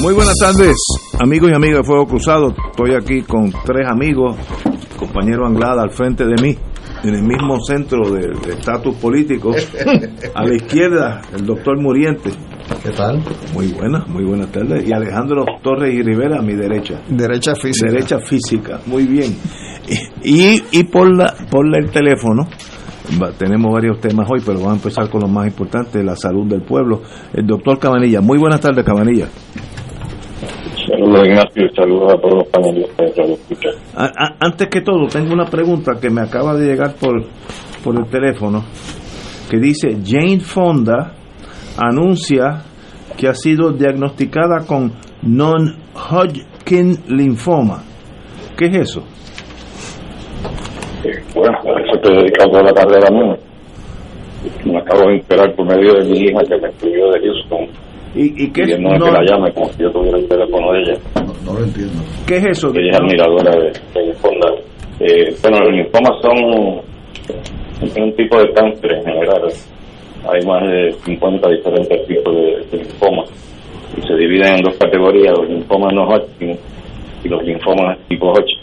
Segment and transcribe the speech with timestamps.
[0.00, 0.76] Muy buenas tardes,
[1.18, 2.54] amigos y amigas de Fuego Cruzado.
[2.70, 4.36] Estoy aquí con tres amigos,
[4.98, 6.56] compañero Anglada al frente de mí,
[7.02, 9.52] en el mismo centro de estatus político.
[10.34, 12.30] A la izquierda, el doctor Muriente.
[12.82, 13.22] ¿Qué tal?
[13.54, 14.86] Muy buenas, muy buenas tardes.
[14.86, 17.00] Y Alejandro Torres y Rivera a mi derecha.
[17.08, 17.90] Derecha física.
[17.90, 19.36] Derecha física, muy bien.
[20.22, 22.46] Y, y por, la, por el teléfono,
[23.38, 26.62] tenemos varios temas hoy, pero vamos a empezar con lo más importante, la salud del
[26.62, 27.02] pueblo.
[27.32, 28.20] El doctor Cabanilla.
[28.20, 29.28] Muy buenas tardes, Cabanilla.
[30.96, 33.38] Saludos Ignacio y saludos a todos los panelistas de
[34.40, 37.22] Antes que todo, tengo una pregunta que me acaba de llegar por,
[37.84, 38.64] por el teléfono,
[39.50, 41.12] que dice, Jane Fonda
[41.76, 42.62] anuncia
[43.18, 47.82] que ha sido diagnosticada con non-Hodgkin linfoma.
[48.56, 49.02] ¿Qué es eso?
[51.34, 53.36] bueno, a eso te he dedicado toda la carrera mía.
[54.64, 57.85] Me acabo de enterar por medio de mi hija que me escribió de Houston
[58.16, 58.80] ¿Y, y qué es?
[58.80, 60.94] No, que la llame como si yo tuviera el teléfono de ella.
[61.44, 62.02] No, lo entiendo.
[62.26, 62.72] ¿Qué es eso?
[62.74, 64.48] Ella es admiradora de, de Fonda.
[65.00, 69.42] Eh, bueno, los linfomas son un tipo de cáncer en general.
[70.32, 73.30] Hay más de 50 diferentes tipos de, de linfomas.
[73.98, 76.56] Y se dividen en dos categorías, los linfomas no Hodgkin
[77.22, 78.60] y los linfomas tipo Hodgkin.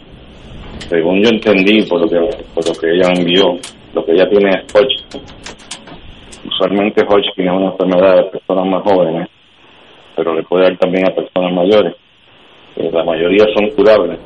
[0.89, 2.17] Según yo entendí, por lo que,
[2.55, 3.55] por lo que ella envió,
[3.93, 5.21] lo que ella tiene es Hodgkin.
[6.47, 9.29] Usualmente Hodgkin es una enfermedad de personas más jóvenes
[10.15, 11.95] pero le puede dar también a personas mayores.
[12.75, 14.19] Eh, la mayoría son curables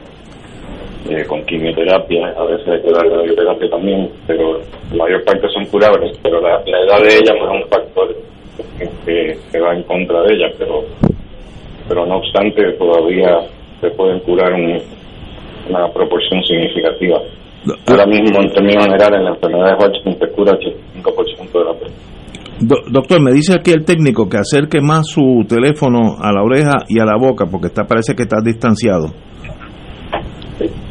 [1.09, 4.59] eh, con quimioterapia, a veces hay que darle radioterapia también, pero
[4.91, 8.15] la mayor parte son curables, pero la, edad de ella no es un factor
[9.05, 10.83] que, que, va en contra de ella, pero
[11.87, 13.39] pero no obstante todavía
[13.79, 17.21] se pueden curar una proporción significativa.
[17.85, 21.73] Ahora mismo, en términos generales, en la enfermedad de Hodgkin se cura 85% de la
[21.73, 22.16] persona
[22.59, 26.99] doctor, me dice aquí el técnico que acerque más su teléfono a la oreja y
[26.99, 29.07] a la boca porque está parece que está distanciado.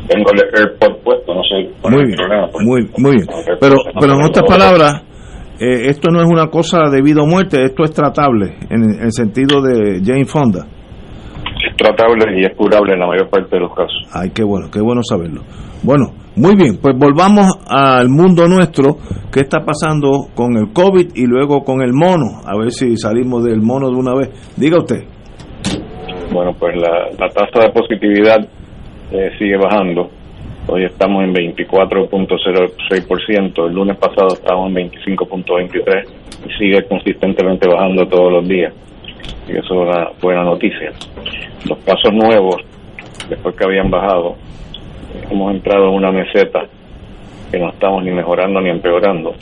[0.08, 2.18] Tengo el AirPod puesto, no sé muy bien,
[2.60, 3.26] Muy, muy bien.
[3.60, 5.02] Pero, pero en otras palabras,
[5.58, 9.12] eh, esto no es una cosa de vida o muerte, esto es tratable en el
[9.12, 10.66] sentido de Jane Fonda.
[11.68, 14.06] Es tratable y es curable en la mayor parte de los casos.
[14.12, 15.42] Ay, qué bueno, qué bueno saberlo.
[15.82, 18.98] Bueno, muy bien, pues volvamos al mundo nuestro,
[19.32, 23.44] qué está pasando con el COVID y luego con el mono, a ver si salimos
[23.44, 24.28] del mono de una vez.
[24.56, 25.04] Diga usted.
[26.30, 28.46] Bueno, pues la, tasa de positividad
[29.12, 30.10] eh, sigue bajando.
[30.68, 36.04] Hoy estamos en 24.06%, el lunes pasado estábamos en 25.23%
[36.44, 38.74] y sigue consistentemente bajando todos los días.
[39.48, 40.92] Y eso es una buena noticia.
[41.68, 42.56] Los casos nuevos,
[43.28, 44.36] después que habían bajado,
[45.30, 46.66] hemos entrado en una meseta
[47.50, 49.34] que no estamos ni mejorando ni empeorando,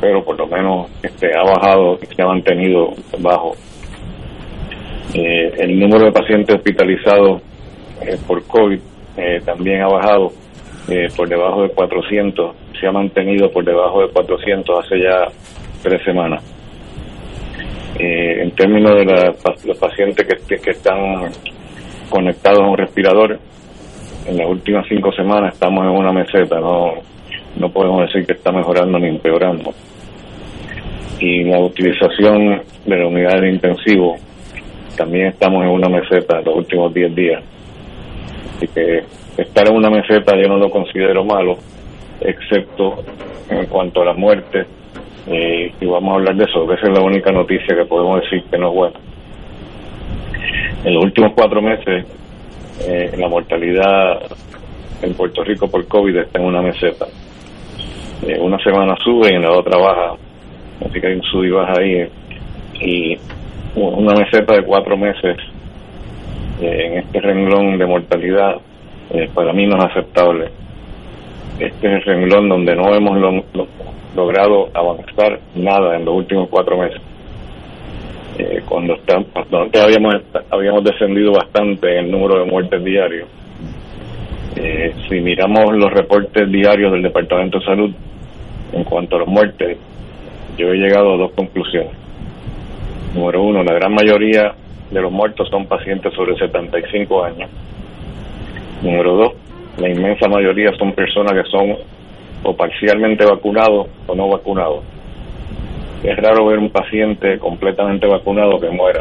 [0.00, 3.54] pero por lo menos este ha bajado se ha mantenido bajo.
[5.14, 7.40] Eh, el número de pacientes hospitalizados
[8.02, 8.78] eh, por COVID
[9.16, 10.32] eh, también ha bajado
[11.16, 15.24] por debajo de 400, se ha mantenido por debajo de 400 hace ya
[15.82, 16.42] tres semanas.
[17.98, 19.04] en términos de
[19.64, 21.30] los pacientes que, que están
[22.10, 23.38] conectados a un respirador,
[24.26, 26.94] en las últimas cinco semanas estamos en una meseta, no,
[27.56, 29.72] no podemos decir que está mejorando ni empeorando.
[31.20, 34.16] Y la utilización de la unidad de intensivo,
[34.96, 37.42] también estamos en una meseta en los últimos 10 días.
[38.56, 39.02] Así que
[39.36, 41.58] estar en una meseta yo no lo considero malo,
[42.20, 43.04] excepto
[43.50, 44.64] en cuanto a la muerte,
[45.26, 48.42] eh, y vamos a hablar de eso, esa es la única noticia que podemos decir
[48.50, 49.00] que no es buena.
[50.84, 52.06] En los últimos cuatro meses
[52.80, 54.22] eh, la mortalidad
[55.02, 57.06] en Puerto Rico por COVID está en una meseta.
[58.26, 60.16] Eh, una semana sube y en la otra baja,
[60.84, 62.08] así que hay un sub y baja ahí.
[62.80, 63.18] Y
[63.76, 65.36] una meseta de cuatro meses
[66.60, 68.56] eh, en este renglón de mortalidad
[69.10, 70.48] eh, para mí no es aceptable.
[71.58, 73.18] Este es el renglón donde no hemos
[74.16, 77.00] logrado avanzar nada en los últimos cuatro meses.
[78.36, 80.16] Eh, cuando, estamos, antes habíamos,
[80.50, 83.28] habíamos descendido bastante en el número de muertes diarios.
[84.56, 87.94] Eh, si miramos los reportes diarios del Departamento de Salud
[88.72, 89.78] en cuanto a las muertes,
[90.56, 91.92] yo he llegado a dos conclusiones.
[93.14, 94.52] Número uno, la gran mayoría
[94.90, 97.50] de los muertos son pacientes sobre 75 años.
[98.82, 99.32] Número dos,
[99.78, 101.76] la inmensa mayoría son personas que son
[102.42, 104.93] o parcialmente vacunados o no vacunados.
[106.04, 109.00] Es raro ver un paciente completamente vacunado que muera.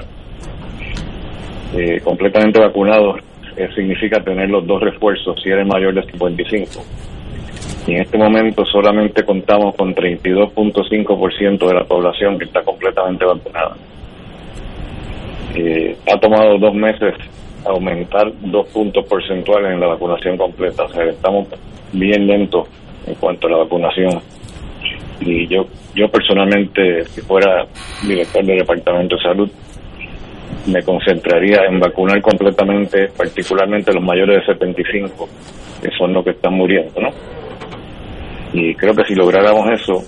[1.75, 3.17] Eh, completamente vacunado
[3.57, 6.81] eh, significa tener los dos refuerzos si eres mayor de 55.
[7.88, 13.75] Y en este momento solamente contamos con 32.5% de la población que está completamente vacunada.
[15.55, 17.15] Eh, ha tomado dos meses
[17.65, 20.83] aumentar dos puntos porcentuales en la vacunación completa.
[20.83, 21.50] O sea, estamos
[21.91, 22.69] bien lentos
[23.05, 24.21] en cuanto a la vacunación.
[25.19, 25.65] Y yo,
[25.95, 27.65] yo personalmente, si fuera
[28.06, 29.50] director del Departamento de Salud,
[30.68, 35.27] me concentraría en vacunar completamente, particularmente los mayores de 75,
[35.81, 37.10] que son los que están muriendo, ¿no?
[38.54, 40.04] Y creo que si lográramos eso,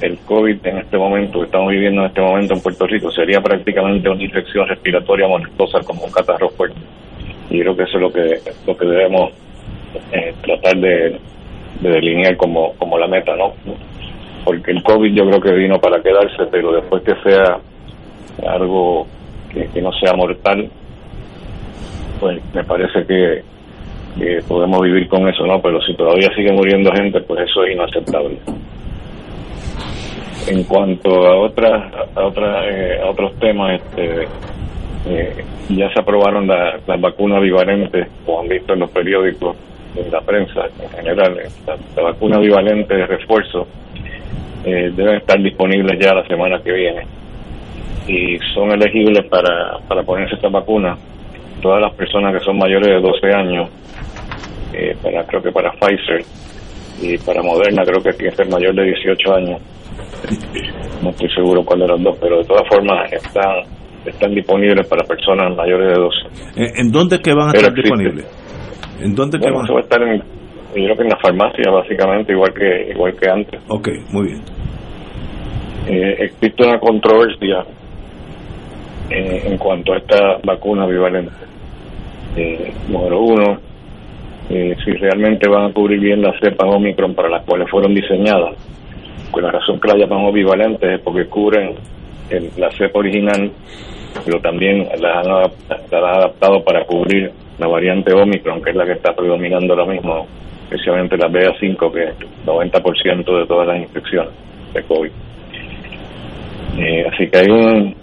[0.00, 3.40] el COVID en este momento, que estamos viviendo en este momento en Puerto Rico, sería
[3.40, 6.78] prácticamente una infección respiratoria molestosa como un catarro fuerte.
[7.50, 9.32] Y creo que eso es lo que, lo que debemos
[10.12, 11.18] eh, tratar de,
[11.80, 13.54] delinear como, como la meta, ¿no?
[14.48, 17.58] Porque el COVID yo creo que vino para quedarse, pero después que sea
[18.48, 19.06] algo
[19.52, 20.70] que, no sea mortal,
[22.18, 23.42] pues me parece que,
[24.48, 25.60] podemos vivir con eso, ¿no?
[25.60, 28.38] Pero si todavía sigue muriendo gente, pues eso es inaceptable.
[30.46, 34.28] En cuanto a otras a otras eh, a otros temas, este
[35.10, 39.58] eh, ya se aprobaron las vacunas bivalentes, como han visto en los periódicos,
[39.94, 41.36] en la prensa en general,
[41.66, 43.66] la, vacuna bivalente de refuerzo
[44.64, 47.02] eh, deben estar disponibles ya la semana que viene
[48.06, 50.96] y son elegibles para, para ponerse esta vacuna
[51.60, 53.68] todas las personas que son mayores de 12 años,
[55.02, 56.24] para creo que para Pfizer
[57.02, 59.60] y para Moderna creo que tiene que ser mayor de 18 años
[61.02, 63.62] no estoy seguro cuál de los dos, pero de todas formas están
[64.04, 66.00] están disponibles para personas mayores de
[66.56, 66.80] 12.
[66.80, 68.26] ¿En dónde que van a estar disponibles?
[69.00, 69.66] ¿En dónde que van?
[69.70, 70.22] a estar en,
[70.74, 73.60] yo creo que en la farmacia básicamente igual que igual que antes.
[73.68, 74.42] Ok, muy bien.
[75.88, 77.64] Eh, existe una controversia
[79.10, 81.32] eh, en cuanto a esta vacuna bivalente.
[82.36, 83.58] Eh, número uno,
[84.48, 88.54] si realmente van a cubrir bien las cepas Omicron para las cuales fueron diseñadas
[89.30, 91.74] pues la razón que la llamamos bivalentes es porque cubren
[92.56, 93.50] la cepa original,
[94.24, 95.30] pero también la han,
[95.92, 100.26] adaptado para cubrir la variante Omicron, que es la que está predominando ahora mismo,
[100.68, 104.32] especialmente la BA5, que es el 90% de todas las infecciones
[104.74, 105.10] de COVID.
[106.78, 107.94] Eh, así que hay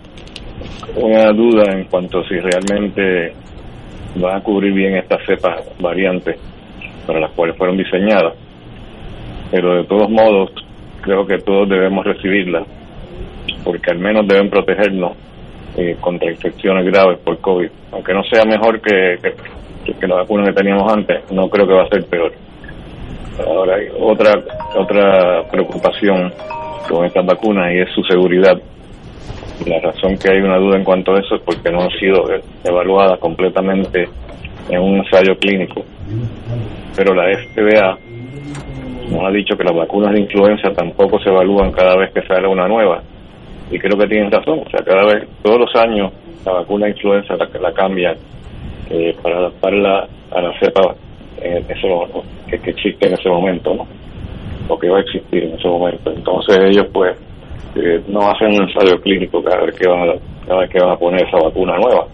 [0.95, 3.33] una duda en cuanto a si realmente
[4.21, 6.37] va a cubrir bien estas cepas variantes
[7.05, 8.33] para las cuales fueron diseñadas.
[9.51, 10.51] Pero de todos modos,
[11.01, 12.63] creo que todos debemos recibirla,
[13.63, 15.13] porque al menos deben protegernos
[15.77, 17.69] eh, contra infecciones graves por COVID.
[17.91, 19.19] Aunque no sea mejor que,
[19.99, 22.33] que, la vacuna que teníamos antes, no creo que va a ser peor.
[23.43, 24.33] Ahora hay otra,
[24.75, 26.31] otra preocupación
[26.89, 28.57] con estas vacunas y es su seguridad.
[29.65, 32.23] La razón que hay una duda en cuanto a eso es porque no han sido
[32.63, 34.07] evaluadas completamente
[34.69, 35.83] en un ensayo clínico.
[36.95, 37.97] Pero la FDA
[39.09, 42.47] nos ha dicho que las vacunas de influenza tampoco se evalúan cada vez que sale
[42.47, 43.01] una nueva.
[43.71, 44.59] Y creo que tienen razón.
[44.65, 46.11] O sea, cada vez, todos los años,
[46.45, 48.15] la vacuna de influenza la, la cambian
[48.89, 50.95] eh, para adaptarla a la cepa
[51.41, 53.87] en que, que, existe en ese momento, ¿no?
[54.67, 56.11] O que va a existir en ese momento.
[56.11, 57.17] Entonces ellos, pues,
[57.75, 60.13] eh, no hacen un ensayo clínico cada vez que van a,
[60.47, 62.07] cada vez que van a poner esa vacuna nueva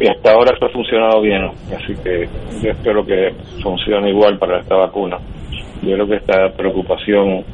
[0.00, 1.44] y hasta ahora esto ha funcionado bien,
[1.76, 2.26] así que
[2.62, 5.18] yo espero que funcione igual para esta vacuna.
[5.82, 7.44] Yo creo que esta preocupación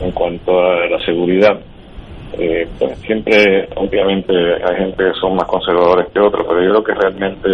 [0.00, 1.58] en cuanto a la seguridad,
[2.38, 6.84] eh, pues siempre, obviamente, hay gente que son más conservadores que otros, pero yo creo
[6.84, 7.48] que realmente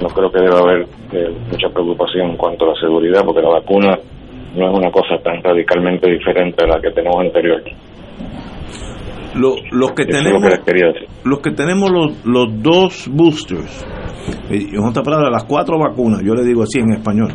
[0.00, 3.50] no creo que deba haber eh, mucha preocupación en cuanto a la seguridad, porque la
[3.50, 3.98] vacuna
[4.56, 7.62] no es una cosa tan radicalmente diferente a la que tenemos anterior.
[9.34, 10.42] Lo, los que tenemos
[11.24, 13.84] los que tenemos los, los dos boosters
[14.48, 17.32] eh, en otra palabra las cuatro vacunas yo le digo así en español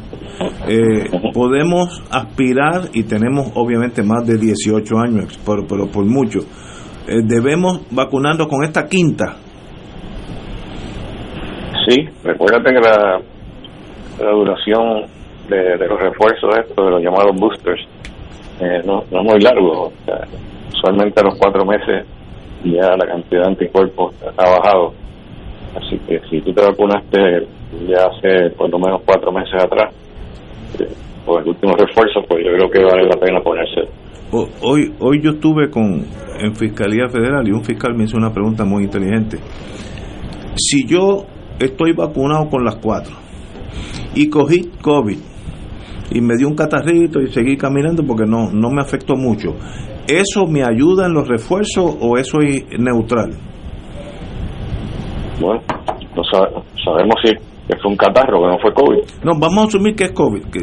[0.66, 6.40] eh, podemos aspirar y tenemos obviamente más de 18 años pero, por mucho
[7.06, 9.36] eh, debemos vacunarnos con esta quinta
[11.90, 13.20] Sí, recuérdate que la,
[14.32, 15.06] duración
[15.50, 17.82] de, los refuerzos estos, de los llamados boosters,
[18.62, 19.92] eh, no, no es muy largo.
[20.72, 22.06] usualmente a los cuatro meses
[22.64, 24.94] ya la cantidad de anticuerpos ha bajado.
[25.76, 27.48] Así que si tú te vacunaste
[27.88, 29.92] ya hace por lo menos cuatro meses atrás,
[30.80, 30.88] eh,
[31.26, 33.82] por el último refuerzo, pues yo creo que vale la pena ponerse.
[34.32, 36.06] Hoy, hoy yo estuve con
[36.40, 39.38] en Fiscalía Federal y un fiscal me hizo una pregunta muy inteligente.
[40.56, 41.26] Si yo
[41.60, 43.16] estoy vacunado con las cuatro
[44.16, 45.18] y cogí COVID
[46.12, 49.56] y me dio un catarrito y seguí caminando porque no, no me afectó mucho,
[50.08, 53.32] ¿eso me ayuda en los refuerzos o eso es neutral?
[55.40, 55.62] Bueno,
[56.16, 59.24] no sabemos si es un catarro, que no fue COVID.
[59.24, 60.44] No, vamos a asumir que es COVID.
[60.46, 60.60] Que...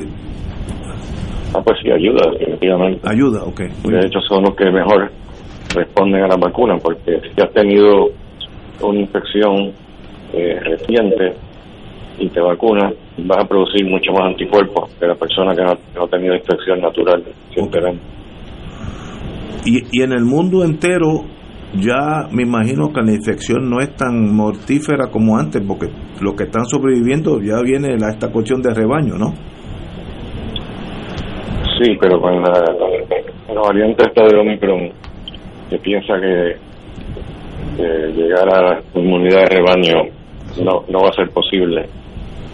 [1.54, 3.00] Ah, pues sí, ayuda, definitivamente.
[3.08, 3.60] Ayuda, ok.
[3.60, 5.10] De hecho, son los que mejor
[5.74, 8.08] responden a la vacuna, porque si has tenido
[8.82, 9.72] una infección
[10.32, 11.34] eh, reciente
[12.18, 16.08] y te vacunas, vas a producir mucho más anticuerpos que la persona que no, ha
[16.08, 17.22] tenido infección natural.
[19.64, 21.24] Y, y en el mundo entero
[21.74, 25.88] ya me imagino que la infección no es tan mortífera como antes, porque
[26.20, 29.34] los que están sobreviviendo ya viene esta cuestión de rebaño, ¿no?
[31.78, 32.52] Sí, pero con la,
[33.52, 34.90] la, variante esta de Omicron,
[35.68, 36.56] se piensa que,
[38.16, 40.15] llegar a la inmunidad de rebaño
[40.62, 41.88] no, no va a ser posible.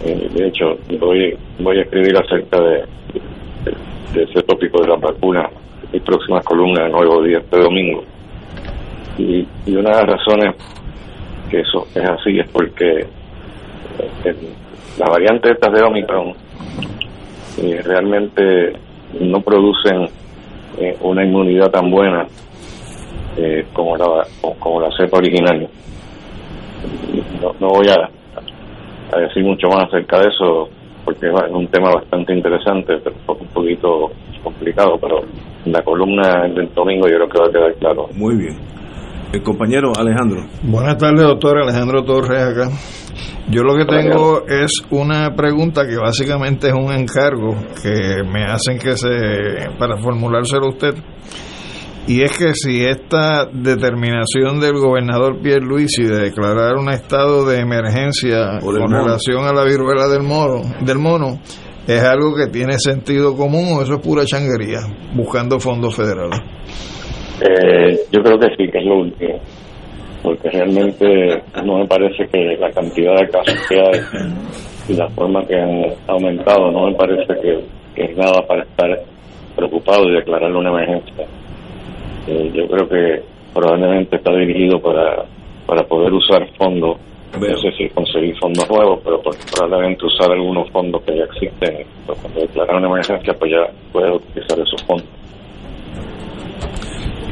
[0.05, 2.83] Eh, de hecho, voy, voy a escribir acerca de,
[4.21, 5.49] ese tópico de la vacuna
[5.83, 8.03] en mi próxima columna de Nuevo Día este domingo
[9.17, 10.55] y, una de las razones
[11.49, 14.35] que eso es así es porque eh,
[14.97, 16.33] las variantes estas de Omicron
[17.61, 18.73] eh, realmente
[19.19, 20.09] no producen
[20.79, 22.25] eh, una inmunidad tan buena
[23.73, 24.27] como la
[24.59, 25.67] como la cepa original.
[27.41, 28.09] No, no voy a,
[29.15, 30.69] a, decir mucho más acerca de eso
[31.05, 34.11] porque es un tema bastante interesante, pero un poquito
[34.43, 35.19] complicado, pero
[35.65, 38.07] en la columna del domingo yo creo que va a quedar claro.
[38.15, 38.57] Muy bien.
[39.33, 40.43] El compañero Alejandro.
[40.61, 42.69] Buenas tardes, doctor Alejandro Torres acá.
[43.49, 48.79] Yo lo que tengo es una pregunta que básicamente es un encargo que me hacen
[48.79, 50.93] que se para formulárselo a usted.
[52.05, 57.59] Y es que si esta determinación del gobernador Pierre Luisi de declarar un estado de
[57.59, 61.39] emergencia con relación a la viruela del mono, del mono
[61.87, 64.79] es algo que tiene sentido común o eso es pura changuería,
[65.15, 66.39] buscando fondos federales.
[67.41, 69.39] Eh, yo creo que sí, que es lo último,
[70.21, 73.99] porque realmente no me parece que la cantidad de casos que hay
[74.87, 77.63] y la forma que han aumentado, no me parece que,
[77.95, 78.89] es nada para estar
[79.55, 81.27] preocupado y declararle una emergencia.
[82.27, 85.25] Eh, yo creo que probablemente está dirigido para,
[85.67, 86.97] para poder usar fondos,
[87.33, 89.21] no sé si conseguir fondos nuevos, pero
[89.55, 91.85] probablemente usar algunos fondos que ya existen.
[92.05, 95.07] Pues cuando declarar una emergencia, pues ya puede utilizar esos fondos.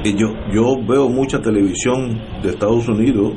[0.03, 3.33] Yo, yo veo mucha televisión de Estados Unidos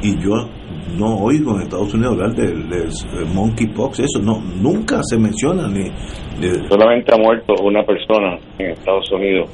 [0.00, 0.48] y yo
[0.96, 5.90] no oigo en Estados Unidos hablar del de, monkeypox, eso no nunca se menciona ni
[6.68, 9.50] solamente ha muerto una persona en Estados Unidos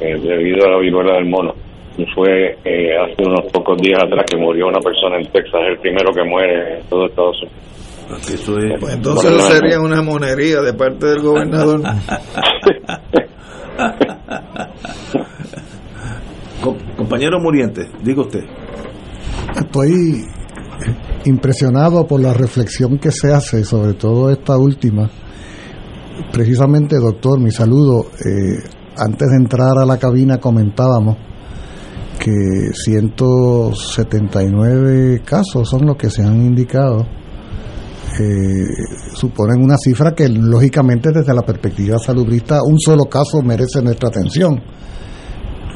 [0.00, 1.54] eh, debido a la viruela del mono
[1.98, 5.78] y fue eh, hace unos pocos días atrás que murió una persona en Texas, el
[5.78, 7.62] primero que muere en todo Estados Unidos.
[8.80, 11.80] Pues entonces sería una monería de parte del gobernador.
[16.96, 18.44] Compañero Muriente, diga usted.
[19.56, 20.24] Estoy
[21.24, 25.10] impresionado por la reflexión que se hace, sobre todo esta última.
[26.32, 28.06] Precisamente, doctor, mi saludo.
[28.24, 28.62] Eh,
[28.98, 31.18] antes de entrar a la cabina comentábamos
[32.18, 37.06] que 179 casos son los que se han indicado.
[38.18, 38.64] Eh,
[39.14, 44.58] suponen una cifra que lógicamente desde la perspectiva salubrista un solo caso merece nuestra atención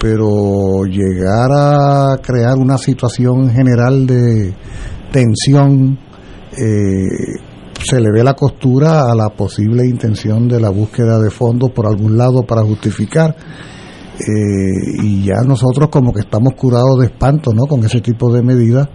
[0.00, 4.54] pero llegar a crear una situación general de
[5.12, 5.98] tensión
[6.52, 7.49] eh,
[7.84, 11.86] se le ve la costura a la posible intención de la búsqueda de fondos por
[11.86, 13.34] algún lado para justificar
[14.18, 17.66] eh, y ya nosotros como que estamos curados de espanto ¿no?
[17.66, 18.88] con ese tipo de medidas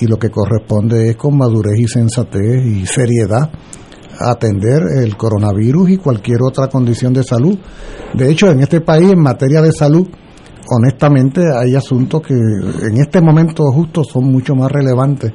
[0.00, 3.50] y lo que corresponde es con madurez y sensatez y seriedad
[4.20, 7.58] atender el coronavirus y cualquier otra condición de salud.
[8.14, 10.06] De hecho, en este país, en materia de salud,
[10.70, 15.32] honestamente hay asuntos que en este momento justo son mucho más relevantes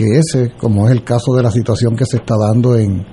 [0.00, 3.04] que ese, como es el caso de la situación que se está dando en,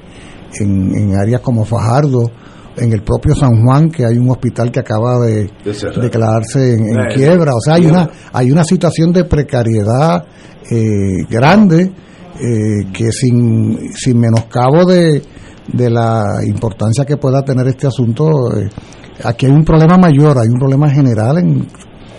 [0.57, 2.31] en, áreas como Fajardo,
[2.77, 5.49] en el propio San Juan, que hay un hospital que acaba de,
[6.01, 7.51] declararse en, quiebra.
[7.55, 10.23] O sea, hay una, hay una situación de precariedad
[10.71, 11.91] eh, grande
[12.39, 15.21] eh, que sin, sin menoscabo de,
[15.67, 18.69] de la importancia que pueda tener este asunto, eh,
[19.25, 21.37] aquí hay un problema mayor, hay un problema general.
[21.39, 21.67] En,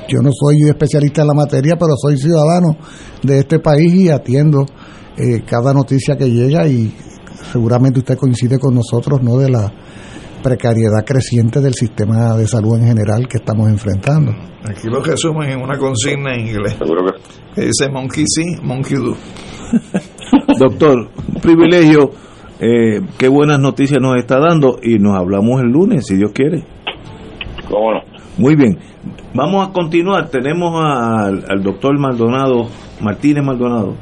[0.09, 2.77] yo no soy especialista en la materia, pero soy ciudadano
[3.23, 4.65] de este país y atiendo
[5.17, 6.93] eh, cada noticia que llega y
[7.53, 9.37] seguramente usted coincide con nosotros, ¿no?
[9.37, 9.73] De la
[10.43, 14.33] precariedad creciente del sistema de salud en general que estamos enfrentando.
[14.65, 16.77] Aquí lo resumen en una consigna en inglés
[17.55, 19.17] que dice monkey sí, monkey do.
[20.59, 22.11] Doctor, un privilegio.
[22.61, 26.65] Eh, qué buenas noticias nos está dando y nos hablamos el lunes, si Dios quiere.
[27.69, 28.08] ¿Cómo no?
[28.39, 28.79] Muy bien.
[29.35, 30.29] Vamos a continuar.
[30.29, 32.69] Tenemos al, al doctor Maldonado,
[33.01, 33.95] Martínez Maldonado,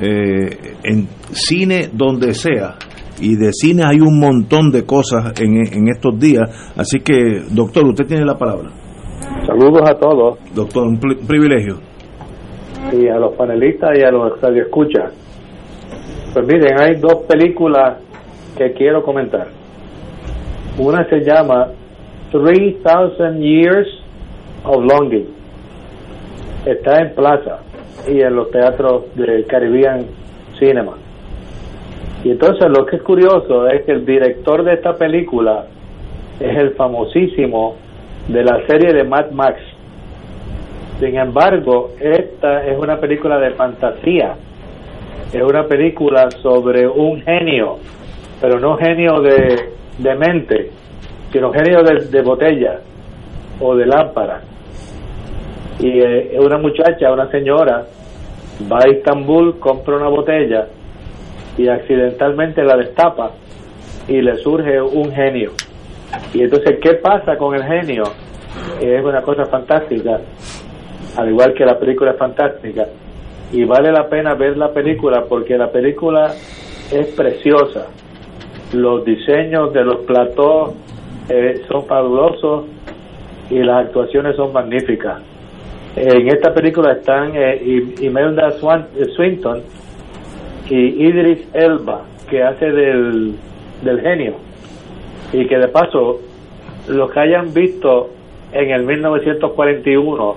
[0.00, 2.76] eh, en cine donde sea.
[3.20, 6.72] Y de cine hay un montón de cosas en, en estos días.
[6.76, 8.70] Así que, doctor, usted tiene la palabra.
[9.46, 11.78] Saludos a todos Doctor, un pri- privilegio.
[12.92, 15.12] y a los panelistas y a los radioescuchas.
[16.34, 17.98] Pues miren, hay dos películas
[18.58, 19.48] que quiero comentar.
[20.78, 21.68] Una se llama
[22.30, 23.88] 3000 Years
[24.64, 25.26] of Longing.
[26.64, 27.60] Está en Plaza
[28.08, 30.06] y en los teatros del Caribbean
[30.58, 30.94] Cinema.
[32.24, 35.66] Y entonces lo que es curioso es que el director de esta película
[36.40, 37.76] es el famosísimo
[38.28, 39.60] de la serie de Mad Max.
[40.98, 44.34] Sin embargo, esta es una película de fantasía.
[45.32, 47.78] Es una película sobre un genio,
[48.40, 50.70] pero no genio de, de mente,
[51.32, 52.80] sino genio de, de botella
[53.60, 54.42] o de lámpara.
[55.78, 57.84] Y eh, una muchacha, una señora,
[58.70, 60.68] va a Estambul, compra una botella
[61.58, 63.32] y accidentalmente la destapa
[64.08, 65.52] y le surge un genio.
[66.32, 68.04] Y entonces, ¿qué pasa con el genio?
[68.80, 70.20] Es una cosa fantástica,
[71.16, 72.86] al igual que la película es fantástica.
[73.52, 76.32] Y vale la pena ver la película porque la película
[76.90, 77.86] es preciosa.
[78.72, 80.72] Los diseños de los platós
[81.28, 82.64] eh, son fabulosos
[83.50, 85.22] y las actuaciones son magníficas.
[85.96, 89.62] En esta película están eh, Imelda Swan- eh, Swinton
[90.68, 93.34] y Idris Elba, que hace del,
[93.82, 94.34] del genio.
[95.32, 96.20] Y que de paso,
[96.88, 98.10] los que hayan visto
[98.52, 100.36] en el 1941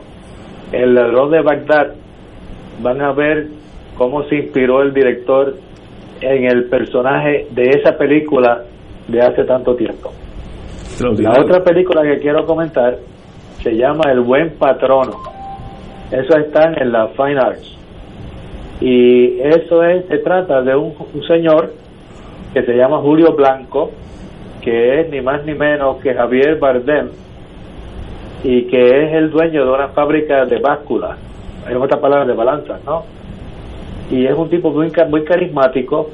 [0.71, 1.93] El ladrón de Bagdad,
[2.81, 3.47] van a ver
[3.97, 5.55] cómo se inspiró el director
[6.21, 8.63] en el personaje de esa película
[9.07, 10.13] de hace tanto tiempo.
[10.99, 12.97] La otra película que quiero comentar
[13.63, 15.17] se llama El Buen Patrono.
[16.11, 17.77] Eso está en la Fine Arts.
[18.81, 21.71] Y eso es, se trata de un, un señor
[22.53, 23.91] que se llama Julio Blanco,
[24.61, 27.09] que es ni más ni menos que Javier Bardem,
[28.43, 31.17] y que es el dueño de una fábrica de básculas,
[31.69, 33.03] en otras palabras, de balanzas, ¿no?
[34.11, 36.09] Y es un tipo muy, muy carismático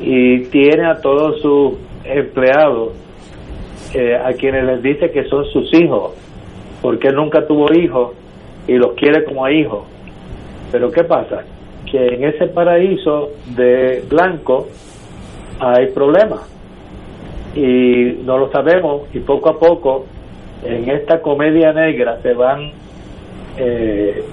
[0.00, 3.07] y tiene a todos sus empleados
[3.94, 6.12] eh, a quienes les dice que son sus hijos,
[6.82, 8.12] porque nunca tuvo hijos
[8.66, 9.84] y los quiere como hijos.
[10.70, 11.44] Pero ¿qué pasa?
[11.90, 14.68] Que en ese paraíso de blanco
[15.60, 16.40] hay problemas
[17.54, 20.04] y no lo sabemos y poco a poco
[20.64, 22.72] en esta comedia negra se van
[23.56, 24.24] eh,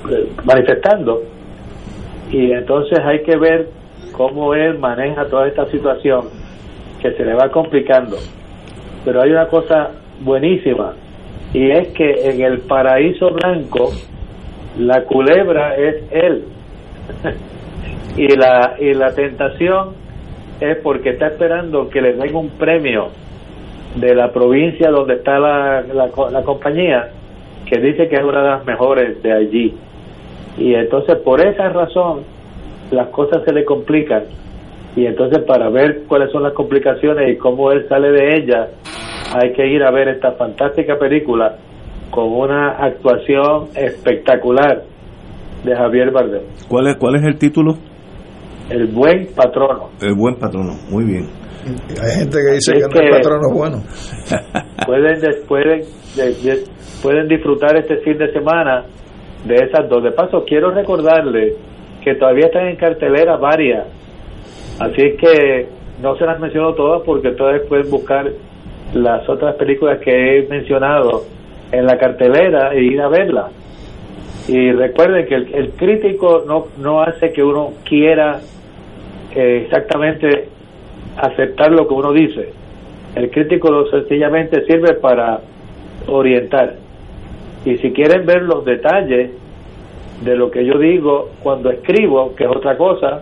[0.44, 1.24] manifestando
[2.32, 3.70] y entonces hay que ver
[4.12, 6.26] cómo él maneja toda esta situación
[7.02, 8.18] que se le va complicando
[9.06, 9.92] pero hay una cosa
[10.22, 10.94] buenísima
[11.54, 13.92] y es que en el paraíso blanco
[14.78, 16.44] la culebra es él.
[18.18, 19.90] Y la y la tentación
[20.62, 23.10] es porque está esperando que le den un premio
[23.96, 27.10] de la provincia donde está la, la, la compañía
[27.66, 29.74] que dice que es una de las mejores de allí.
[30.58, 32.22] Y entonces por esa razón
[32.92, 34.24] las cosas se le complican
[34.96, 38.70] y entonces para ver cuáles son las complicaciones y cómo él sale de ellas
[39.36, 41.58] hay que ir a ver esta fantástica película
[42.12, 44.84] con una actuación espectacular
[45.64, 47.76] de Javier Bardem ¿Cuál es, ¿Cuál es el título?
[48.70, 50.74] el buen patrono El buen patrono.
[50.90, 51.28] Muy bien.
[52.02, 53.78] Hay gente que dice Es que no que- es patrono bueno.
[54.86, 55.82] pueden pueden
[56.16, 56.64] de- de-
[57.04, 58.86] pueden disfrutar este fin de semana
[59.46, 61.56] de esas dos de paso quiero recordarles
[62.04, 63.86] que todavía están en cartelera varias
[64.80, 65.68] así que
[66.02, 68.32] no se las menciono todas porque todavía pueden buscar
[68.94, 71.24] las otras películas que he mencionado
[71.72, 73.52] en la cartelera e ir a verlas
[74.48, 78.40] y recuerden que el, el crítico no no hace que uno quiera
[79.36, 80.50] eh, exactamente
[81.18, 82.54] aceptar lo que uno dice
[83.16, 85.40] el crítico lo sencillamente sirve para
[86.08, 86.76] orientar.
[87.64, 89.32] Y si quieren ver los detalles
[90.22, 93.22] de lo que yo digo cuando escribo, que es otra cosa,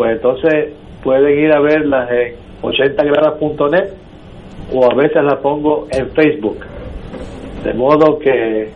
[0.00, 0.72] pues entonces
[1.04, 3.90] pueden ir a verlas en 80gradas.net
[4.72, 6.56] o a veces las pongo en Facebook.
[7.62, 8.70] De modo que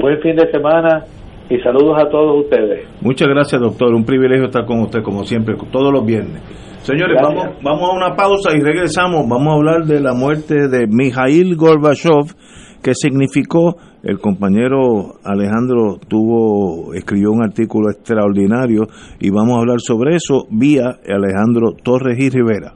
[0.00, 1.02] buen fin de semana
[1.48, 2.86] y saludos a todos ustedes.
[3.00, 3.92] Muchas gracias, doctor.
[3.92, 6.40] Un privilegio estar con usted, como siempre, todos los viernes.
[6.82, 9.28] Señores, vamos, vamos a una pausa y regresamos.
[9.28, 12.36] Vamos a hablar de la muerte de Mikhail Gorbachev,
[12.82, 18.88] que significó el compañero Alejandro tuvo escribió un artículo extraordinario
[19.18, 22.74] y vamos a hablar sobre eso vía Alejandro Torres y Rivera.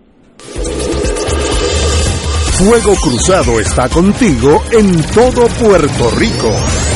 [2.53, 6.93] Fuego Cruzado está contigo en todo Puerto Rico.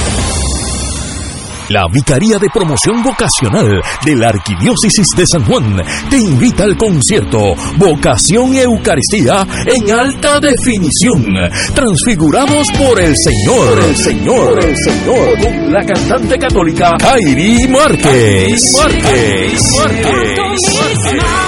[1.68, 7.54] La Vicaría de Promoción Vocacional de la Arquidiócesis de San Juan te invita al concierto
[7.76, 11.26] Vocación Eucaristía en alta definición.
[11.74, 18.72] Transfigurados por el Señor, el Señor, el Señor, con la cantante católica Kairi Márquez.
[18.74, 19.62] Márquez.
[19.76, 21.47] Márquez.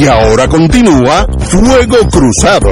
[0.00, 2.70] Y ahora continúa Fuego Cruzado.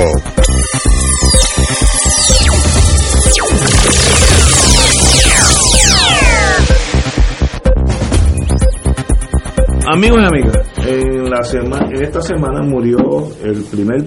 [9.89, 12.97] Amigos y amigas, en, esta semana murió
[13.43, 14.05] el primer,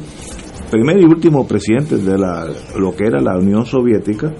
[0.72, 4.32] primer y último presidente de la, lo que era la Unión Soviética,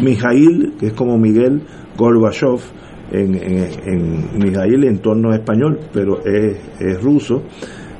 [0.00, 1.64] Mijail, que es como Miguel
[1.96, 2.60] Gorbachev,
[3.10, 7.42] en, en, en Mijail en torno español, pero es ruso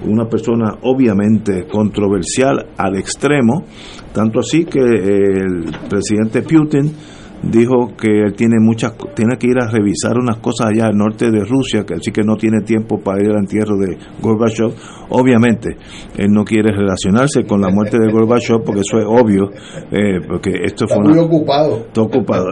[0.05, 3.65] una persona obviamente controversial al extremo,
[4.13, 6.93] tanto así que el presidente Putin
[7.42, 11.31] dijo que él tiene muchas tiene que ir a revisar unas cosas allá al norte
[11.31, 14.72] de Rusia, que así que no tiene tiempo para ir al entierro de Gorbachev.
[15.11, 15.77] Obviamente,
[16.16, 19.51] él no quiere relacionarse con la muerte de Gorbachev porque eso es obvio,
[19.90, 21.77] eh, porque esto está fue muy ocupado.
[21.87, 22.46] Está ocupado.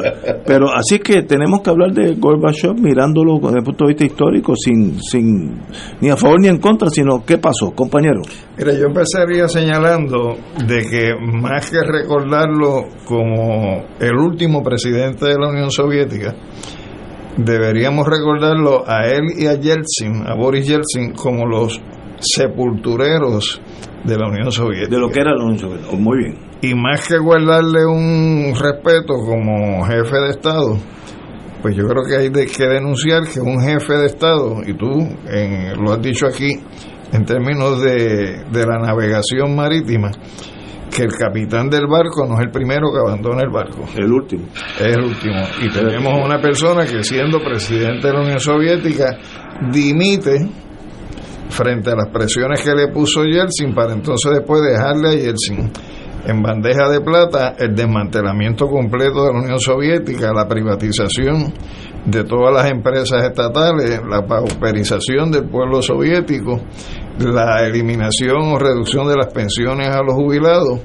[0.47, 4.55] Pero así que tenemos que hablar de Gorbachev mirándolo desde el punto de vista histórico,
[4.57, 5.61] sin, sin
[6.01, 8.23] ni a favor ni en contra, sino qué pasó, compañero.
[8.57, 15.49] Mira, yo empezaría señalando de que más que recordarlo como el último presidente de la
[15.49, 16.35] Unión Soviética,
[17.37, 21.81] deberíamos recordarlo a él y a Yeltsin, a Boris Yeltsin, como los
[22.19, 23.61] sepultureros
[24.05, 24.95] de la Unión Soviética.
[24.95, 25.91] De lo que era la Unión Soviética.
[25.93, 26.39] Oh, muy bien.
[26.63, 30.79] Y más que guardarle un respeto como jefe de Estado,
[31.63, 34.87] pues yo creo que hay de, que denunciar que un jefe de Estado, y tú
[35.29, 36.53] en, lo has dicho aquí,
[37.13, 40.11] en términos de, de la navegación marítima,
[40.97, 43.85] que el capitán del barco no es el primero que abandona el barco.
[43.95, 44.47] El último.
[44.81, 45.43] Es el último.
[45.61, 49.19] Y tenemos una persona que siendo presidente de la Unión Soviética
[49.71, 50.49] dimite
[51.51, 55.71] frente a las presiones que le puso Yeltsin para entonces después dejarle a Yeltsin
[56.27, 61.55] en bandeja de plata el desmantelamiento completo de la Unión Soviética, la privatización
[62.05, 66.61] de todas las empresas estatales, la pauperización del pueblo soviético,
[67.19, 70.81] la eliminación o reducción de las pensiones a los jubilados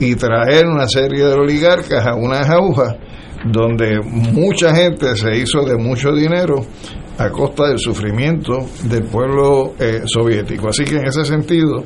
[0.00, 2.96] y traer una serie de oligarcas a una jauja
[3.44, 6.64] donde mucha gente se hizo de mucho dinero
[7.18, 10.68] a costa del sufrimiento del pueblo eh, soviético.
[10.68, 11.84] Así que en ese sentido,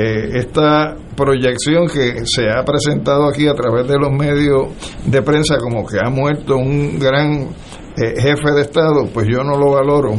[0.00, 4.68] eh, esta proyección que se ha presentado aquí a través de los medios
[5.04, 7.48] de prensa como que ha muerto un gran
[7.96, 10.14] eh, jefe de Estado, pues yo no lo valoro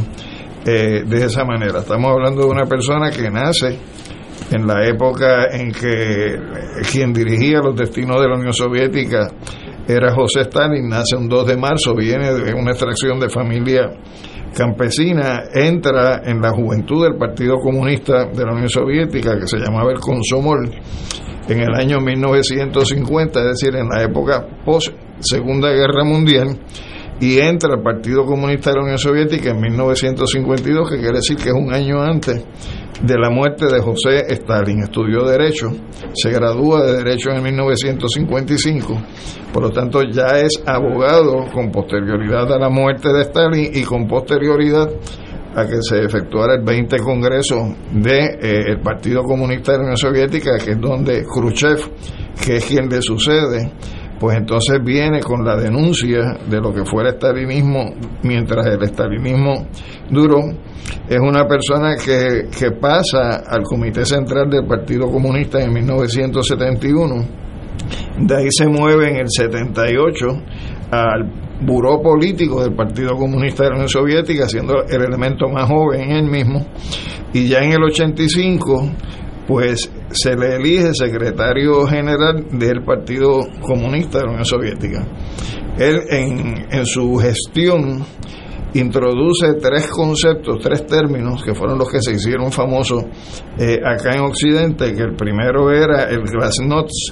[0.64, 1.80] de esa manera.
[1.80, 3.80] Estamos hablando de una persona que nace
[4.52, 6.38] en la época en que
[6.92, 9.28] quien dirigía los destinos de la Unión Soviética
[9.88, 13.90] era José Stalin, nace un 2 de marzo, viene de una extracción de familia
[14.54, 19.92] campesina, entra en la juventud del Partido Comunista de la Unión Soviética, que se llamaba
[19.92, 20.70] el Consomol,
[21.48, 26.58] en el año 1950, es decir, en la época post Segunda Guerra Mundial,
[27.22, 31.50] y entra al Partido Comunista de la Unión Soviética en 1952, que quiere decir que
[31.50, 32.44] es un año antes
[33.04, 34.82] de la muerte de José Stalin.
[34.84, 35.70] Estudió Derecho,
[36.14, 39.02] se gradúa de Derecho en 1955,
[39.54, 44.08] por lo tanto ya es abogado con posterioridad a la muerte de Stalin y con
[44.08, 44.90] posterioridad
[45.56, 49.98] a que se efectuara el 20 Congreso del de, eh, Partido Comunista de la Unión
[49.98, 51.78] Soviética, que es donde Khrushchev,
[52.44, 53.72] que es quien le sucede,
[54.22, 59.66] pues entonces viene con la denuncia de lo que fuera estalinismo mientras el estalinismo
[60.12, 60.42] duró.
[61.10, 67.16] Es una persona que, que pasa al Comité Central del Partido Comunista en 1971.
[68.20, 70.28] De ahí se mueve en el 78
[70.92, 71.26] al
[71.60, 76.30] buró político del Partido Comunista de la Unión Soviética, siendo el elemento más joven él
[76.30, 76.64] mismo.
[77.34, 78.92] Y ya en el 85
[79.52, 85.06] pues se le elige secretario general del Partido Comunista de la Unión Soviética.
[85.78, 88.06] Él en, en su gestión
[88.74, 93.04] introduce tres conceptos, tres términos que fueron los que se hicieron famosos
[93.60, 97.12] eh, acá en Occidente, que el primero era el glasnost,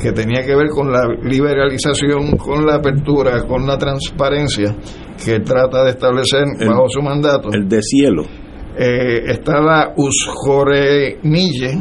[0.00, 4.76] que tenía que ver con la liberalización, con la apertura, con la transparencia
[5.24, 7.48] que trata de establecer bajo su mandato.
[7.52, 8.22] El de cielo
[8.76, 11.78] eh, está la usjorenille,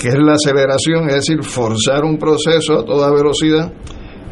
[0.00, 3.72] que es la aceleración, es decir, forzar un proceso a toda velocidad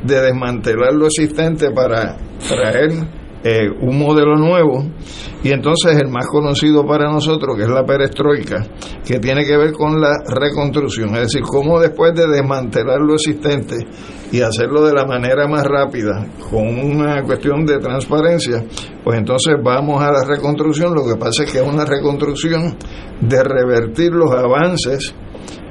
[0.02, 2.16] de desmantelar lo existente para
[2.48, 2.90] traer
[3.48, 4.84] eh, un modelo nuevo.
[5.44, 8.66] Y entonces el más conocido para nosotros que es la perestroika
[9.06, 13.76] que tiene que ver con la reconstrucción es decir cómo después de desmantelar lo existente
[14.32, 18.64] y hacerlo de la manera más rápida con una cuestión de transparencia
[19.04, 20.92] pues entonces vamos a la reconstrucción.
[20.92, 22.76] Lo que pasa es que es una reconstrucción
[23.20, 25.14] de revertir los avances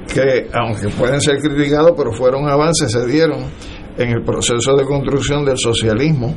[0.08, 3.52] que aunque pueden ser criticados pero fueron avances se dieron
[3.98, 6.36] en el proceso de construcción del socialismo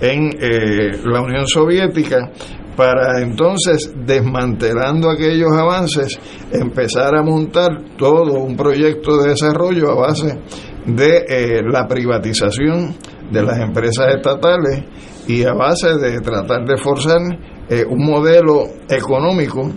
[0.00, 2.30] en eh, la Unión Soviética
[2.76, 6.18] para entonces, desmantelando aquellos avances,
[6.50, 10.38] empezar a montar todo un proyecto de desarrollo a base
[10.86, 12.96] de eh, la privatización
[13.30, 14.84] de las empresas estatales
[15.28, 17.20] y a base de tratar de forzar
[17.68, 19.70] eh, un modelo económico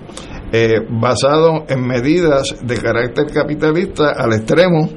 [1.01, 4.87] basado en medidas de carácter capitalista al extremo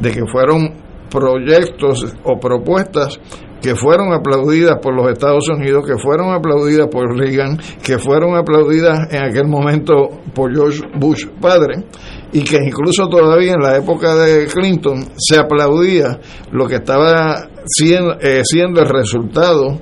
[0.00, 0.83] de que fueron
[1.14, 3.20] proyectos o propuestas
[3.62, 9.10] que fueron aplaudidas por los Estados Unidos, que fueron aplaudidas por Reagan, que fueron aplaudidas
[9.10, 11.84] en aquel momento por George Bush padre,
[12.32, 16.18] y que incluso todavía en la época de Clinton se aplaudía
[16.50, 19.80] lo que estaba siendo, eh, siendo el resultado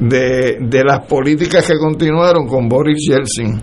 [0.00, 3.60] de, de las políticas que continuaron con Boris Yeltsin.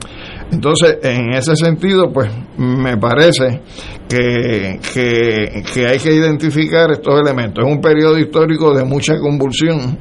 [0.52, 3.62] Entonces, en ese sentido, pues me parece
[4.08, 7.64] que, que, hay que identificar estos elementos.
[7.66, 10.00] Es un periodo histórico de mucha convulsión.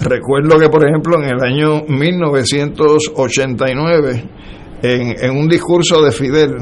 [0.00, 4.24] Recuerdo que, por ejemplo, en el año 1989,
[4.82, 6.58] en, en un discurso de Fidel,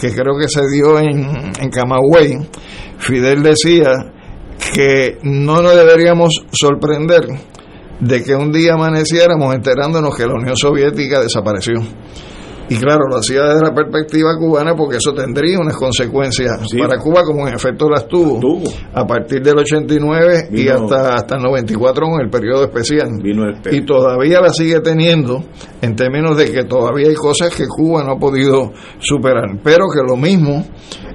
[0.00, 2.38] que creo que se dio en, en Camagüey,
[2.98, 3.92] Fidel decía
[4.74, 7.28] que no nos deberíamos sorprender
[8.00, 11.74] de que un día amaneciéramos enterándonos que la Unión Soviética desapareció.
[12.68, 17.22] Y claro, lo hacía desde la perspectiva cubana porque eso tendría unas consecuencias para Cuba
[17.22, 18.40] como en efecto las tuvo,
[18.92, 23.08] a partir del 89 y hasta, hasta el 94 en el periodo especial.
[23.70, 25.44] y todavía la sigue teniendo
[25.80, 30.02] en términos de que todavía hay cosas que Cuba no ha podido superar, pero que
[30.04, 30.64] lo mismo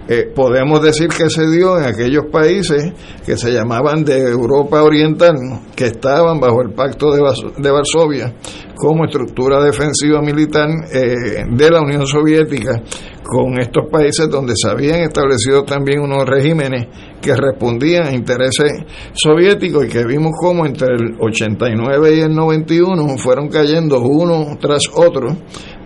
[0.08, 2.92] eh, podemos decir que se dio en aquellos países
[3.26, 5.36] que se llamaban de Europa Oriental,
[5.76, 8.34] que estaban bajo el Pacto de, Varsovia
[8.76, 12.82] como estructura defensiva militar eh, de la Unión Soviética,
[13.24, 16.88] con estos países donde se habían establecido también unos regímenes
[17.22, 18.72] que respondían a intereses
[19.14, 24.82] soviéticos y que vimos como entre el 89 y el 91 fueron cayendo uno tras
[24.94, 25.38] otro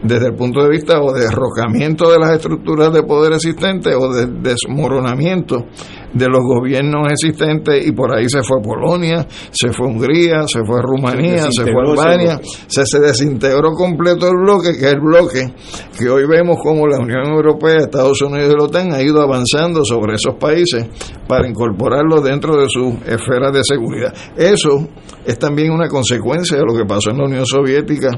[0.05, 4.13] desde el punto de vista o de derrocamiento de las estructuras de poder existentes o
[4.13, 5.65] de desmoronamiento
[6.13, 10.81] de los gobiernos existentes y por ahí se fue Polonia, se fue Hungría, se fue
[10.81, 15.53] Rumanía, se, fue Albania, se, se desintegró completo el bloque, que es el bloque
[15.97, 19.83] que hoy vemos como la Unión Europea, Estados Unidos y la OTAN ha ido avanzando
[19.83, 20.87] sobre esos países
[21.27, 24.13] para incorporarlos dentro de su esfera de seguridad.
[24.37, 24.87] Eso
[25.25, 28.11] es también una consecuencia de lo que pasó en la Unión Soviética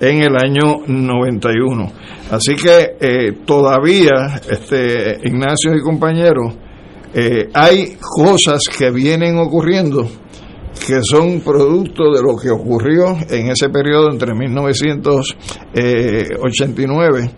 [0.00, 1.92] en el año 91.
[2.30, 6.54] Así que eh, todavía, este, Ignacio y compañeros,
[7.14, 10.08] eh, hay cosas que vienen ocurriendo
[10.86, 17.30] que son producto de lo que ocurrió en ese periodo entre 1989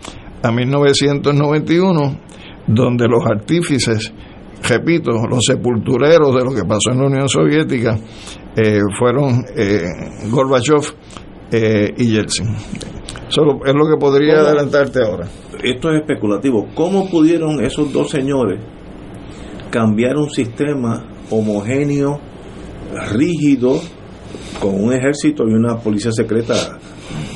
[0.43, 2.19] a 1991,
[2.67, 4.11] donde los artífices,
[4.67, 7.97] repito, los sepultureros de lo que pasó en la Unión Soviética
[8.55, 9.83] eh, fueron eh,
[10.29, 10.81] Gorbachev
[11.51, 12.47] eh, y Yeltsin.
[13.29, 15.27] Eso es lo que podría adelantarte ahora.
[15.63, 16.67] Esto es especulativo.
[16.73, 18.59] ¿Cómo pudieron esos dos señores
[19.69, 22.19] cambiar un sistema homogéneo,
[23.11, 23.79] rígido,
[24.59, 26.79] con un ejército y una policía secreta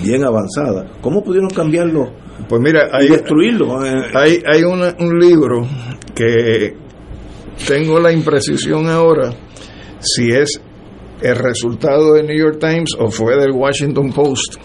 [0.03, 0.87] bien avanzada?
[1.01, 2.11] ¿Cómo pudieron cambiarlo?
[2.49, 3.79] Pues mira, hay, y destruirlo.
[3.79, 5.67] Hay, hay un libro
[6.15, 6.75] que
[7.67, 9.31] tengo la imprecisión ahora
[9.99, 10.59] si es
[11.23, 14.57] el resultado del New York Times o fue del Washington Post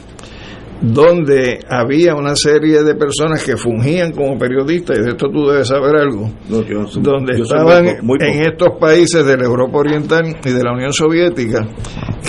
[0.81, 5.69] donde había una serie de personas que fungían como periodistas, y de esto tú debes
[5.69, 10.93] saber algo, donde estaban en estos países de la Europa Oriental y de la Unión
[10.93, 11.67] Soviética,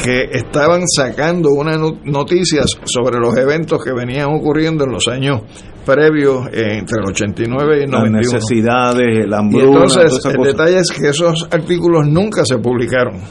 [0.03, 5.41] que estaban sacando unas noticias sobre los eventos que venían ocurriendo en los años
[5.85, 8.21] previos eh, entre el 89 y el 91.
[8.21, 9.65] Las necesidades, el hambruna.
[9.65, 13.21] Y entonces, el detalle es que esos artículos nunca se publicaron.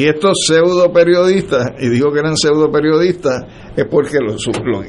[0.00, 3.44] Y estos pseudo periodistas, y digo que eran pseudo periodistas,
[3.76, 4.16] es porque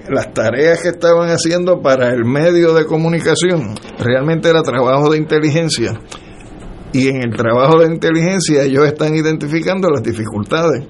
[0.07, 5.99] las tareas que estaban haciendo para el medio de comunicación realmente era trabajo de inteligencia.
[6.93, 10.85] Y en el trabajo de inteligencia ellos están identificando las dificultades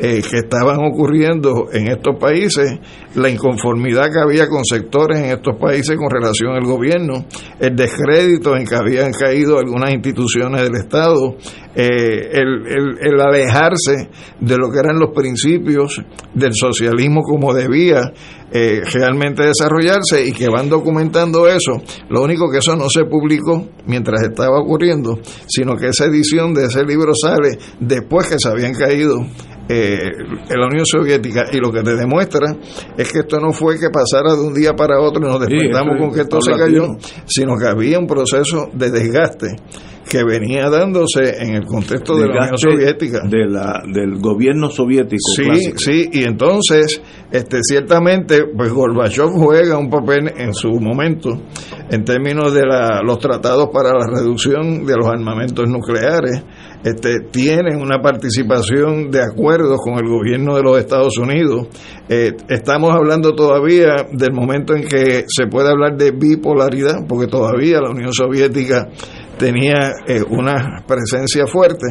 [0.00, 2.78] eh, que estaban ocurriendo en estos países,
[3.14, 7.26] la inconformidad que había con sectores en estos países con relación al gobierno,
[7.60, 11.36] el descrédito en que habían caído algunas instituciones del Estado,
[11.76, 14.08] eh, el, el, alejarse
[14.40, 16.02] de lo que eran los principios
[16.34, 18.12] del socialismo como debía
[18.52, 21.72] eh, realmente desarrollarse y que van documentando eso.
[22.08, 26.66] Lo único que eso no se publicó mientras estaba ocurriendo, sino que esa edición de
[26.66, 29.18] ese libro sale después que se habían caído
[29.68, 30.10] eh,
[30.50, 32.54] en la Unión Soviética y lo que te demuestra
[32.96, 35.96] es que esto no fue que pasara de un día para otro y nos despertamos
[35.98, 36.88] con que esto se cayó,
[37.26, 39.56] sino que había un proceso de desgaste
[40.14, 43.22] que venía dándose en el contexto de la Unión Soviética.
[43.28, 45.18] De la, del gobierno soviético.
[45.34, 51.30] Sí, sí, y entonces, este, ciertamente, pues Gorbachev juega un papel en su momento
[51.90, 56.44] en términos de la, los tratados para la reducción de los armamentos nucleares,
[56.84, 61.66] este, tienen una participación de acuerdos con el gobierno de los Estados Unidos.
[62.08, 67.80] Eh, estamos hablando todavía del momento en que se puede hablar de bipolaridad, porque todavía
[67.80, 68.88] la Unión Soviética
[69.38, 71.86] tenía eh, una presencia fuerte,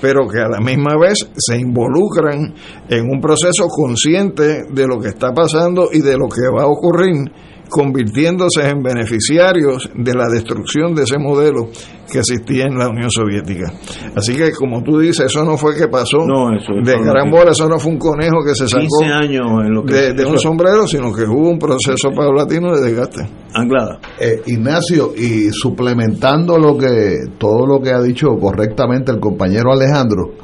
[0.00, 2.54] pero que a la misma vez se involucran
[2.88, 6.68] en un proceso consciente de lo que está pasando y de lo que va a
[6.68, 7.30] ocurrir
[7.68, 11.68] convirtiéndose en beneficiarios de la destrucción de ese modelo
[12.10, 13.72] que existía en la Unión Soviética.
[14.14, 17.78] Así que, como tú dices, eso no fue que pasó de gran bola, eso no
[17.78, 21.24] fue un conejo que se sacó años en lo que de, un sombrero, sino que
[21.24, 23.28] hubo un proceso paulatino de desgaste.
[23.54, 23.98] Anglada.
[24.20, 30.34] Eh, Ignacio, y suplementando lo que todo lo que ha dicho correctamente el compañero Alejandro,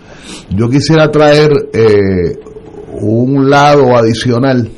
[0.51, 2.39] yo quisiera traer eh,
[3.01, 4.71] un lado adicional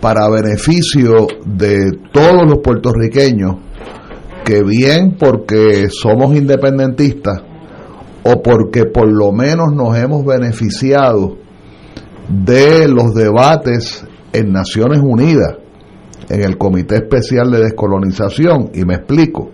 [0.00, 3.56] para beneficio de todos los puertorriqueños
[4.44, 7.42] que bien porque somos independentistas
[8.22, 11.36] o porque por lo menos nos hemos beneficiado
[12.28, 15.56] de los debates en Naciones Unidas,
[16.28, 19.50] en el Comité Especial de Descolonización, y me explico.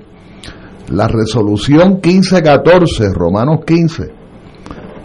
[0.89, 4.11] La resolución 1514, Romanos 15,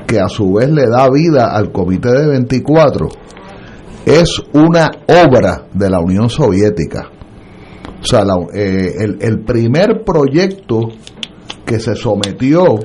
[0.06, 3.08] que a su vez le da vida al Comité de 24,
[4.08, 7.10] es una obra de la Unión Soviética.
[8.02, 10.80] O sea, eh, el, el primer proyecto
[11.66, 12.80] que se sometió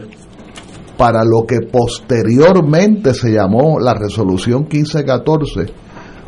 [0.97, 5.66] para lo que posteriormente se llamó la resolución 1514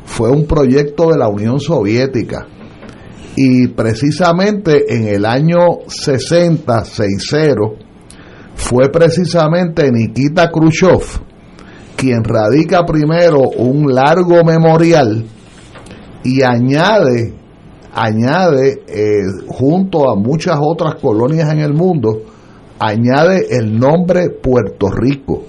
[0.05, 2.47] fue un proyecto de la Unión Soviética.
[3.34, 7.55] Y precisamente en el año 60, 60,
[8.55, 11.34] fue precisamente Nikita Khrushchev
[12.05, 15.24] quien radica primero un largo memorial
[16.22, 17.32] y añade,
[17.94, 22.20] añade eh, junto a muchas otras colonias en el mundo,
[22.78, 25.44] añade el nombre Puerto Rico.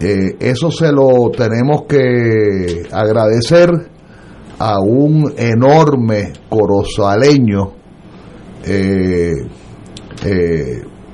[0.00, 3.70] Eh, eso se lo tenemos que agradecer
[4.60, 7.72] a un enorme corozaleño,
[8.64, 9.32] eh,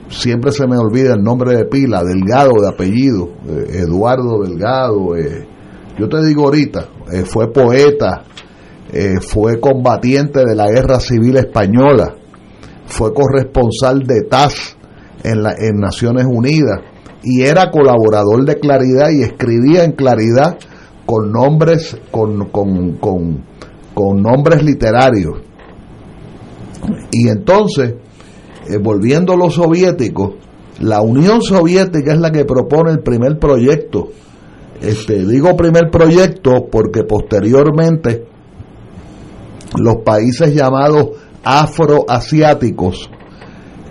[0.09, 5.17] siempre se me olvida el nombre de pila, Delgado de apellido, Eduardo Delgado,
[5.99, 6.89] yo te digo ahorita,
[7.25, 8.25] fue poeta,
[9.21, 12.15] fue combatiente de la guerra civil española,
[12.87, 14.77] fue corresponsal de TAS
[15.23, 16.81] en, la, en Naciones Unidas
[17.23, 20.57] y era colaborador de Claridad y escribía en Claridad
[21.05, 23.45] con nombres con, con, con,
[23.95, 25.41] con nombres literarios.
[27.11, 27.95] Y entonces
[28.69, 30.35] eh, volviendo a los soviéticos
[30.81, 34.09] la Unión Soviética es la que propone el primer proyecto
[34.81, 38.27] este digo primer proyecto porque posteriormente
[39.77, 41.11] los países llamados
[41.45, 43.11] afroasiáticos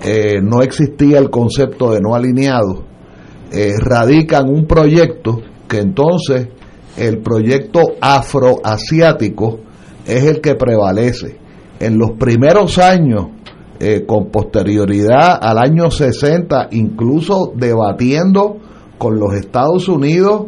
[0.03, 2.83] eh, no existía el concepto de no alineado,
[3.51, 6.49] eh, radican un proyecto que entonces
[6.97, 9.59] el proyecto afroasiático
[10.05, 11.37] es el que prevalece.
[11.79, 13.27] En los primeros años,
[13.79, 18.57] eh, con posterioridad al año 60, incluso debatiendo
[18.97, 20.47] con los Estados Unidos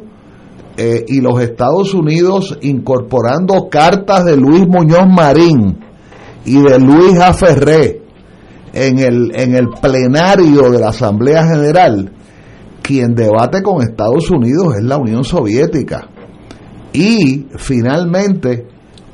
[1.07, 5.77] y los Estados Unidos incorporando cartas de Luis Muñoz Marín
[6.45, 7.35] y de Luis A.
[8.71, 12.11] En el, en el plenario de la Asamblea General,
[12.81, 16.07] quien debate con Estados Unidos es la Unión Soviética.
[16.93, 18.65] Y finalmente,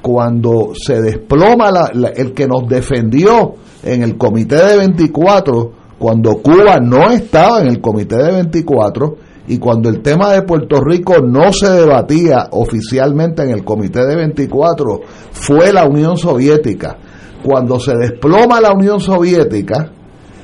[0.02, 1.72] cuando se desploma
[2.16, 3.56] el que nos defendió
[3.86, 9.16] en el Comité de 24, cuando Cuba no estaba en el Comité de 24
[9.48, 14.18] y cuando el tema de Puerto Rico no se debatía oficialmente en el Comité de
[14.18, 16.98] 24, fue la Unión Soviética
[17.46, 19.92] cuando se desploma la Unión Soviética,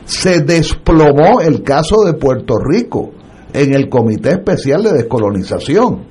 [0.06, 3.12] se desplomó el caso de Puerto Rico
[3.54, 6.04] en el Comité Especial de Descolonización.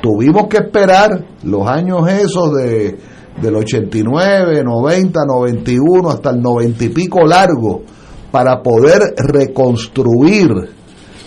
[0.00, 2.96] Tuvimos que esperar los años esos de,
[3.40, 7.82] del 89, 90, 91 hasta el 90 y pico largo
[8.30, 10.50] para poder reconstruir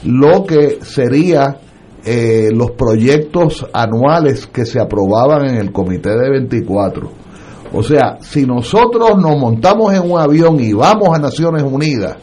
[0.05, 1.60] lo que sería
[2.05, 7.28] eh, los proyectos anuales que se aprobaban en el Comité de 24
[7.74, 12.16] o sea, si nosotros nos montamos en un avión y vamos a Naciones Unidas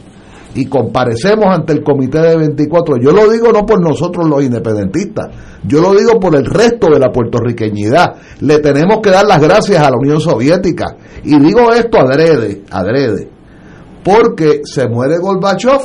[0.55, 5.29] y comparecemos ante el Comité de 24, yo lo digo no por nosotros los independentistas,
[5.67, 8.17] yo lo digo por el resto de la puertorriqueñidad.
[8.41, 10.97] Le tenemos que dar las gracias a la Unión Soviética.
[11.25, 13.29] Y digo esto adrede, adrede,
[14.05, 15.81] porque se muere Gorbachev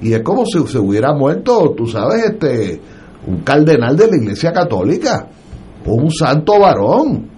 [0.00, 2.80] y es como si se hubiera muerto, tú sabes, este
[3.26, 5.28] un cardenal de la Iglesia Católica,
[5.86, 7.34] un santo varón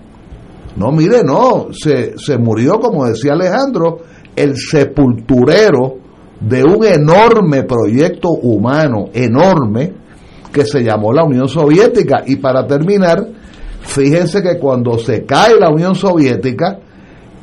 [0.76, 4.00] no, mire, no, se, se murió, como decía Alejandro,
[4.36, 5.96] el sepulturero
[6.40, 9.92] de un enorme proyecto humano, enorme,
[10.52, 12.22] que se llamó la Unión Soviética.
[12.26, 13.26] Y para terminar,
[13.80, 16.78] fíjense que cuando se cae la Unión Soviética,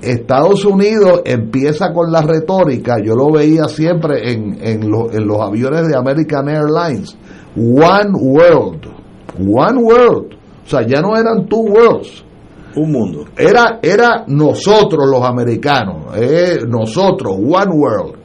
[0.01, 5.87] Estados Unidos empieza con la retórica, yo lo veía siempre en, en, en los aviones
[5.87, 7.17] de American Airlines,
[7.55, 8.85] One World,
[9.39, 10.33] One World,
[10.65, 12.23] o sea, ya no eran two worlds,
[12.75, 13.25] un mundo.
[13.37, 18.22] Era, era nosotros los americanos, eh, nosotros, One World.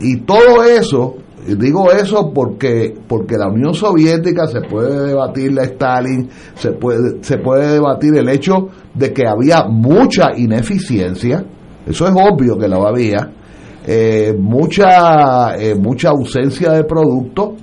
[0.00, 6.28] Y todo eso, digo eso porque, porque la Unión Soviética se puede debatir la Stalin,
[6.54, 11.44] se puede, se puede debatir el hecho de que había mucha ineficiencia,
[11.86, 13.32] eso es obvio que lo había,
[13.86, 17.54] eh, mucha, eh, mucha ausencia de producto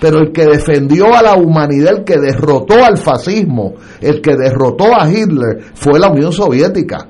[0.00, 4.94] pero el que defendió a la humanidad, el que derrotó al fascismo, el que derrotó
[4.94, 7.08] a Hitler, fue la Unión Soviética.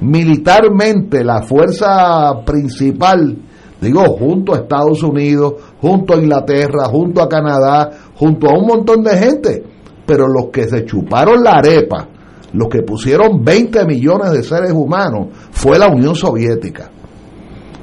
[0.00, 3.36] Militarmente, la fuerza principal,
[3.80, 9.02] digo, junto a Estados Unidos, junto a Inglaterra, junto a Canadá, junto a un montón
[9.02, 9.64] de gente,
[10.06, 12.08] pero los que se chuparon la arepa,
[12.52, 16.90] los que pusieron 20 millones de seres humanos, fue la Unión Soviética.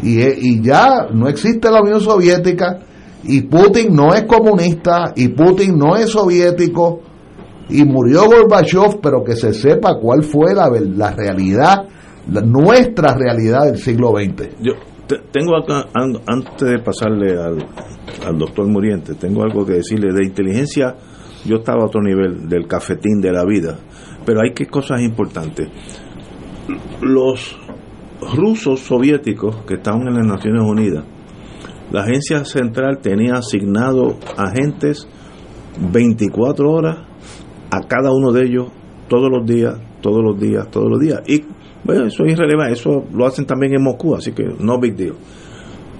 [0.04, 2.80] Y, y ya no existe la Unión Soviética,
[3.24, 7.02] y Putin no es comunista y Putin no es soviético
[7.70, 11.84] y murió Gorbachev, pero que se sepa cuál fue la, la realidad,
[12.28, 14.56] nuestra realidad del siglo XX.
[14.62, 14.74] Yo
[15.32, 17.66] tengo acá, antes de pasarle al,
[18.26, 20.96] al doctor Muriente, tengo algo que decirle de inteligencia.
[21.46, 23.78] Yo estaba a otro nivel del cafetín de la vida,
[24.26, 25.70] pero hay que cosas importantes.
[27.02, 27.58] Los
[28.36, 31.06] rusos soviéticos que estaban en las Naciones Unidas
[31.92, 35.08] la agencia central tenía asignado agentes
[35.94, 36.98] 24 horas
[37.72, 38.68] a cada uno de ellos
[39.08, 41.22] todos los días, todos los días, todos los días.
[41.28, 41.46] Y
[41.84, 45.16] bueno, eso es irrelevante, eso lo hacen también en Moscú, así que no big deal.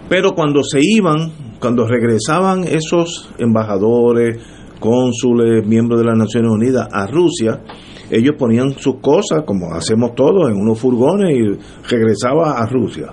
[0.10, 4.40] Pero cuando se iban, cuando regresaban esos embajadores,
[4.80, 7.62] cónsules, miembros de las Naciones Unidas a Rusia,
[8.10, 13.08] ellos ponían sus cosas, como hacemos todos, en unos furgones y regresaba a Rusia.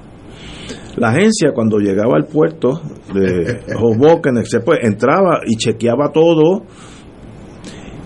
[0.97, 2.81] La agencia cuando llegaba al puerto
[3.13, 4.35] de Hoboken,
[4.65, 6.63] pues, entraba y chequeaba todo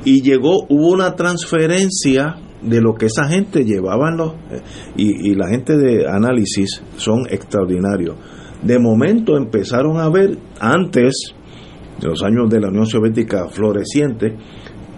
[0.05, 4.35] y llegó, hubo una transferencia de lo que esa gente llevaba los,
[4.97, 8.17] y, y la gente de análisis son extraordinarios.
[8.63, 11.35] De momento empezaron a ver, antes
[12.01, 14.37] de los años de la Unión Soviética floreciente,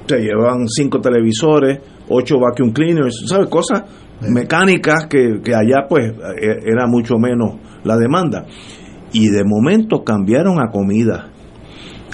[0.06, 3.48] se llevaban cinco televisores, ocho vacuum cleaners, ¿sabes?
[3.48, 3.82] Cosas
[4.28, 8.46] mecánicas que, que allá pues e, era mucho menos la demanda.
[9.12, 11.30] Y de momento cambiaron a comida.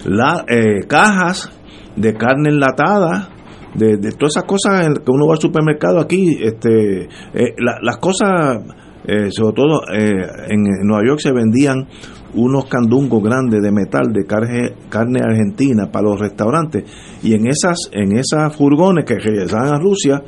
[0.04, 1.50] La, eh, cajas
[1.96, 3.30] de carne enlatada,
[3.76, 7.02] de, todas esas cosas que uno va al supermercado aquí, este,
[7.34, 8.62] eh, las cosas,
[9.06, 11.86] eh, sobre todo en Nueva York se vendían
[12.34, 16.84] unos candungos grandes de metal de carne, carne argentina para los restaurantes.
[17.22, 20.22] Y en esas en esas furgones que regresaban a Rusia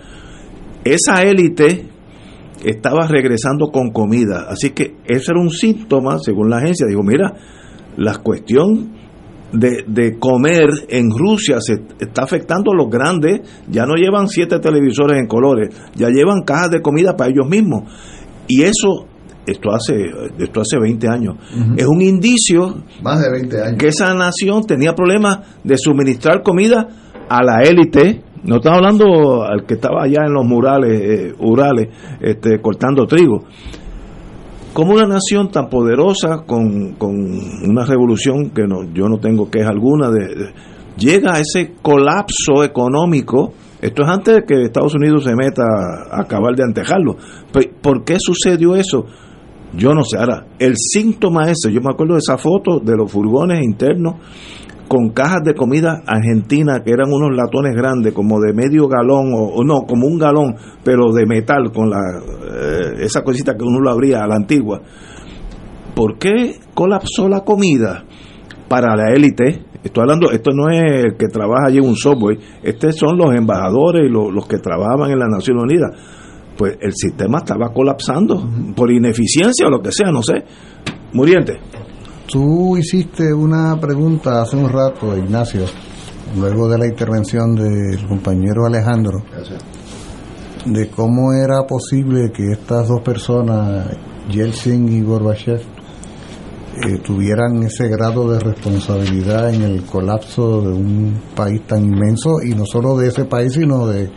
[0.85, 1.87] esa élite
[2.65, 4.47] estaba regresando con comida.
[4.49, 6.87] Así que ese era un síntoma según la agencia.
[6.87, 7.35] Digo mira
[7.97, 8.98] la cuestión
[9.53, 14.59] de, de, comer en Rusia se está afectando a los grandes, ya no llevan siete
[14.59, 17.85] televisores en colores, ya llevan cajas de comida para ellos mismos.
[18.47, 19.07] Y eso
[19.47, 19.95] esto hace
[20.39, 21.37] esto hace 20 años.
[21.77, 23.79] Es un indicio más de 20 años.
[23.79, 26.89] que esa nación tenía problemas de suministrar comida
[27.29, 28.23] a la élite.
[28.45, 31.89] No estamos hablando al que estaba allá en los murales, eh, Urales,
[32.21, 33.45] este, cortando trigo.
[34.79, 37.17] Como una nación tan poderosa, con, con
[37.69, 40.09] una revolución que no, yo no tengo queja alguna,
[40.97, 46.21] llega a ese colapso económico, esto es antes de que Estados Unidos se meta a
[46.21, 47.17] acabar de antejarlo.
[47.83, 49.05] ¿Por qué sucedió eso?
[49.77, 53.11] Yo no sé, ahora, el síntoma ese, yo me acuerdo de esa foto de los
[53.11, 54.15] furgones internos
[54.89, 59.63] con cajas de comida argentina que eran unos latones grandes, como de medio galón, o,
[59.63, 63.91] no, como un galón, pero de metal, con la eh, esa cosita que uno lo
[63.91, 64.81] abría a la antigua.
[65.95, 68.05] ¿Por qué colapsó la comida?
[68.69, 72.39] Para la élite, estoy hablando, esto no es el que trabaja allí en un software,
[72.63, 75.91] estos son los embajadores y los, los que trabajaban en la Naciones Unidas
[76.59, 80.45] pues el sistema estaba colapsando por ineficiencia o lo que sea, no sé.
[81.13, 81.61] Muriente.
[82.31, 85.65] Tú hiciste una pregunta hace un rato, Ignacio,
[86.37, 89.23] luego de la intervención del compañero Alejandro,
[90.67, 93.97] de cómo era posible que estas dos personas,
[94.31, 95.63] Yeltsin y Gorbachev,
[96.87, 102.51] eh, tuvieran ese grado de responsabilidad en el colapso de un país tan inmenso, y
[102.51, 104.11] no solo de ese país, sino de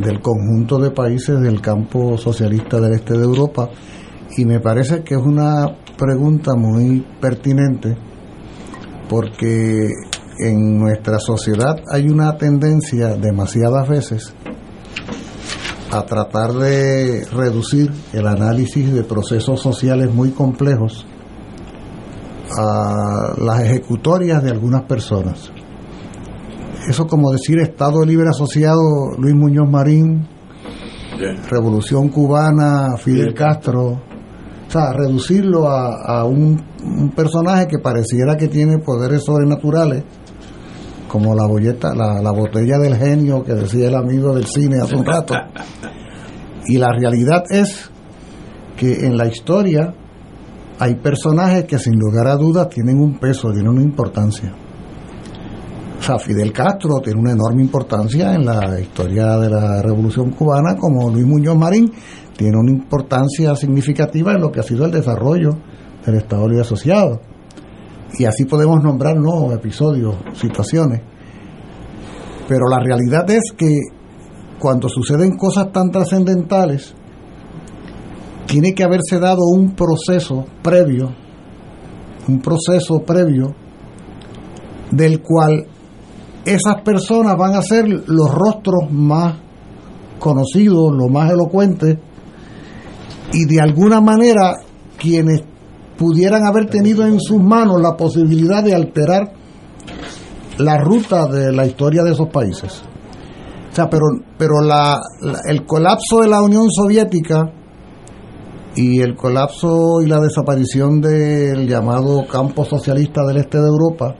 [0.00, 3.70] del conjunto de países del campo socialista del este de Europa.
[4.36, 7.96] Y me parece que es una pregunta muy pertinente
[9.08, 9.88] porque
[10.38, 14.34] en nuestra sociedad hay una tendencia demasiadas veces
[15.90, 21.06] a tratar de reducir el análisis de procesos sociales muy complejos
[22.58, 25.50] a las ejecutorias de algunas personas.
[26.88, 30.28] Eso como decir Estado Libre Asociado Luis Muñoz Marín,
[31.50, 34.02] Revolución Cubana, Fidel Castro,
[34.78, 36.62] sea, reducirlo a, un,
[37.14, 40.04] personaje que pareciera que tiene poderes sobrenaturales,
[41.08, 44.96] como la, bolleta, la, la botella del genio que decía el amigo del cine hace
[44.96, 45.34] un rato.
[46.66, 47.90] Y la realidad es
[48.76, 49.94] que en la historia
[50.78, 54.52] hay personajes que sin lugar a dudas tienen un peso, tienen una importancia.
[55.98, 60.76] O sea, Fidel Castro tiene una enorme importancia en la historia de la Revolución Cubana,
[60.76, 61.90] como Luis Muñoz Marín
[62.36, 65.56] tiene una importancia significativa en lo que ha sido el desarrollo
[66.04, 67.20] del Estado Libre Asociado.
[68.18, 71.02] Y así podemos nombrar nuevos episodios, situaciones.
[72.48, 73.74] Pero la realidad es que
[74.58, 76.94] cuando suceden cosas tan trascendentales,
[78.46, 81.12] tiene que haberse dado un proceso previo,
[82.28, 83.54] un proceso previo
[84.90, 85.66] del cual
[86.44, 89.36] esas personas van a ser los rostros más
[90.18, 91.98] conocidos, los más elocuentes,
[93.32, 94.54] y de alguna manera
[94.98, 95.42] quienes
[95.96, 99.32] pudieran haber tenido en sus manos la posibilidad de alterar
[100.58, 102.82] la ruta de la historia de esos países.
[103.70, 104.06] O sea, pero,
[104.38, 105.00] pero la,
[105.46, 107.52] el colapso de la Unión Soviética
[108.74, 114.16] y el colapso y la desaparición del llamado campo socialista del este de Europa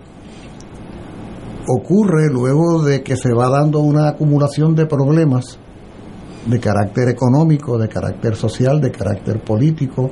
[1.69, 5.59] ocurre luego de que se va dando una acumulación de problemas
[6.47, 10.11] de carácter económico, de carácter social, de carácter político,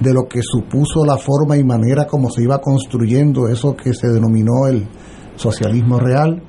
[0.00, 4.08] de lo que supuso la forma y manera como se iba construyendo eso que se
[4.08, 4.86] denominó el
[5.36, 6.42] socialismo real.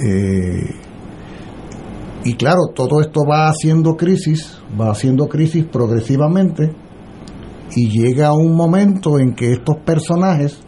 [0.00, 0.74] Eh,
[2.24, 6.72] y claro, todo esto va haciendo crisis, va haciendo crisis progresivamente
[7.74, 10.60] y llega un momento en que estos personajes,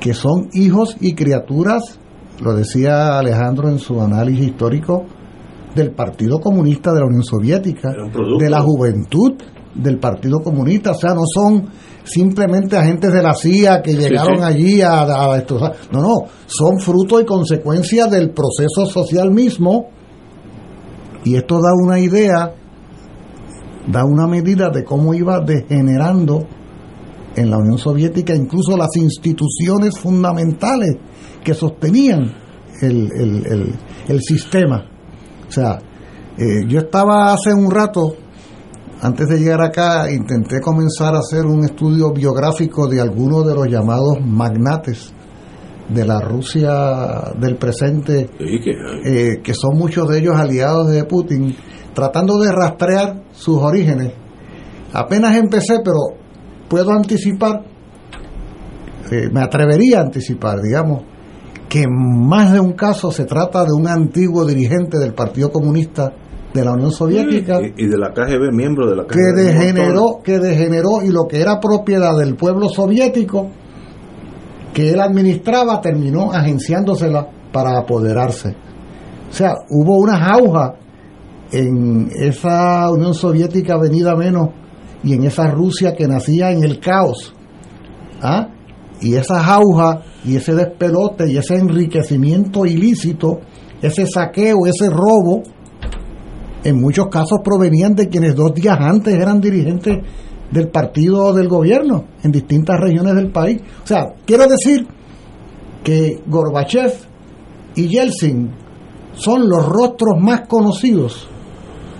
[0.00, 1.98] que son hijos y criaturas,
[2.40, 5.04] lo decía Alejandro en su análisis histórico,
[5.74, 7.90] del Partido Comunista de la Unión Soviética,
[8.38, 9.34] de la juventud
[9.74, 11.68] del Partido Comunista, o sea, no son
[12.04, 16.16] simplemente agentes de la CIA que llegaron allí a, a destrozar, no, no,
[16.46, 19.90] son fruto y consecuencia del proceso social mismo,
[21.24, 22.54] y esto da una idea,
[23.86, 26.46] da una medida de cómo iba degenerando
[27.36, 30.96] en la Unión Soviética incluso las instituciones fundamentales
[31.44, 32.34] que sostenían
[32.82, 33.74] el, el,
[34.08, 34.84] el, sistema.
[35.48, 35.78] O sea,
[36.36, 38.14] eh, yo estaba hace un rato,
[39.00, 43.66] antes de llegar acá, intenté comenzar a hacer un estudio biográfico de algunos de los
[43.68, 45.12] llamados magnates
[45.88, 51.56] de la Rusia del presente, eh, que son muchos de ellos aliados de Putin,
[51.94, 54.12] tratando de rastrear sus orígenes.
[54.92, 55.98] Apenas empecé, pero
[56.68, 57.64] puedo anticipar,
[59.10, 61.04] eh, me atrevería a anticipar, digamos,
[61.68, 66.12] que en más de un caso se trata de un antiguo dirigente del Partido Comunista
[66.52, 69.14] de la Unión Soviética y, de la KGB, miembro de la KGB.
[69.14, 73.50] Que degeneró, que degeneró y lo que era propiedad del pueblo soviético
[74.72, 78.54] que él administraba terminó agenciándosela para apoderarse.
[79.28, 80.74] O sea, hubo una jauja
[81.50, 84.50] en esa Unión Soviética venida menos
[85.02, 87.34] y en esa Rusia que nacía en el caos.
[88.22, 88.48] ¿Ah?
[89.00, 93.40] Y esa jauja y ese despelote y ese enriquecimiento ilícito,
[93.80, 95.42] ese saqueo, ese robo,
[96.64, 99.98] en muchos casos provenían de quienes dos días antes eran dirigentes
[100.50, 103.60] del partido del gobierno en distintas regiones del país.
[103.84, 104.86] O sea, quiero decir
[105.84, 106.92] que Gorbachev
[107.76, 108.50] y Yeltsin
[109.12, 111.28] son los rostros más conocidos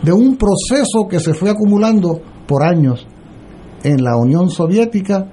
[0.03, 3.07] de un proceso que se fue acumulando por años
[3.83, 5.31] en la Unión Soviética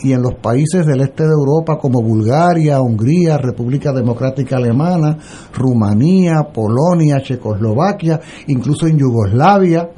[0.00, 5.18] y en los países del este de Europa como Bulgaria, Hungría, República Democrática Alemana,
[5.54, 9.90] Rumanía, Polonia, Checoslovaquia, incluso en Yugoslavia,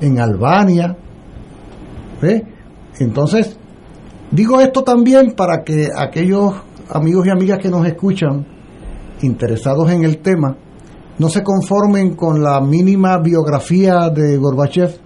[0.00, 0.96] en Albania,
[3.00, 3.56] entonces,
[4.30, 6.54] digo esto también para que aquellos
[6.90, 8.46] amigos y amigas que nos escuchan,
[9.22, 10.56] interesados en el tema,
[11.18, 14.98] no se conformen con la mínima biografía de Gorbachev,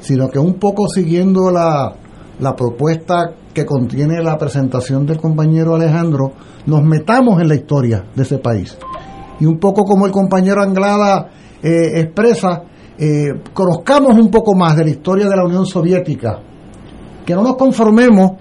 [0.00, 1.94] sino que un poco siguiendo la,
[2.40, 6.32] la propuesta que contiene la presentación del compañero Alejandro,
[6.66, 8.76] nos metamos en la historia de ese país.
[9.40, 11.28] Y un poco como el compañero Anglada
[11.62, 12.62] eh, expresa,
[12.98, 16.40] eh, conozcamos un poco más de la historia de la Unión Soviética,
[17.26, 18.32] que no nos conformemos,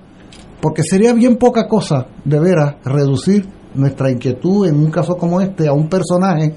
[0.62, 5.68] porque sería bien poca cosa, de veras, reducir nuestra inquietud en un caso como este
[5.68, 6.54] a un personaje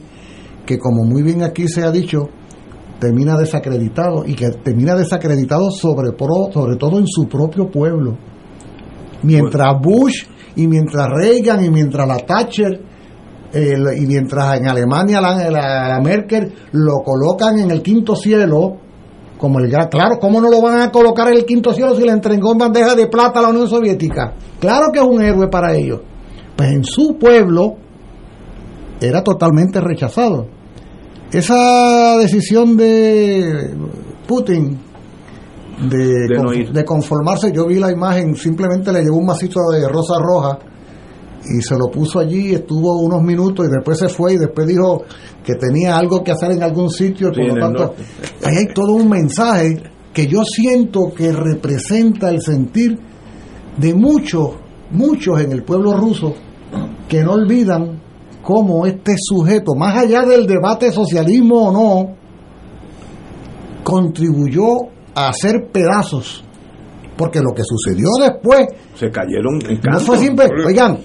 [0.66, 2.28] que, como muy bien aquí se ha dicho,
[2.98, 6.10] termina desacreditado y que termina desacreditado sobre,
[6.52, 8.16] sobre todo en su propio pueblo.
[9.24, 10.24] Mientras Bush
[10.56, 12.80] y mientras Reagan y mientras la Thatcher
[13.54, 15.50] y mientras en Alemania la,
[15.88, 18.78] la Merkel lo colocan en el quinto cielo,
[19.38, 22.12] como el claro, ¿cómo no lo van a colocar en el quinto cielo si le
[22.12, 24.34] entregó en bandeja de plata a la Unión Soviética?
[24.58, 26.00] Claro que es un héroe para ellos.
[26.56, 27.74] Pues en su pueblo
[29.00, 30.46] era totalmente rechazado.
[31.30, 33.74] Esa decisión de
[34.26, 34.78] Putin
[35.82, 40.58] de, de, conformarse, yo vi la imagen, simplemente le llevó un masito de rosa roja
[41.44, 45.02] y se lo puso allí, estuvo unos minutos y después se fue y después dijo
[45.44, 47.30] que tenía algo que hacer en algún sitio.
[47.30, 47.94] por lo tanto,
[48.44, 52.98] ahí hay todo un mensaje que yo siento que representa el sentir
[53.76, 54.50] de muchos,
[54.92, 56.34] muchos en el pueblo ruso
[57.08, 58.00] que no olvidan
[58.42, 62.16] cómo este sujeto, más allá del debate socialismo o no,
[63.82, 66.44] contribuyó a hacer pedazos.
[67.16, 68.66] Porque lo que sucedió después.
[68.96, 70.48] Se cayeron en No fue simple.
[70.66, 70.98] Oigan,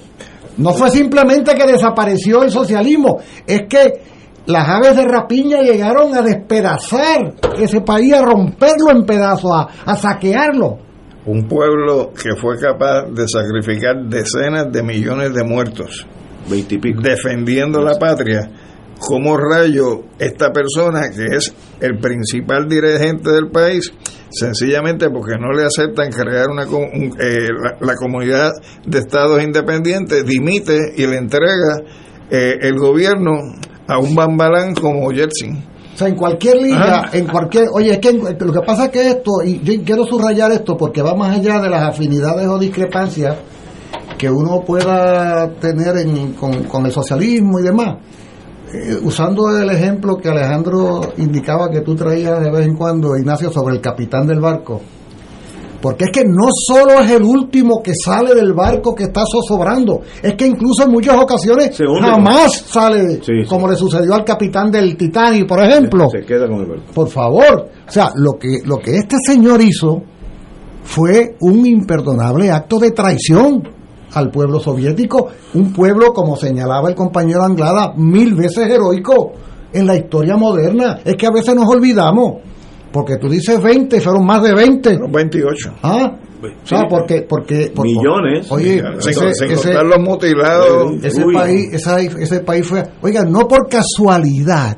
[0.59, 4.01] no fue simplemente que desapareció el socialismo, es que
[4.45, 9.51] las aves de rapiña llegaron a despedazar ese país, a romperlo en pedazos,
[9.85, 10.79] a, saquearlo.
[11.25, 16.05] Un pueblo que fue capaz de sacrificar decenas de millones de muertos,
[16.49, 18.49] defendiendo la patria.
[18.99, 23.91] ¿Cómo rayo esta persona, que es el principal dirigente del país,
[24.29, 27.47] sencillamente porque no le aceptan crear una, eh,
[27.79, 28.51] la, comunidad
[28.85, 31.81] de estados independientes, dimite y le entrega
[32.29, 33.31] eh, el gobierno
[33.87, 35.63] a un bambalán como Yeltsin.
[35.95, 39.31] sea, en cualquier liga, en cualquier, oye, es que lo que pasa es que esto,
[39.43, 43.35] y yo quiero subrayar esto porque va más allá de las afinidades o discrepancias
[44.17, 45.95] que uno pueda tener
[46.35, 47.97] con, con el socialismo y demás.
[48.71, 53.51] Eh, usando el ejemplo que Alejandro indicaba que tú traías de vez en cuando, Ignacio,
[53.51, 54.79] sobre el capitán del barco.
[55.81, 60.01] Porque es que no solo es el último que sale del barco que está zozobrando,
[60.21, 65.47] es que incluso en muchas ocasiones jamás sale, como le sucedió al capitán del Titanic,
[65.47, 66.09] por ejemplo.
[66.09, 66.83] Se, queda con el barco.
[66.93, 70.03] Por favor, o sea, lo que, lo que este señor hizo
[70.83, 73.78] fue un imperdonable acto de traición
[74.13, 79.33] al pueblo soviético, un pueblo, como señalaba el compañero Anglada, mil veces heroico
[79.73, 80.99] en la historia moderna.
[81.03, 82.41] Es que a veces nos olvidamos,
[82.91, 84.99] porque tú dices 20, fueron más de 20.
[85.11, 85.73] 28.
[85.83, 88.49] Ah, o sea, porque, porque, millones.
[88.49, 91.03] Oye, ese, los mutilados.
[91.03, 94.77] Ese país, ese país fue, oiga, no por casualidad,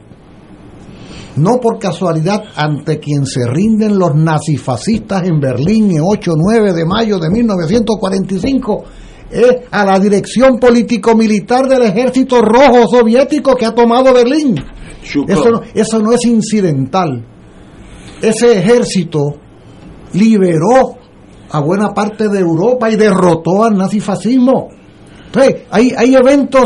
[1.36, 7.20] no por casualidad ante quien se rinden los nazifascistas en Berlín el 8-9 de mayo
[7.20, 8.84] de 1945
[9.32, 14.56] es a la dirección político-militar del ejército rojo soviético que ha tomado Berlín.
[15.04, 17.26] Eso no, eso no es incidental.
[18.22, 19.36] Ese ejército
[20.14, 20.98] liberó
[21.50, 24.70] a buena parte de Europa y derrotó al nazifascismo.
[25.26, 26.66] Entonces, hay, hay eventos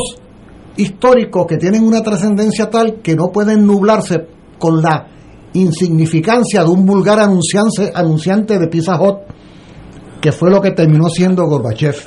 [0.78, 4.28] históricos que tienen una trascendencia tal que no pueden nublarse
[4.60, 5.08] con la
[5.54, 9.20] insignificancia de un vulgar anunciante, anunciante de Pizza Hut,
[10.26, 11.98] que fue lo que terminó siendo Gorbachev.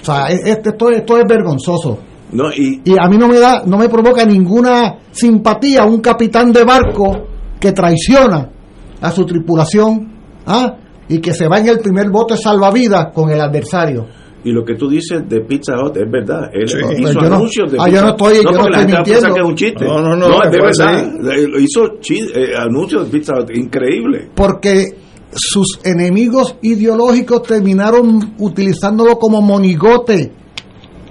[0.00, 1.98] O sea, esto, esto es vergonzoso.
[2.30, 6.52] No, y, y, a mí no me da, no me provoca ninguna simpatía un capitán
[6.52, 7.26] de barco
[7.58, 8.48] que traiciona
[9.00, 10.08] a su tripulación
[10.46, 10.76] ¿ah?
[11.08, 14.06] y que se va en el primer bote salvavidas con el adversario.
[14.44, 16.50] Y lo que tú dices de Pizza Hut es verdad.
[16.52, 19.34] Él hizo anuncios de ah, yo no estoy, yo no estoy mintiendo.
[19.34, 19.84] Que es un chiste.
[19.84, 20.28] No, no, no.
[20.28, 21.12] no es de verdad.
[21.58, 21.86] Hizo
[22.36, 23.50] eh, anuncios de Pizza Hut.
[23.52, 24.30] Increíble.
[24.32, 30.32] Porque sus enemigos ideológicos terminaron utilizándolo como monigote.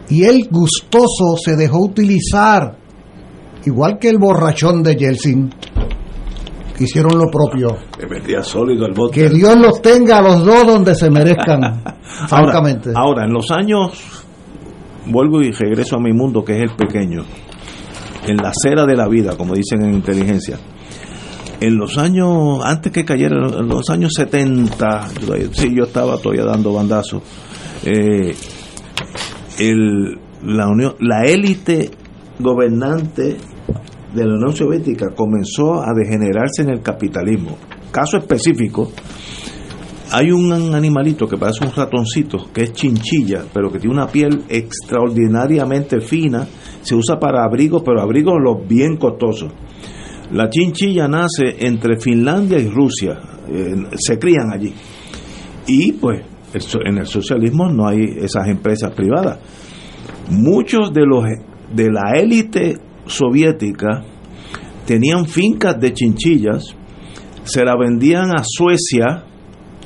[0.10, 2.78] Y él gustoso se dejó utilizar,
[3.66, 5.50] igual que el borrachón de Yeltsin,
[6.80, 7.78] hicieron lo propio.
[9.12, 11.84] Que Dios los tenga a los dos donde se merezcan,
[12.28, 12.92] francamente.
[12.96, 14.24] Ahora, en los años,
[15.08, 17.24] vuelvo y regreso a mi mundo, que es el pequeño,
[18.26, 20.58] en la acera de la vida, como dicen en inteligencia
[21.60, 25.08] en los años, antes que cayera, en los años 70,
[25.54, 27.24] sí, yo estaba todavía dando bandazos,
[27.84, 28.36] eh,
[30.44, 31.90] la, unión, la élite
[32.40, 33.38] gobernante
[34.14, 37.58] de la Unión Soviética comenzó a degenerarse en el capitalismo.
[37.92, 38.92] Caso específico,
[40.12, 44.44] hay un animalito que parece un ratoncito, que es chinchilla, pero que tiene una piel
[44.48, 46.48] extraordinariamente fina,
[46.82, 49.52] se usa para abrigos, pero abrigos los bien costosos
[50.32, 53.20] la chinchilla nace entre Finlandia y Rusia,
[53.96, 54.74] se crían allí.
[55.68, 56.22] Y pues
[56.86, 59.40] en el socialismo no hay esas empresas privadas.
[60.30, 61.24] Muchos de los
[61.74, 62.76] de la élite
[63.06, 64.04] soviética
[64.86, 66.76] tenían fincas de chinchillas,
[67.44, 69.24] se la vendían a Suecia,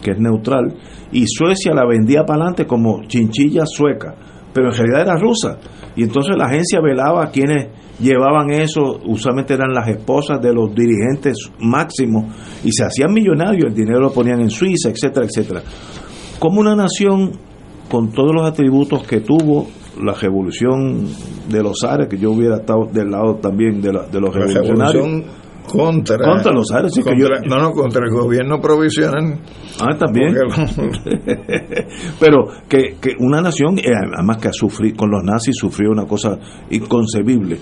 [0.02, 0.76] que es neutral,
[1.12, 4.16] y Suecia la vendía para adelante como chinchilla sueca,
[4.54, 5.60] pero en realidad era rusa.
[5.96, 7.68] Y entonces la agencia velaba a quienes
[8.02, 12.26] llevaban eso, usualmente eran las esposas de los dirigentes máximos
[12.64, 15.62] y se hacían millonarios, el dinero lo ponían en Suiza, etcétera, etcétera.
[16.40, 17.32] Como una nación
[17.90, 19.68] con todos los atributos que tuvo
[20.02, 21.08] la revolución
[21.50, 25.26] de los Ares, que yo hubiera estado del lado también de, de los revolucionarios
[25.68, 26.94] contra, contra los Ares,
[27.46, 29.40] no, no, contra el gobierno provisional.
[29.80, 30.34] Ah, también.
[32.20, 36.06] Pero que, que una nación, eh, además que ha sufrido, con los nazis sufrió una
[36.06, 36.38] cosa
[36.70, 37.58] inconcebible,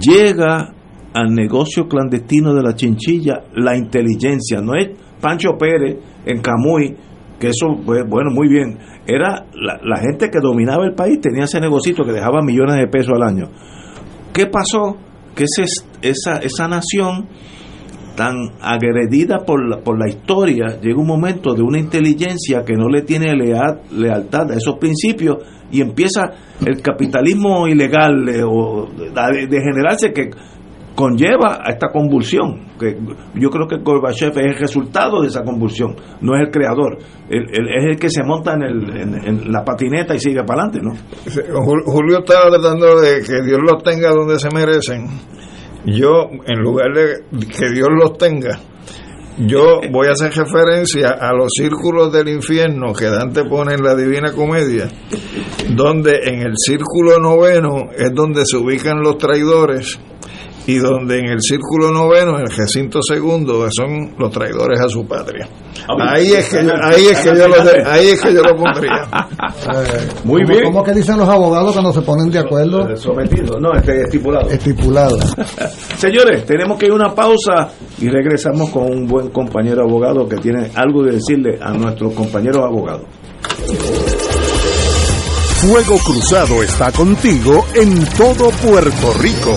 [0.00, 0.72] llega
[1.12, 6.94] al negocio clandestino de la chinchilla la inteligencia, no es Pancho Pérez en Camuy,
[7.38, 12.04] que eso, bueno, muy bien, era la, gente que dominaba el país, tenía ese negocito
[12.04, 13.50] que dejaba millones de pesos al año.
[14.32, 14.96] ¿Qué pasó?
[15.36, 17.28] que esa, esa nación
[18.16, 22.88] tan agredida por la, por la historia, llega un momento de una inteligencia que no
[22.88, 25.36] le tiene lealtad a esos principios
[25.70, 26.30] y empieza
[26.64, 30.30] el capitalismo ilegal de, o de, generarse que
[30.94, 32.66] conlleva a esta convulsión.
[32.78, 32.96] Que
[33.34, 36.98] yo creo que Gorbachev es el resultado de esa convulsión, no es el creador.
[37.28, 40.92] es el que se monta en, el, en, la patineta y sigue para adelante, ¿no?
[41.84, 45.06] Julio estaba tratando de que Dios los tenga donde se merecen.
[45.84, 48.58] Yo, en lugar de que Dios los tenga,
[49.38, 53.94] yo voy a hacer referencia a los círculos del infierno que Dante pone en la
[53.94, 54.88] Divina Comedia,
[55.74, 59.98] donde en el círculo noveno es donde se ubican los traidores
[60.66, 65.06] y donde en el círculo noveno, en el recinto segundo, son los traidores a su
[65.06, 65.48] patria.
[66.00, 67.56] Ahí es que yo, ahí es que yo lo,
[67.88, 69.08] ahí es que yo lo pondría.
[70.24, 70.64] Muy bien.
[70.64, 72.88] ¿Cómo que dicen los abogados cuando se ponen de acuerdo?
[72.90, 74.50] Eh, sometido, no, este estipulado.
[74.50, 75.18] Estipulado.
[75.96, 80.36] Señores, tenemos que ir a una pausa y regresamos con un buen compañero abogado que
[80.36, 83.06] tiene algo de decirle a nuestros compañeros abogados.
[85.60, 89.56] Fuego Cruzado está contigo en todo Puerto Rico.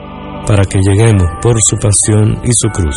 [0.45, 2.95] para que lleguemos por su pasión y su cruz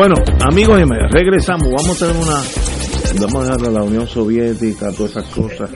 [0.00, 1.68] Bueno, amigos y amigas, regresamos.
[1.68, 2.40] Vamos a tener una.
[3.20, 5.68] Vamos a dejar a la Unión Soviética, todas esas cosas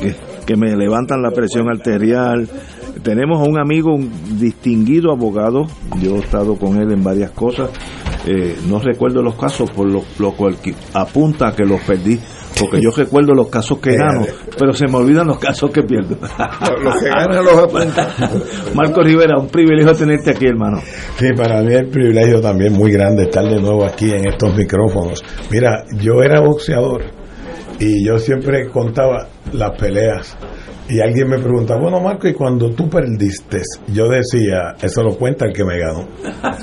[0.00, 2.48] que, que me levantan la presión arterial.
[3.04, 5.68] Tenemos a un amigo, un distinguido abogado.
[6.02, 7.70] Yo he estado con él en varias cosas.
[8.26, 10.56] Eh, no recuerdo los casos, por lo, lo cual
[10.92, 12.18] apunta que los perdí
[12.58, 14.26] porque yo recuerdo los casos que gano,
[14.58, 16.16] pero se me olvidan los casos que pierdo.
[16.82, 18.08] los que ganan los apuntan.
[18.74, 20.80] Marco Rivera, un privilegio tenerte aquí, hermano.
[21.18, 24.54] Sí, para mí es el privilegio también muy grande estar de nuevo aquí en estos
[24.56, 25.22] micrófonos.
[25.50, 27.02] Mira, yo era boxeador
[27.78, 30.36] y yo siempre contaba las peleas
[30.88, 35.46] Y alguien me pregunta, bueno, Marco, y cuando tú perdiste, yo decía, eso lo cuenta
[35.46, 36.06] el que me ganó.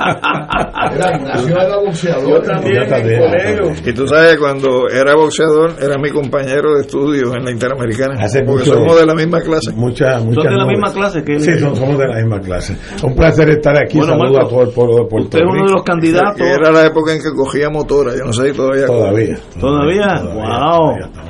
[0.94, 2.30] Era Ignacio era boxeador.
[2.30, 3.90] Yo también, en colegio.
[3.90, 8.16] Y tú sabes, cuando era boxeador, era mi compañero de estudio en la Interamericana.
[8.24, 9.72] Hace porque mucho- somos de la misma clase.
[9.74, 10.78] Muchas, muchas de la nubes.
[10.78, 11.40] misma clase que él?
[11.42, 12.76] Sí, son- somos de la misma clase.
[13.04, 13.98] Un placer estar aquí.
[13.98, 15.66] Bueno, Saludo Marco, a todo el pueblo de Puerto Usted es uno Rico.
[15.68, 16.42] de los candidatos.
[16.42, 18.86] Era la época en que cogía motora, yo no sé si todavía.
[18.86, 19.38] Todavía.
[19.60, 20.08] ¿Todavía?
[20.08, 20.44] Todavía, wow.
[20.44, 21.23] todavía todavía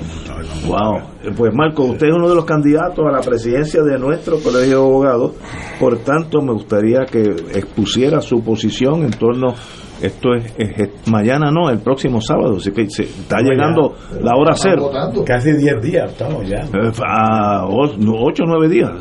[0.67, 1.01] Wow.
[1.35, 4.85] Pues Marco, usted es uno de los candidatos a la presidencia de nuestro Colegio de
[4.85, 5.31] Abogados.
[5.79, 9.53] Por tanto, me gustaría que expusiera su posición en torno.
[10.01, 12.57] Esto es, es- es- mañana no, el próximo sábado.
[12.57, 14.89] Así que se- está llegando la hora cero.
[15.23, 16.65] Casi 10 días estamos ya.
[17.05, 18.91] A 8 o 9 días.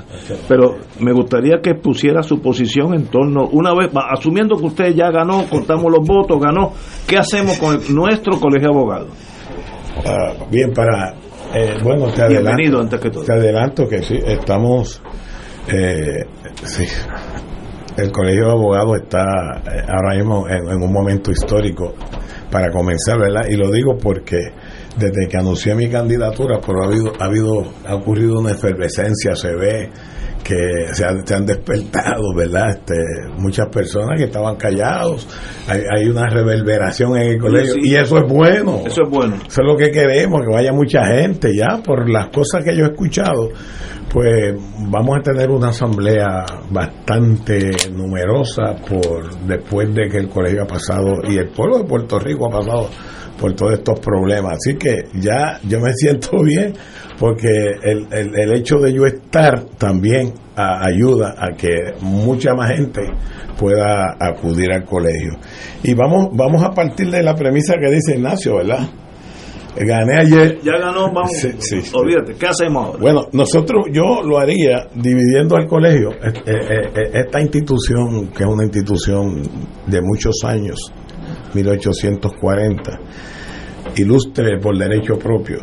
[0.49, 4.95] Pero me gustaría que pusiera su posición en torno, una vez, va, asumiendo que usted
[4.95, 6.73] ya ganó, contamos los votos, ganó,
[7.09, 9.09] ¿qué hacemos con el- nuestro colegio de abogados?
[10.07, 11.15] Ah, bien, para.
[11.55, 12.49] Eh, bueno, te adelanto.
[12.57, 13.25] Bienvenido antes que todo.
[13.25, 15.03] Te adelanto que sí, estamos.
[15.69, 16.25] eh,
[16.65, 16.85] sí,
[17.97, 19.23] el Colegio de Abogados está
[19.67, 21.95] eh, ahora mismo en, en un momento histórico
[22.51, 23.43] para comenzar, ¿verdad?
[23.49, 24.39] Y lo digo porque
[24.97, 29.55] desde que anuncié mi candidatura, pero ha habido, ha habido, ha ocurrido una efervescencia, se
[29.55, 29.91] ve
[30.43, 32.71] que se han, se han despertado, ¿verdad?
[32.71, 32.95] Este,
[33.39, 35.29] muchas personas que estaban callados,
[35.69, 37.81] hay, hay una reverberación en el colegio Sí.
[37.85, 38.81] y eso es bueno.
[38.87, 39.37] Eso es bueno.
[39.37, 42.85] Eso es lo que queremos, que vaya mucha gente ya, por las cosas que yo
[42.85, 43.51] he escuchado,
[44.13, 44.55] pues
[44.91, 51.23] vamos a tener una asamblea bastante numerosa por después de que el colegio ha pasado
[51.29, 52.91] y el pueblo de Puerto Rico ha pasado
[53.41, 54.59] por todos estos problemas.
[54.59, 56.75] Así que ya yo me siento bien
[57.19, 63.01] porque el, el, el hecho de yo estar también ayuda a que mucha más gente
[63.59, 65.39] pueda acudir al colegio.
[65.83, 68.89] Y vamos, vamos a partir de la premisa que dice Ignacio, ¿verdad?
[69.77, 70.61] Gané ayer.
[70.63, 71.31] Ya ganó, vamos.
[71.41, 71.79] Sí.
[71.95, 72.99] Olvídate, ¿qué hacemos ahora?
[73.01, 76.11] Bueno, nosotros, yo lo haría dividiendo al colegio.
[76.13, 79.43] Eh, eh, eh, Esta institución, que es una institución
[79.87, 80.93] de muchos años,
[81.55, 83.01] 1840,
[83.97, 85.61] ilustre por derecho propio,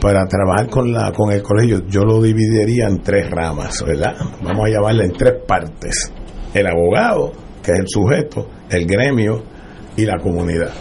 [0.00, 4.16] para trabajar con, la, con el colegio, yo lo dividiría en tres ramas, ¿verdad?
[4.42, 6.12] Vamos a llamarle en tres partes.
[6.54, 7.32] El abogado,
[7.62, 9.42] que es el sujeto, el gremio
[9.96, 10.72] y la comunidad.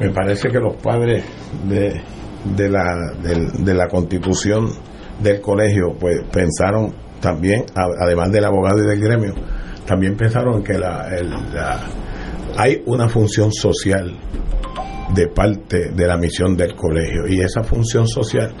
[0.00, 1.24] Me parece que los padres
[1.68, 2.00] de,
[2.56, 4.68] de, la, del- de la constitución
[5.22, 7.64] del colegio pues pensaron también,
[8.00, 9.34] además del abogado y del gremio,
[9.86, 11.80] también pensaron que la, el- la-
[12.56, 14.12] hay una función social
[15.14, 18.52] de parte de la misión del colegio y esa función social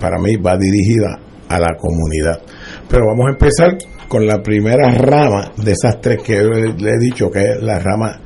[0.00, 1.18] para mí va dirigida
[1.48, 2.40] a la comunidad.
[2.88, 3.76] Pero vamos a empezar
[4.08, 8.20] con la primera rama de esas tres que le he dicho, que es la rama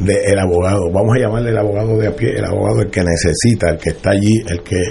[0.00, 0.90] del abogado.
[0.92, 3.90] Vamos a llamarle el abogado de a pie, el abogado el que necesita, el que
[3.90, 4.82] está allí, el que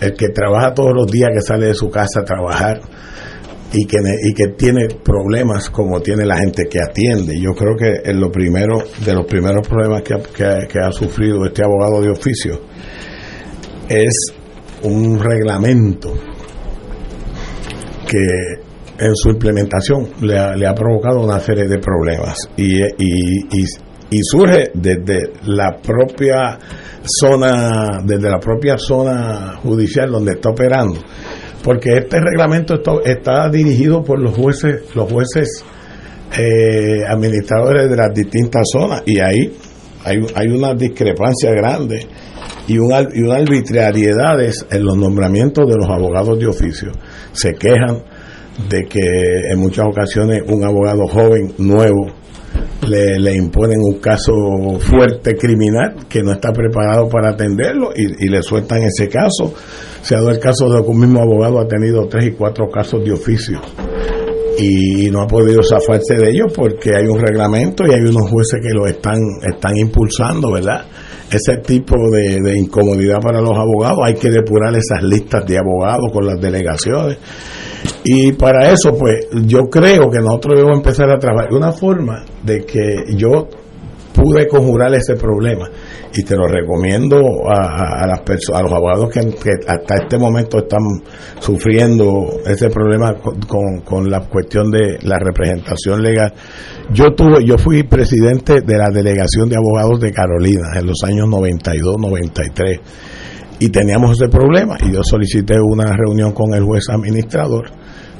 [0.00, 2.80] el que trabaja todos los días, que sale de su casa a trabajar
[3.72, 7.34] y que, y que tiene problemas como tiene la gente que atiende.
[7.40, 10.14] Yo creo que en lo primero, de los primeros problemas que
[10.68, 12.60] que ha- sufrido este abogado de oficio
[13.88, 14.32] es
[14.84, 16.12] un reglamento
[18.06, 18.18] que
[19.04, 22.80] en su implementación le ha, le ha provocado una serie de problemas y,
[24.10, 26.58] y surge desde la propia
[27.02, 31.00] zona desde la propia zona judicial donde está operando
[31.62, 35.64] porque este reglamento está, dirigido por los jueces los jueces
[36.38, 39.52] eh, administradores de las distintas zonas y ahí
[40.04, 42.06] hay, hay una discrepancia grande
[42.68, 46.92] y, una, y unas arbitrariedades en los nombramientos de los abogados de oficio.
[47.32, 48.02] Se quejan
[48.68, 52.06] de que en muchas ocasiones un abogado joven, nuevo,
[52.86, 54.32] le, le imponen un caso
[54.80, 59.54] fuerte criminal que no está preparado para atenderlo y, y le sueltan ese caso.
[60.02, 62.68] Se ha dado el caso de que un mismo abogado ha tenido tres y cuatro
[62.70, 63.60] casos de oficio
[64.58, 68.60] y no ha podido zafarse de ellos porque hay un reglamento y hay unos jueces
[68.60, 69.18] que lo están,
[69.48, 70.84] están impulsando, ¿verdad?
[71.30, 76.10] Ese tipo de, de incomodidad para los abogados, hay que depurar esas listas de abogados
[76.12, 77.18] con las delegaciones.
[78.04, 81.52] Y para eso, pues, yo creo que nosotros debemos empezar a trabajar.
[81.52, 83.48] Una forma de que yo
[84.14, 85.68] pude conjurar ese problema
[86.12, 89.20] y te lo recomiendo a, a las personas a los abogados que,
[89.68, 90.80] hasta este momento están
[91.38, 96.32] sufriendo ese problema con, con- con la cuestión de la representación legal.
[96.92, 101.28] Yo tuve yo fui presidente de la delegación de abogados de Carolina en los años
[101.28, 102.80] 92 93
[103.58, 107.70] y teníamos ese problema y yo solicité una reunión con el juez administrador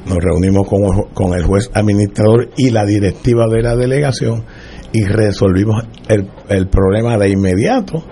[0.05, 0.81] nos reunimos con,
[1.13, 4.43] con el juez administrador y la directiva de la delegación
[4.91, 8.03] y resolvimos el, el problema de inmediato.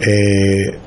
[0.00, 0.78] Eh,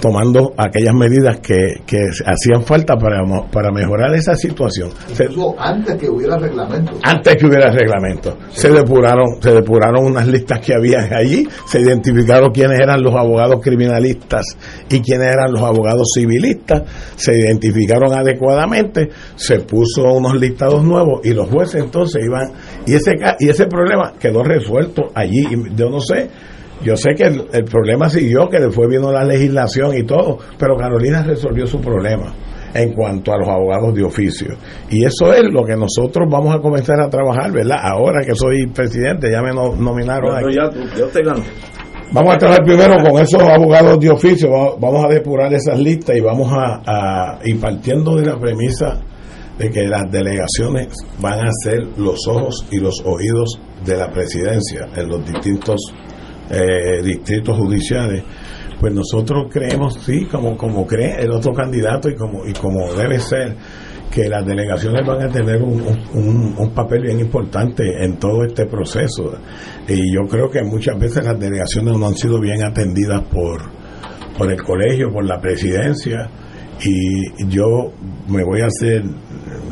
[0.00, 4.90] tomando aquellas medidas que, que hacían falta para, para mejorar esa situación.
[5.58, 6.92] antes que hubiera reglamento.
[7.02, 8.36] Antes que hubiera reglamento.
[8.50, 13.60] Se depuraron, se depuraron unas listas que había allí, se identificaron quiénes eran los abogados
[13.62, 14.44] criminalistas
[14.88, 16.82] y quiénes eran los abogados civilistas,
[17.16, 22.52] se identificaron adecuadamente, se puso unos listados nuevos y los jueces entonces iban
[22.86, 25.44] y ese y ese problema quedó resuelto allí,
[25.74, 26.28] yo no sé
[26.82, 31.22] yo sé que el, problema siguió, que después vino la legislación y todo, pero Carolina
[31.22, 32.34] resolvió su problema
[32.74, 34.54] en cuanto a los abogados de oficio.
[34.90, 37.78] Y eso es lo que nosotros vamos a comenzar a trabajar, ¿verdad?
[37.82, 40.56] Ahora que soy presidente, ya me nominaron aquí.
[42.12, 44.48] Vamos a trabajar primero con esos abogados de oficio,
[44.78, 49.00] vamos a depurar esas listas y vamos a, a y partiendo de la premisa
[49.58, 54.86] de que las delegaciones van a ser los ojos y los oídos de la presidencia
[54.94, 55.80] en los distintos
[56.50, 58.22] eh, distritos judiciales,
[58.80, 63.18] pues nosotros creemos, sí, como, como cree el otro candidato y como, y como debe
[63.18, 63.56] ser,
[64.10, 69.34] que las delegaciones van a tener un, un, papel bien importante en todo este proceso.
[69.88, 73.62] Y yo creo que muchas veces las delegaciones no han sido bien atendidas por,
[74.38, 76.30] por el colegio, por la presidencia,
[76.84, 77.92] y yo
[78.28, 79.02] me voy a hacer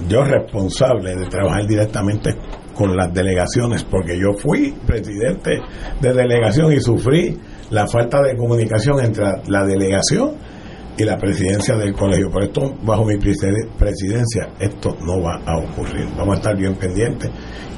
[0.08, 2.34] yo responsable de trabajar directamente
[2.74, 5.60] con las delegaciones, porque yo fui presidente
[6.00, 7.38] de delegación y sufrí
[7.70, 10.32] la falta de comunicación entre la delegación
[10.96, 12.30] y la presidencia del colegio.
[12.30, 16.06] Por esto, bajo mi presidencia, esto no va a ocurrir.
[16.16, 17.30] Vamos a estar bien pendientes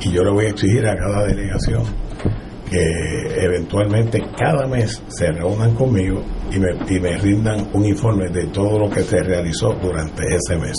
[0.02, 2.05] y yo le voy a exigir a cada delegación
[2.70, 8.46] que eventualmente cada mes se reúnan conmigo y me, y me rindan un informe de
[8.48, 10.74] todo lo que se realizó durante ese mes.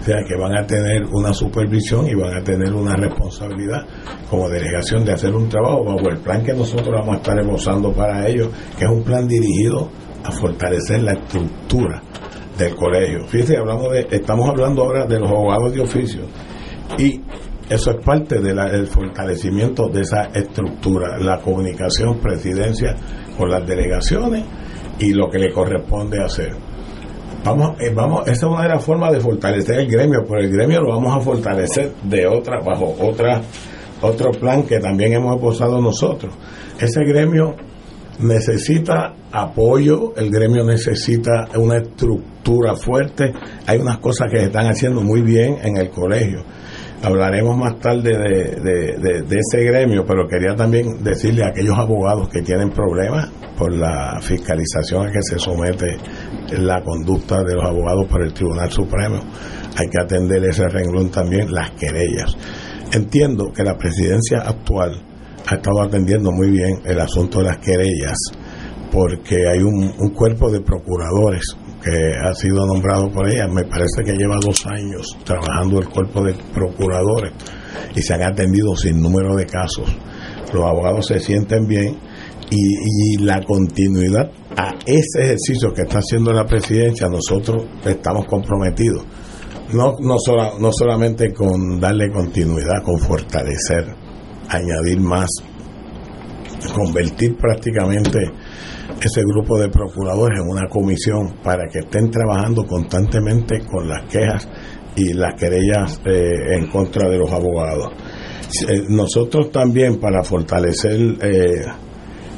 [0.00, 3.86] O sea que van a tener una supervisión y van a tener una responsabilidad
[4.28, 7.92] como delegación de hacer un trabajo bajo el plan que nosotros vamos a estar esbozando
[7.92, 9.90] para ellos, que es un plan dirigido
[10.24, 12.02] a fortalecer la estructura
[12.58, 13.26] del colegio.
[13.26, 16.22] Fíjense, hablamos de, estamos hablando ahora de los abogados de oficio
[16.98, 17.20] y
[17.72, 22.94] eso es parte del fortalecimiento de esa estructura, la comunicación, presidencia
[23.38, 24.44] con las delegaciones
[24.98, 26.52] y lo que le corresponde hacer.
[27.42, 30.50] Vamos, eh, vamos, esa es una de las formas de fortalecer el gremio, pero el
[30.50, 33.40] gremio lo vamos a fortalecer de otra, bajo otra,
[34.02, 36.34] otro plan que también hemos posado nosotros.
[36.78, 37.56] Ese gremio
[38.20, 43.32] necesita apoyo, el gremio necesita una estructura fuerte,
[43.66, 46.44] hay unas cosas que se están haciendo muy bien en el colegio
[47.02, 52.70] Hablaremos más tarde de, ese gremio, pero quería también decirle a aquellos abogados que tienen
[52.70, 53.28] problemas
[53.58, 55.96] por la fiscalización a que se somete
[56.58, 59.16] la conducta de los abogados por el Tribunal Supremo.
[59.76, 62.36] Hay que atender ese renglón también, las querellas.
[62.92, 65.02] Entiendo que la presidencia actual
[65.48, 68.16] ha estado atendiendo muy bien el asunto de las querellas,
[68.92, 74.04] porque hay un, un cuerpo de procuradores que ha sido nombrado por ella, me parece
[74.04, 77.32] que lleva dos años trabajando el cuerpo de procuradores
[77.94, 79.88] y se han atendido sin número de casos.
[80.52, 81.98] Los abogados se sienten bien
[82.50, 89.04] y, la continuidad a ese ejercicio que está haciendo la presidencia, nosotros estamos comprometidos.
[89.72, 90.16] No, no,
[90.60, 93.86] no solamente con darle continuidad, con fortalecer,
[94.48, 95.30] añadir más,
[96.74, 98.18] convertir prácticamente
[99.06, 104.48] ese grupo de procuradores en una comisión para que estén trabajando constantemente con las quejas
[104.96, 107.92] y las querellas eh, en contra de los abogados.
[108.68, 111.64] Eh, nosotros también para fortalecer eh,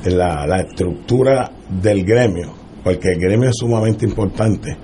[0.07, 4.77] la, estructura del gremio, porque el gremio es sumamente importante,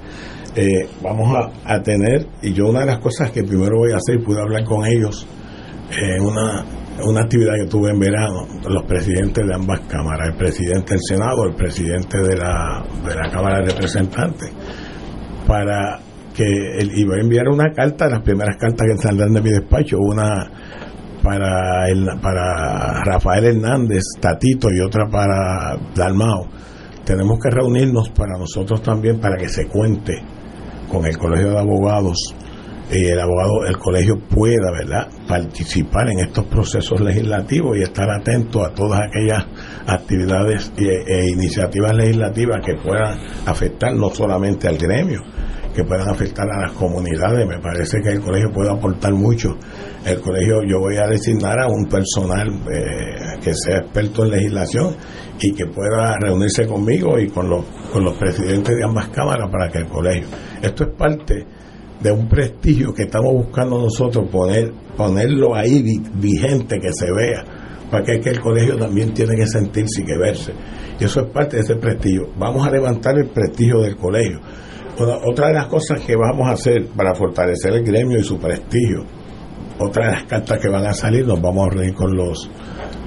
[1.02, 4.22] vamos a, a, tener, y yo una de las cosas que primero voy a hacer,
[4.24, 5.26] pude hablar con ellos
[6.20, 6.64] una
[7.04, 11.46] una actividad que tuve en verano, los presidentes de ambas cámaras, el presidente del Senado,
[11.46, 14.52] el presidente de la, de la Cámara de Representantes,
[15.46, 16.00] para
[16.34, 16.44] que
[16.78, 20.50] él iba a enviar una carta, las primeras cartas que saldrán de mi despacho, una
[21.22, 26.46] para el, para Rafael Hernández, Tatito y otra para Dalmao.
[27.04, 30.14] Tenemos que reunirnos para nosotros también para que se cuente
[30.90, 32.34] con el Colegio de Abogados
[32.92, 38.64] y el abogado, el colegio pueda, ¿verdad?, participar en estos procesos legislativos y estar atento
[38.64, 39.46] a todas aquellas
[39.86, 45.20] actividades e, iniciativas legislativas que puedan afectar no solamente al gremio,
[45.74, 47.46] que puedan afectar a las comunidades.
[47.46, 49.50] Me parece que el colegio puede aportar mucho.
[50.04, 54.96] El colegio, yo voy a designar a un personal eh, que sea experto en legislación
[55.40, 59.70] y que pueda reunirse conmigo y con los, con los presidentes de ambas cámaras para
[59.70, 60.26] que el colegio.
[60.60, 61.46] Esto es parte
[62.00, 65.82] de un prestigio que estamos buscando nosotros poner ponerlo ahí
[66.14, 67.42] vigente que se vea
[67.90, 70.52] Para que, el colegio también tiene que sentirse y que verse.
[71.00, 72.28] Y eso es parte de ese prestigio.
[72.38, 74.38] Vamos a levantar el prestigio del colegio.
[75.26, 79.04] otra de las cosas que vamos a hacer para fortalecer el gremio y su prestigio,
[79.78, 82.50] otra de las cartas que van a salir, nos vamos a reunir con los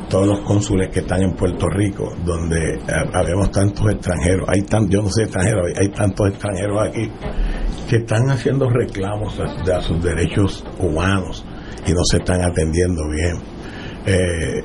[0.10, 2.80] todos los cónsules que están en Puerto Rico, donde
[3.14, 7.10] habemos tantos extranjeros, hay tan, yo no sé extranjeros, hay, tantos extranjeros aquí
[7.94, 11.46] que están haciendo reclamos de, sus derechos humanos
[11.86, 13.36] y no se están atendiendo bien.
[14.08, 14.64] Eh,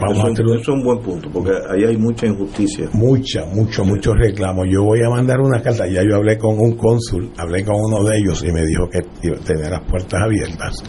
[0.00, 2.88] vamos a tener, eso es un buen punto, porque ahí hay mucha injusticia.
[2.94, 4.66] Mucha, mucho, muchos reclamos.
[4.70, 8.02] Yo voy a mandar una carta, ya yo hablé con un cónsul, hablé con uno
[8.02, 9.02] de ellos y me dijo que
[9.44, 10.82] tenía las puertas abiertas,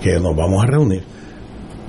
[0.00, 1.02] que nos vamos a reunir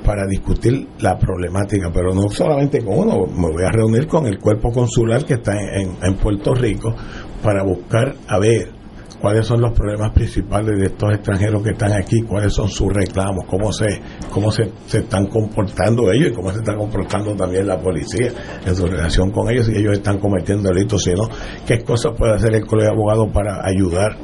[0.04, 4.40] para discutir la problemática, pero no solamente con uno, me voy a reunir con el
[4.40, 6.96] cuerpo consular que está en, Puerto Rico
[7.44, 8.75] para buscar a ver
[9.22, 13.46] cuáles son los problemas principales de estos extranjeros que están aquí, cuáles son sus reclamos,
[13.48, 14.02] cómo se
[14.32, 18.32] cómo se, se, están comportando ellos y cómo se está comportando también la policía
[18.66, 21.24] en su relación con ellos, si ellos están cometiendo delitos, sino
[21.66, 24.18] qué cosas puede hacer el colegio de abogados para ayudar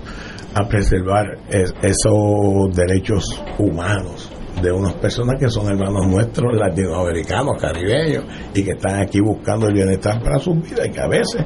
[0.53, 4.29] a preservar esos derechos humanos
[4.61, 9.73] de unas personas que son hermanos nuestros latinoamericanos, caribeños, y que están aquí buscando el
[9.73, 11.45] bienestar para sus vidas y que a veces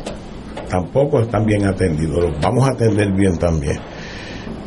[0.69, 2.23] tampoco están bien atendidos.
[2.23, 3.79] Los vamos a atender bien también.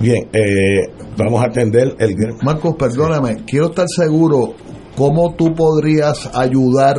[0.01, 2.15] Bien, eh, vamos a atender el...
[2.43, 4.55] Marcos, perdóname, quiero estar seguro
[4.97, 6.98] cómo tú podrías ayudar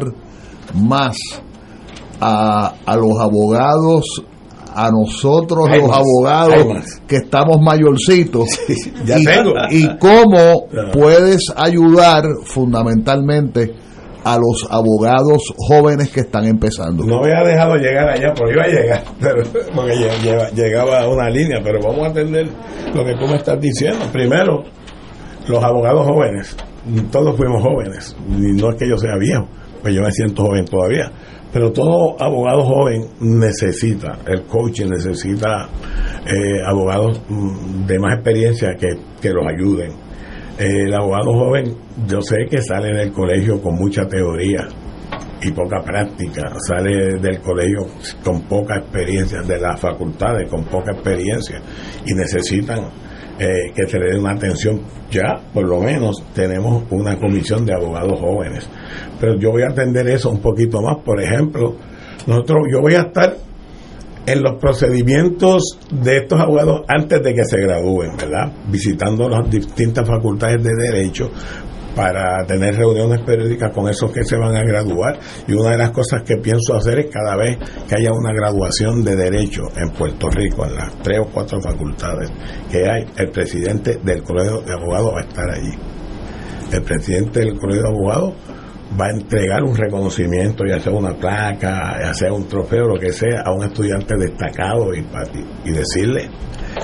[0.74, 1.18] más
[2.20, 4.24] a, a los abogados
[4.74, 8.48] a nosotros los abogados que estamos mayorcitos
[9.72, 13.74] y, cómo puedes ayudar fundamentalmente
[14.24, 17.04] a los abogados jóvenes que están empezando.
[17.06, 19.44] No había dejado llegar allá, porque iba a llegar, pero,
[19.76, 19.96] porque
[20.56, 22.48] llegaba a una línea, pero vamos a atender
[22.94, 24.06] lo que tú me estás diciendo.
[24.12, 24.64] Primero,
[25.48, 26.56] los abogados jóvenes,
[27.12, 29.48] todos fuimos jóvenes, y no es que yo sea viejo,
[29.82, 31.12] pues yo me siento joven todavía
[31.52, 35.68] pero todo abogado joven necesita, el coaching necesita
[36.26, 38.90] eh, abogados mm, de más experiencia que,
[39.20, 40.09] que los ayuden.
[40.60, 41.74] El abogado joven,
[42.06, 44.68] yo sé que sale del colegio con mucha teoría
[45.42, 47.88] y poca práctica, sale del colegio
[48.22, 51.62] con poca experiencia, de las facultades con poca experiencia
[52.06, 52.90] y necesitan
[53.40, 54.82] eh, que se le dé una atención.
[55.10, 58.70] Ya, por lo menos, tenemos una comisión de abogados jóvenes.
[59.18, 60.98] Pero yo voy a atender eso un poquito más.
[61.06, 61.78] Por ejemplo,
[62.28, 63.34] nosotros, yo voy a estar
[64.26, 68.52] en los procedimientos de estos abogados antes de que se gradúen, ¿verdad?
[68.68, 71.32] Visitando las distintas facultades de derecho
[71.96, 75.20] para tener reuniones periódicas con esos que se van a graduar.
[75.48, 79.04] Y una de las cosas que pienso hacer es cada vez que haya una graduación
[79.04, 82.30] de derecho en Puerto Rico, en las tres o cuatro facultades
[82.72, 85.74] que hay, el presidente del Colegio de Abogados va a estar allí.
[86.72, 88.34] El presidente del Colegio de Abogados
[89.00, 93.12] va a entregar un reconocimiento, ya sea una placa, ya sea un trofeo, lo que
[93.12, 95.06] sea, a un estudiante destacado y,
[95.66, 96.30] y decirle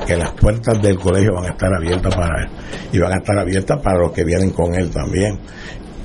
[0.05, 2.49] que las puertas del colegio van a estar abiertas para él
[2.91, 5.39] y van a estar abiertas para los que vienen con él también.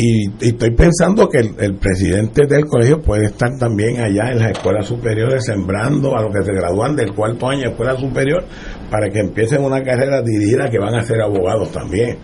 [0.02, 4.86] Y, estoy pensando que el, presidente del colegio puede estar también allá en las escuelas
[4.86, 8.44] superiores sembrando a los que se gradúan del cuarto año de escuela superior
[8.90, 12.16] para que empiecen una carrera dirigida que van a ser abogados también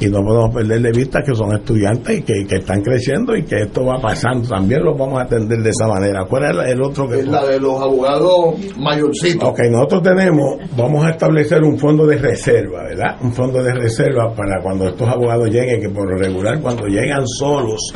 [0.00, 3.62] y no podemos perder de vista que son estudiantes y que, están creciendo y que
[3.62, 4.48] esto va pasando.
[4.48, 6.24] También lo vamos a atender de esa manera.
[6.28, 7.20] ¿Cuál es el otro que.?
[7.20, 9.48] Es la de los abogados mayorcitos.
[9.48, 13.16] Ok, nosotros tenemos, vamos a establecer un fondo de reserva, ¿verdad?
[13.22, 17.26] Un fondo de reserva para cuando estos abogados lleguen, que por lo regular, cuando llegan
[17.26, 17.92] solos,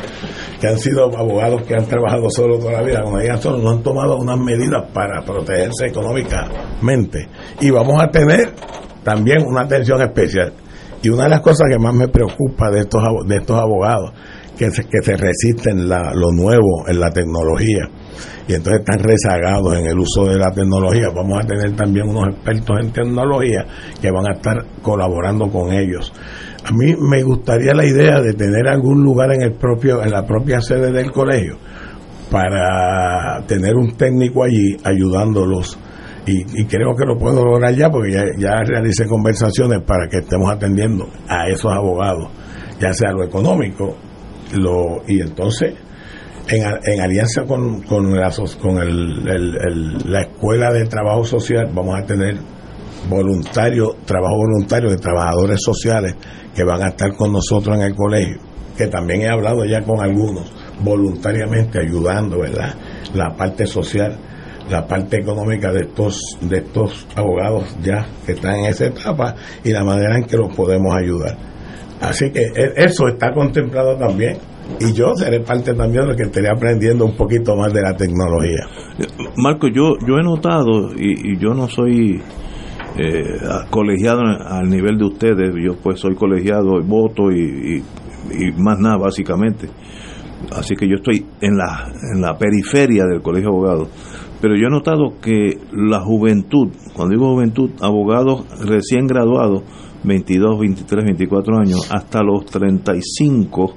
[0.59, 3.71] que han sido abogados que han trabajado solos toda la vida, cuando llegan solos, no
[3.71, 7.27] han tomado unas medidas para protegerse económicamente.
[7.59, 8.53] Y vamos a tener
[9.03, 10.53] también una atención especial
[11.01, 14.11] y una de las cosas que más me preocupa de estos, de estos abogados,
[14.57, 17.89] que se, que se resisten la, lo nuevo en la tecnología
[18.49, 21.09] y entonces están rezagados en el uso de la tecnología.
[21.15, 23.63] Vamos a tener también unos expertos en tecnología
[24.01, 26.11] que van a estar colaborando con ellos.
[26.65, 30.25] A mí me gustaría la idea de tener algún lugar en el propio en la
[30.25, 31.57] propia sede del colegio
[32.31, 35.77] para tener un técnico allí ayudándolos
[36.25, 40.51] y, creo que lo puedo lograr ya porque ya, ya realicé conversaciones para que estemos
[40.51, 42.29] atendiendo a esos abogados,
[42.79, 43.95] ya sea lo económico,
[44.53, 45.73] lo y entonces
[46.49, 48.31] en, en alianza con, con, la,
[48.61, 52.37] con el, la Escuela de Trabajo Social vamos a tener
[53.07, 56.15] voluntarios, trabajo voluntario de trabajadores sociales
[56.55, 58.37] que van a estar con nosotros en el colegio,
[58.77, 60.51] que también he hablado ya con algunos,
[60.83, 62.75] voluntariamente ayudando, ¿verdad?
[63.13, 64.17] La parte social
[64.69, 69.71] la parte económica de estos de estos abogados ya que están en esa etapa y
[69.71, 71.37] la manera en que los podemos ayudar.
[72.01, 74.37] Así que e, eso está contemplado también
[74.79, 78.67] y yo seré parte también de que estaré aprendiendo un poquito más de la tecnología.
[79.35, 82.21] Marco, yo, yo he notado, y, yo no soy
[82.97, 83.23] eh,
[83.69, 87.83] colegiado al nivel de ustedes, yo pues soy colegiado, voto y,
[88.31, 89.67] y, más nada básicamente.
[90.55, 93.89] Así que yo estoy en la, en la periferia del colegio de abogados.
[94.41, 99.63] Pero yo he notado que la juventud, cuando digo juventud, abogados recién graduados,
[100.03, 103.73] 22, 23, 24 años, hasta los 35,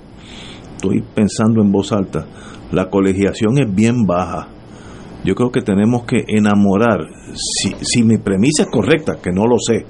[0.76, 2.26] estoy pensando en voz alta,
[2.70, 4.48] la colegiación es bien baja.
[5.24, 7.00] Yo creo que tenemos que enamorar,
[7.34, 9.84] si, si mi premisa es correcta, que no lo sé,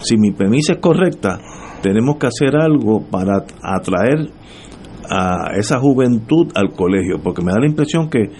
[0.00, 1.38] si mi premisa es correcta,
[1.82, 4.30] tenemos que hacer algo para atraer
[5.10, 8.30] a esa juventud al colegio, porque me da la impresión que,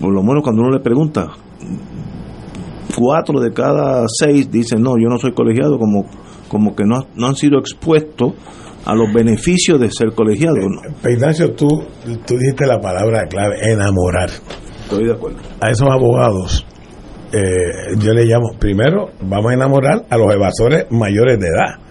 [0.00, 1.28] por lo menos cuando uno le pregunta,
[2.96, 6.04] cuatro de cada seis dicen, no, yo no soy colegiado, como,
[6.48, 8.34] como que no, no han sido expuestos
[8.84, 10.56] a los beneficios de ser colegiado.
[10.56, 11.10] ¿no?
[11.10, 11.68] Ignacio, tú,
[12.26, 14.30] tú dijiste la palabra clave, enamorar.
[14.84, 15.38] Estoy de acuerdo.
[15.60, 16.66] A esos abogados,
[17.32, 21.87] eh, yo le llamo, primero, vamos a enamorar a los evasores mayores de edad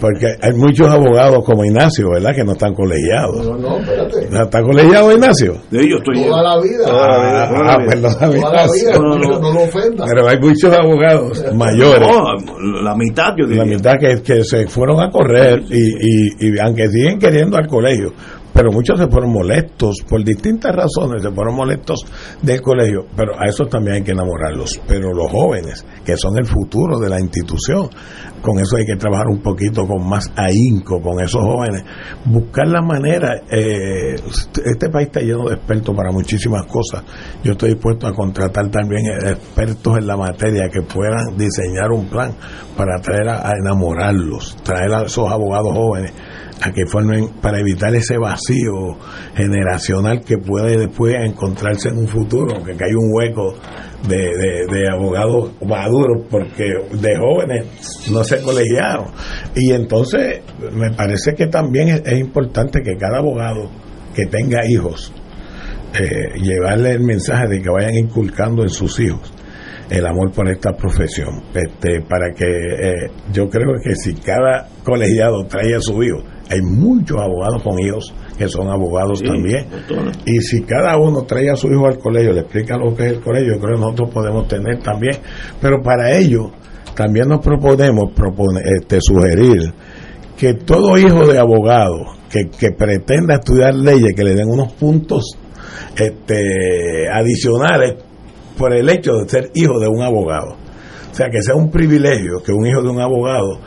[0.00, 2.34] porque hay muchos abogados como Ignacio, ¿verdad?
[2.34, 3.46] Que no están colegiados.
[3.46, 4.28] No, no, espérate.
[4.30, 5.54] ¿No ¿Está colegiado Ignacio?
[5.70, 6.84] De ellos estoy Toda la vida.
[6.84, 7.48] Toda la vida.
[7.50, 8.98] Ah, ah perdón, Toda la vida.
[8.98, 10.04] No, lo ofenda.
[10.06, 12.08] Pero hay muchos abogados mayores.
[12.08, 13.64] No, la mitad, yo diría.
[13.64, 17.66] La mitad que, que se fueron a correr y, y, y aunque siguen queriendo al
[17.66, 18.12] colegio,
[18.58, 22.04] pero muchos se fueron molestos por distintas razones, se fueron molestos
[22.42, 24.80] del colegio, pero a eso también hay que enamorarlos.
[24.84, 27.88] Pero los jóvenes, que son el futuro de la institución,
[28.42, 31.84] con eso hay que trabajar un poquito con más ahínco con esos jóvenes,
[32.24, 33.42] buscar la manera.
[33.48, 37.04] Eh, este país está lleno de expertos para muchísimas cosas.
[37.44, 42.34] Yo estoy dispuesto a contratar también expertos en la materia que puedan diseñar un plan
[42.76, 46.12] para traer a enamorarlos, traer a esos abogados jóvenes
[46.60, 48.96] a que formen para evitar ese vacío
[49.34, 53.54] generacional que puede después encontrarse en un futuro, que hay un hueco
[54.08, 57.66] de, de, abogados maduros porque de jóvenes
[58.10, 59.06] no se colegiaron.
[59.54, 63.70] Y entonces me parece que también es, importante que cada abogado
[64.14, 65.12] que tenga hijos,
[65.98, 69.32] eh, llevarle el mensaje de que vayan inculcando en sus hijos
[69.90, 71.42] el amor por esta profesión.
[71.54, 76.60] Este, para que eh, yo creo que si cada colegiado trae a su hijo, hay
[76.62, 79.66] muchos abogados con hijos que son abogados también.
[80.24, 83.12] Y si cada uno trae a su hijo al colegio, le explica lo que es
[83.14, 85.16] el colegio, yo creo que nosotros podemos tener también.
[85.60, 86.50] Pero para ello,
[86.94, 89.72] también nos proponemos proponer, este, sugerir
[90.36, 95.36] que todo hijo de abogado que, que pretenda estudiar leyes, que le den unos puntos
[95.96, 97.96] este, adicionales
[98.56, 100.56] por el hecho de ser hijo de un abogado.
[101.10, 103.58] O sea, que sea un privilegio que un hijo de un abogado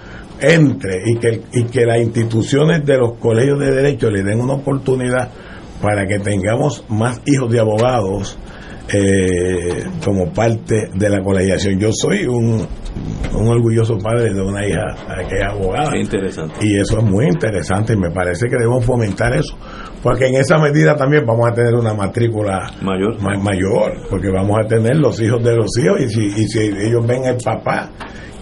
[0.41, 4.53] entre y que, y que las instituciones de los colegios de derecho le den una
[4.53, 5.29] oportunidad
[5.81, 8.37] para que tengamos más hijos de abogados
[8.93, 11.79] eh, como parte de la colegiación.
[11.79, 12.67] Yo soy un,
[13.33, 14.83] un orgulloso padre de una hija
[15.29, 15.97] que es abogada.
[15.97, 16.55] interesante.
[16.61, 19.55] Y eso es muy interesante y me parece que debemos fomentar eso.
[20.03, 24.67] Porque en esa medida también vamos a tener una matrícula mayor, mayor porque vamos a
[24.67, 27.91] tener los hijos de los hijos y si, y si ellos ven el papá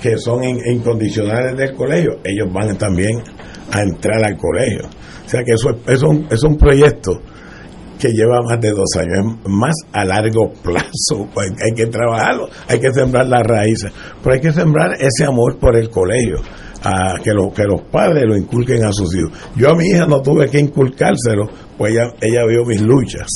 [0.01, 3.21] que son incondicionales del colegio, ellos van también
[3.71, 4.87] a entrar al colegio.
[5.25, 7.21] O sea que eso, es, un, es un proyecto
[7.99, 12.79] que lleva más de dos años, más a largo plazo, pues hay que trabajarlo, hay
[12.79, 13.91] que sembrar las raíces,
[14.23, 16.37] pero hay que sembrar ese amor por el colegio,
[16.81, 19.31] a que, lo, que los padres lo inculquen a sus hijos.
[19.57, 21.47] Yo a mi hija no tuve que inculcárselo,
[21.79, 23.29] pues ella, ella vio mis luchas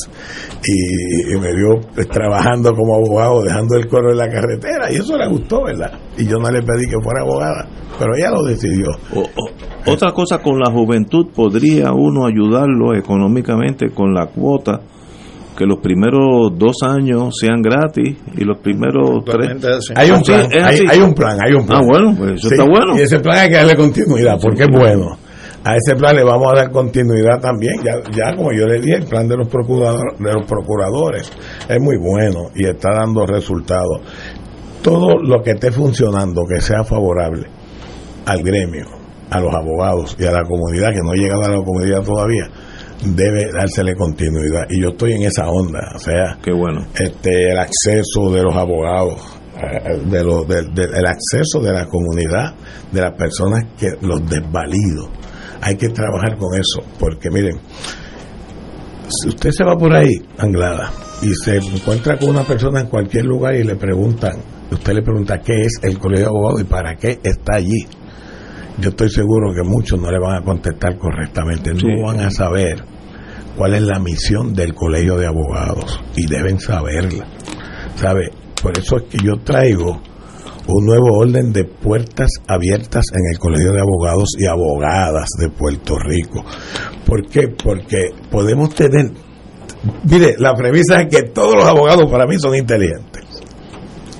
[0.68, 5.18] y, me vio pues, trabajando como abogado, dejando el coro en la carretera, y eso
[5.18, 5.98] le gustó, ¿verdad?
[6.18, 8.88] Y yo no le pedí que fuera abogada, pero ella lo decidió.
[9.88, 14.82] otra cosa con la juventud, podría uno ayudarlo económicamente con la cuota
[15.57, 19.52] que los primeros dos años sean gratis y los primeros tres.
[19.95, 21.80] Hay un, plan, hay, un plan, hay un plan.
[21.82, 22.98] Ah, bueno, pues eso está bueno.
[22.98, 25.22] Y ese plan hay que darle continuidad porque es bueno
[25.65, 27.81] a ese plan le vamos a dar continuidad también.
[27.84, 31.31] Ya, ya como yo le dije, el plan de los, procuradores, de los procuradores
[31.69, 34.02] es muy bueno y está dando resultados.
[34.81, 37.48] Todo lo que esté funcionando, que sea favorable
[38.26, 38.88] al gremio,
[39.30, 42.49] a los abogados y a la comunidad, que no ha llegado a la comunidad todavía,
[43.06, 44.65] debe dársele continuidad.
[44.69, 46.85] Y yo estoy en esa onda, o sea, Qué bueno.
[46.95, 52.53] este, el acceso de los abogados eh, de, lo, el acceso de la comunidad,
[52.91, 55.10] de las personas que los desvalidos
[55.64, 57.57] hay que trabajar con eso, porque miren,
[59.07, 60.91] si usted se va por ahí, Anglada,
[61.22, 64.34] y se encuentra con una persona en cualquier lugar y le preguntan,
[64.69, 67.88] usted le pregunta qué es el colegio de abogados y para qué está allí.
[68.80, 72.84] Yo estoy seguro que muchos no le van a contestar correctamente, no van a saber
[73.56, 77.26] cuál es la misión del colegio de abogados y deben saberla.
[77.95, 78.31] ¿Sabe?
[78.61, 80.02] Por eso es que yo traigo
[80.68, 85.98] un nuevo orden de puertas abiertas en el Colegio de Abogados y Abogadas de Puerto
[85.98, 86.44] Rico.
[87.06, 87.49] ¿Por qué?
[87.49, 89.11] Porque podemos tener...
[90.10, 93.23] Mire, la premisa es que todos los abogados para mí son inteligentes.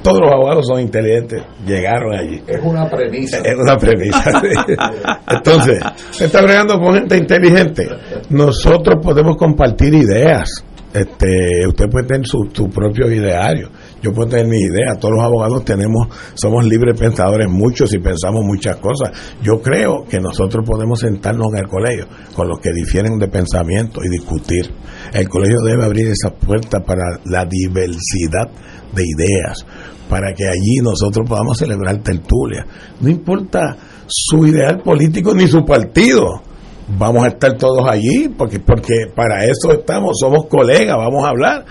[0.02, 2.44] Todos los abogados son inteligentes, llegaron allí.
[2.46, 3.38] Es una premisa.
[3.38, 4.42] Es una premisa.
[5.30, 5.80] Entonces,
[6.12, 7.88] se está bregando con gente inteligente.
[8.30, 10.66] Nosotros podemos compartir ideas.
[10.94, 13.70] Este, usted puede tener su, su propio ideario
[14.04, 18.42] yo puedo tener mi idea, todos los abogados tenemos, somos libres pensadores muchos y pensamos
[18.44, 19.12] muchas cosas.
[19.42, 24.02] Yo creo que nosotros podemos sentarnos en el colegio con los que difieren de pensamiento
[24.04, 24.70] y discutir.
[25.14, 28.50] El colegio debe abrir esa puerta para la diversidad
[28.94, 29.66] de ideas,
[30.10, 32.66] para que allí nosotros podamos celebrar tertulia.
[33.00, 36.44] No importa su ideal político ni su partido
[36.88, 41.66] vamos a estar todos allí porque porque para eso estamos somos colegas vamos a hablar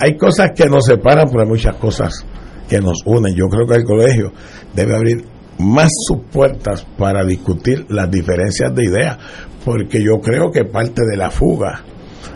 [0.00, 2.24] hay cosas que nos separan pero hay muchas cosas
[2.68, 4.32] que nos unen yo creo que el colegio
[4.74, 5.24] debe abrir
[5.58, 9.18] más sus puertas para discutir las diferencias de ideas
[9.64, 11.84] porque yo creo que parte de la fuga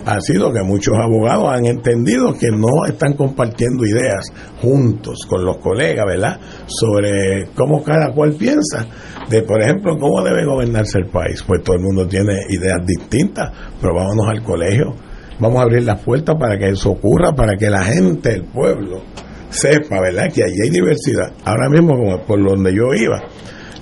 [0.04, 5.58] ha sido que muchos abogados han entendido que no están compartiendo ideas juntos con los
[5.58, 6.40] colegas, ¿verdad?
[6.66, 8.86] Sobre cómo cada cual piensa,
[9.28, 11.42] de por ejemplo, cómo debe gobernarse el país.
[11.46, 14.94] Pues todo el mundo tiene ideas distintas, pero vámonos al colegio,
[15.38, 19.02] vamos a abrir las puertas para que eso ocurra, para que la gente, el pueblo,
[19.50, 20.32] sepa, ¿verdad?
[20.32, 21.32] Que allí hay diversidad.
[21.44, 21.94] Ahora mismo,
[22.26, 23.22] por donde yo iba,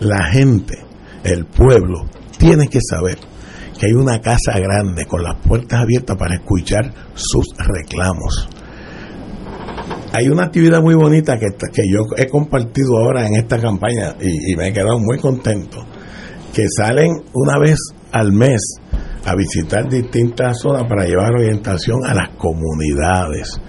[0.00, 0.78] la gente,
[1.24, 2.04] el pueblo,
[2.38, 3.18] tiene que saber
[3.78, 8.48] que hay una casa grande con las puertas abiertas para escuchar sus reclamos.
[10.12, 14.52] Hay una actividad muy bonita que, que yo he compartido ahora en esta campaña y,
[14.52, 15.84] y me he quedado muy contento,
[16.54, 17.76] que salen una vez
[18.12, 18.60] al mes
[19.26, 23.60] a visitar distintas zonas para llevar orientación a las comunidades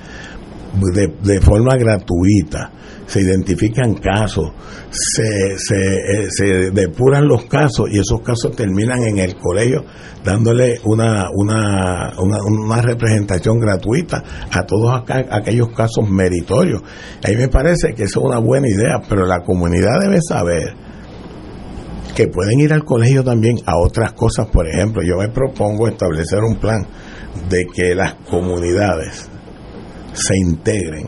[0.93, 2.71] de, de forma gratuita
[3.05, 4.51] se identifican casos,
[4.89, 9.85] se, se, eh, se, depuran los casos y esos casos terminan en el colegio
[10.25, 14.21] dándole una, una, una, representación gratuita
[14.51, 16.81] a todos aquellos casos meritorios.
[17.23, 20.86] Ahí me parece que eso es una buena idea, pero la comunidad debe saber
[22.17, 24.47] que pueden ir al colegio también a otras cosas.
[24.47, 26.83] Por ejemplo, yo me propongo establecer un plan
[27.47, 29.29] de que las comunidades
[30.13, 31.07] se integren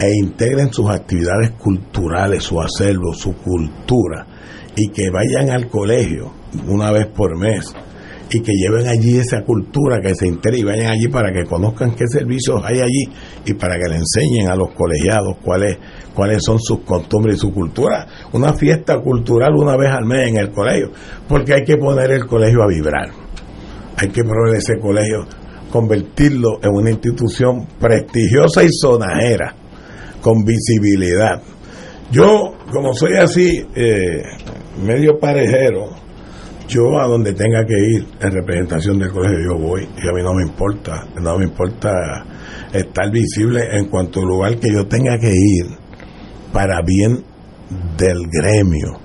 [0.00, 4.26] e integren sus actividades culturales, su acervo, su cultura,
[4.74, 6.32] y que vayan al colegio
[6.66, 7.72] una vez por mes
[8.32, 11.94] y que lleven allí esa cultura, que se integre y vayan allí para que conozcan
[11.94, 13.12] qué servicios hay allí
[13.44, 15.78] y para que le enseñen a los colegiados cuáles
[16.14, 18.06] cuáles son sus costumbres y su cultura.
[18.32, 20.90] Una fiesta cultural una vez al mes en el colegio,
[21.28, 23.10] porque hay que poner el colegio a vibrar.
[23.96, 25.26] Hay que poner ese colegio,
[25.70, 29.54] convertirlo en una institución prestigiosa y sonajera
[30.20, 31.42] con visibilidad.
[32.10, 34.22] Yo, como soy así, eh,
[34.84, 35.99] medio parejero,
[36.70, 40.22] yo a donde tenga que ir en representación del colegio, yo voy y a mí
[40.22, 41.90] no me importa, no me importa
[42.72, 45.66] estar visible en cuanto lugar que yo tenga que ir
[46.52, 47.24] para bien
[47.96, 48.98] del gremio,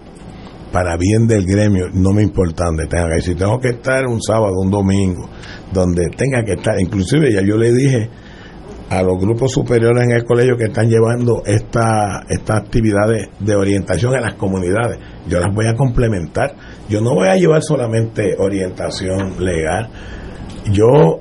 [0.72, 3.24] para bien del gremio, no me importa donde tenga que ir.
[3.24, 5.28] Si tengo que estar un sábado, un domingo,
[5.74, 8.10] donde tenga que estar, inclusive ya yo le dije
[8.90, 14.16] a los grupos superiores en el colegio que están llevando esta, estas actividades de orientación
[14.16, 15.00] en las comunidades.
[15.28, 16.56] Yo las voy a complementar.
[16.88, 19.90] Yo no voy a llevar solamente orientación legal.
[20.72, 21.20] Yo,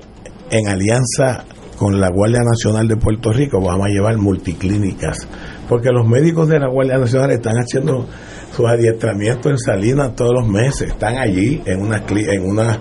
[0.50, 1.44] en alianza
[1.78, 5.26] con la Guardia Nacional de Puerto Rico, vamos a llevar multiclínicas.
[5.68, 8.06] Porque los médicos de la Guardia Nacional están haciendo
[8.54, 10.90] sus adiestramientos en Salinas todos los meses.
[10.90, 12.80] Están allí en una, en una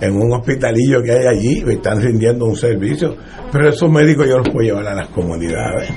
[0.00, 3.16] en un hospitalillo que hay allí, me están rindiendo un servicio,
[3.52, 5.90] pero esos médicos yo los puedo llevar a las comunidades.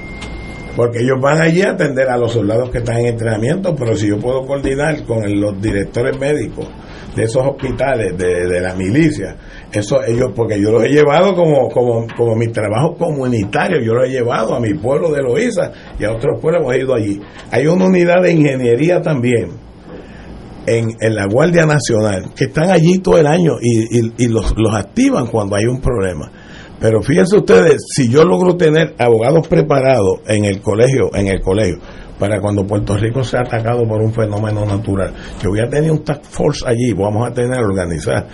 [0.75, 4.07] Porque ellos van allí a atender a los soldados que están en entrenamiento, pero si
[4.07, 6.67] yo puedo coordinar con los directores médicos
[7.15, 9.35] de esos hospitales, de, la milicia,
[9.71, 14.07] eso ellos, porque yo los he llevado como, como, como mi trabajo comunitario, yo los
[14.07, 17.21] he llevado a mi pueblo de Loíza y a otros pueblos hemos ido allí.
[17.51, 19.72] Hay una unidad de ingeniería también
[20.65, 25.55] en, la Guardia Nacional, que están allí todo el año y, los, los activan cuando
[25.55, 26.31] hay un problema.
[26.79, 31.79] Pero fíjense ustedes, si yo logro tener abogados preparados en el colegio, en el colegio,
[32.19, 36.03] para cuando Puerto Rico sea atacado por un fenómeno natural, que voy a tener un
[36.03, 38.27] task force allí, vamos a tener organizar,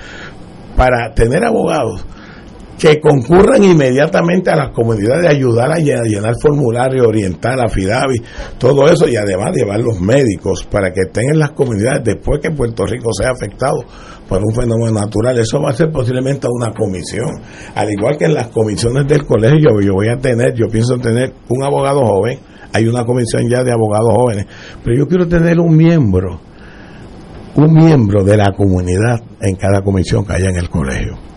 [0.75, 2.05] para tener abogados
[2.79, 8.21] que concurran inmediatamente a las comunidades, ayudar a llenar formularios, orientar a FIDAVI,
[8.57, 12.51] todo eso, y además llevar los médicos para que estén en las comunidades después que
[12.51, 13.83] Puerto Rico sea afectado
[14.29, 15.37] por un fenómeno natural.
[15.37, 17.27] Eso va a ser posiblemente una comisión.
[17.75, 21.33] Al igual que en las comisiones del colegio, yo voy a tener, yo pienso tener
[21.49, 22.39] un abogado joven,
[22.71, 24.45] hay una comisión ya de abogados jóvenes,
[24.85, 26.39] pero yo quiero tener un miembro,
[27.55, 31.28] un miembro de la comunidad en cada comisión que haya en el colegio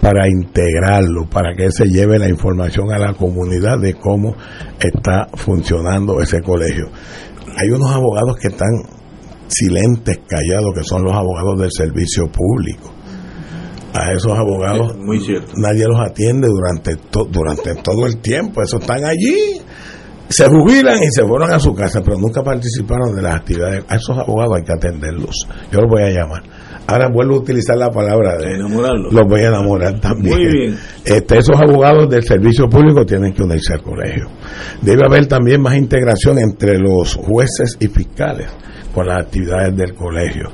[0.00, 4.34] para integrarlo, para que se lleve la información a la comunidad de cómo
[4.78, 6.88] está funcionando ese colegio.
[7.56, 8.68] Hay unos abogados que están
[9.48, 12.92] silentes, callados, que son los abogados del servicio público.
[13.94, 15.52] A esos abogados muy cierto.
[15.56, 16.96] nadie los atiende durante,
[17.30, 19.62] durante todo el tiempo, esos están allí,
[20.28, 23.84] se jubilan y se fueron a su casa, pero nunca participaron de las actividades.
[23.88, 25.48] A esos abogados hay que atenderlos.
[25.72, 26.42] Yo los voy a llamar
[26.86, 29.10] Ahora vuelvo a utilizar la palabra de enamorarlo.
[29.10, 30.36] Los voy a enamorar también.
[30.36, 30.78] Muy bien.
[31.04, 34.28] Este, esos abogados del servicio público tienen que unirse al colegio.
[34.82, 38.48] Debe haber también más integración entre los jueces y fiscales
[38.96, 40.48] con las actividades del colegio.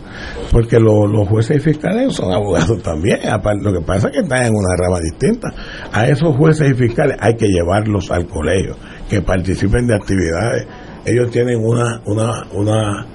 [0.51, 3.21] Porque los jueces y fiscales son abogados también.
[3.61, 5.49] Lo que pasa es que están en una rama distinta.
[5.93, 8.75] A esos jueces y fiscales hay que llevarlos al colegio,
[9.09, 10.67] que participen de actividades.
[11.05, 13.07] Ellos tienen una, una, una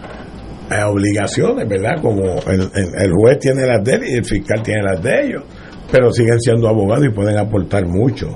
[0.70, 2.02] obligaciones, ¿verdad?
[2.02, 5.44] Como el, el, juez tiene las de él y el fiscal tiene las de ellos,
[5.92, 8.28] pero siguen siendo abogados y pueden aportar mucho.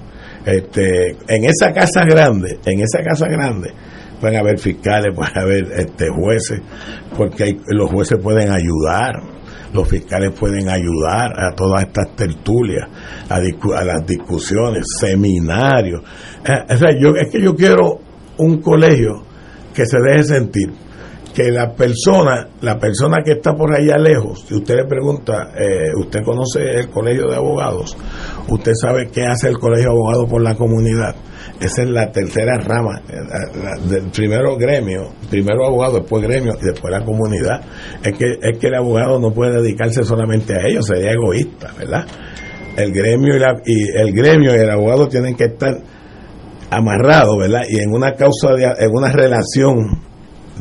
[0.45, 3.71] Este, en esa casa grande, en esa casa grande,
[4.19, 6.61] pueden haber fiscales, pueden haber este, jueces,
[7.17, 9.13] porque los jueces pueden ayudar,
[9.73, 12.87] los fiscales pueden ayudar a todas estas tertulias,
[13.29, 16.01] a, a las discusiones, seminarios.
[16.45, 17.99] Eh, o yo, es que yo quiero
[18.37, 19.23] un colegio
[19.73, 20.69] que se deje sentir
[21.33, 25.89] que la persona, la persona que está por allá lejos, si usted le pregunta, eh,
[25.97, 27.97] usted conoce el colegio de abogados,
[28.47, 31.15] usted sabe qué hace el colegio de abogados por la comunidad.
[31.59, 36.91] Esa es la tercera rama, eh, del primero gremio, primero abogado, después gremio y después
[36.91, 37.61] la comunidad.
[38.03, 42.05] Es que, es que el abogado no puede dedicarse solamente a ellos, sería egoísta, ¿verdad?
[42.77, 45.77] El gremio y, la, y el gremio y el abogado tienen que estar
[46.69, 47.63] amarrados, ¿verdad?
[47.69, 50.10] Y en una causa, de, en una relación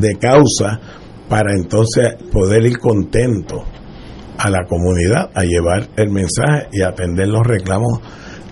[0.01, 0.81] de causa
[1.29, 3.65] para entonces poder ir contento
[4.39, 8.01] a la comunidad a llevar el mensaje y atender los reclamos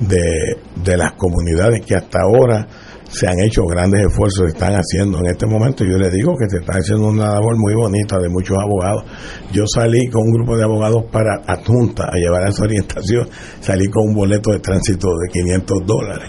[0.00, 2.66] de, de las comunidades que hasta ahora
[3.08, 5.18] se han hecho grandes esfuerzos, están haciendo.
[5.18, 8.28] En este momento yo les digo que se está haciendo una labor muy bonita de
[8.28, 9.04] muchos abogados.
[9.50, 13.28] Yo salí con un grupo de abogados para adjunta a llevar esa orientación,
[13.60, 16.28] salí con un boleto de tránsito de 500 dólares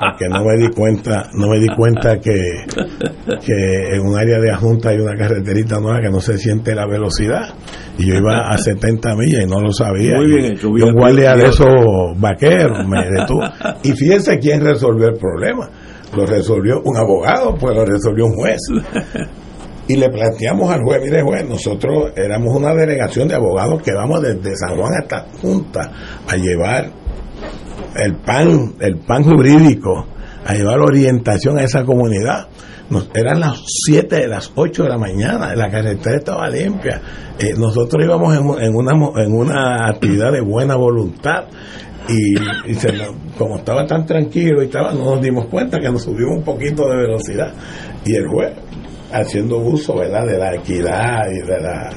[0.00, 2.64] porque no me di cuenta, no me di cuenta que,
[3.44, 6.86] que en un área de adjunta hay una carreterita nueva que no se siente la
[6.86, 7.54] velocidad.
[7.98, 10.16] Y yo iba a 70 millas y no lo sabía.
[10.16, 10.68] Muy bien hecho.
[10.68, 11.68] Y un guardia de esos
[12.18, 13.42] vaqueros me detuvo.
[13.82, 15.68] Y fíjense quién resolvió el problema.
[16.16, 18.60] Lo resolvió un abogado, pues lo resolvió un juez.
[19.86, 24.22] y le planteamos al juez, mire juez, nosotros éramos una delegación de abogados que vamos
[24.22, 25.92] desde San Juan hasta Junta
[26.26, 26.99] a llevar
[27.96, 30.06] el pan, el pan jurídico,
[30.44, 32.48] a llevar orientación a esa comunidad.
[33.14, 37.00] eran las 7 de las 8 de la mañana, la carretera estaba limpia.
[37.38, 38.92] Eh, nosotros íbamos en, una,
[39.22, 41.44] en una actividad de buena voluntad
[42.08, 42.34] y,
[43.38, 46.88] como estaba tan tranquilo y estaba, no nos dimos cuenta que nos subimos un poquito
[46.88, 47.52] de velocidad.
[48.04, 48.52] Y el juez,
[49.12, 50.26] haciendo uso ¿verdad?
[50.26, 51.90] de la equidad y de la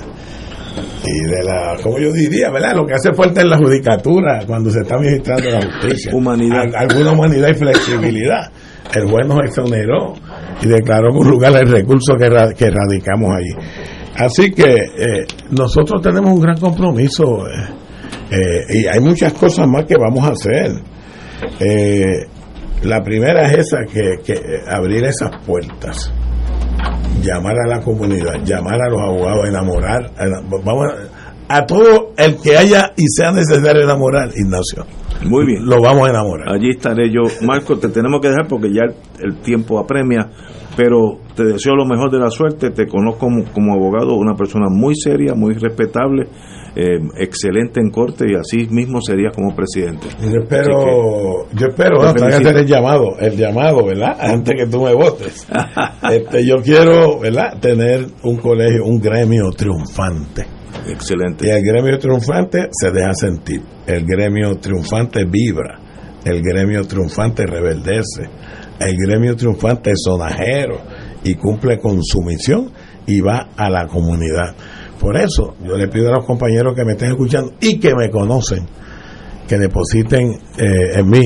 [1.05, 2.75] y de la, como yo diría, ¿verdad?
[2.75, 6.11] Lo que hace falta es la judicatura cuando se está ministrando la justicia.
[6.15, 6.63] Humanidad.
[6.75, 8.51] alguna humanidad y flexibilidad.
[8.93, 10.13] El juez nos exoneró
[10.61, 13.53] y declaró con lugar el recurso que, que radicamos allí.
[14.15, 17.51] Así que eh, nosotros tenemos un gran compromiso eh,
[18.31, 20.71] eh, y hay muchas cosas más que vamos a hacer.
[22.83, 26.13] la primera es esa, que, que abrir esas puertas
[27.23, 30.11] llamar a la comunidad, llamar a los abogados, enamorar,
[30.63, 30.93] vamos
[31.47, 34.85] a, todo el que haya y sea necesario enamorar, Ignacio.
[35.25, 35.65] Muy bien.
[35.65, 36.49] Lo vamos a enamorar.
[36.53, 37.21] Allí estaré yo.
[37.45, 38.83] Marco, te tenemos que dejar porque ya
[39.21, 40.29] el, tiempo apremia,
[40.75, 42.71] pero te deseo lo mejor de la suerte.
[42.71, 46.27] Te conozco como, como abogado, una persona muy seria, muy respetable
[46.75, 50.07] eh, excelente en corte y así mismo sería como presidente.
[50.21, 54.17] Yo espero, yo espero hacer el llamado, el llamado, ¿verdad?
[54.19, 55.47] Antes que tú me votes.
[56.11, 57.59] este, yo quiero, ¿verdad?
[57.59, 60.45] Tener un colegio, un gremio triunfante.
[60.87, 61.47] Excelente.
[61.47, 63.61] Y el gremio triunfante se deja sentir.
[63.85, 65.79] El gremio triunfante vibra.
[66.25, 68.29] El gremio triunfante rebeldece.
[68.79, 70.77] El gremio triunfante es sonajero
[71.23, 72.71] y cumple con su misión
[73.05, 74.55] y va a la comunidad.
[75.03, 78.09] Por eso yo le pido a los compañeros que me estén escuchando y que me
[78.09, 78.65] conocen
[79.45, 81.21] que depositen eh, en mí,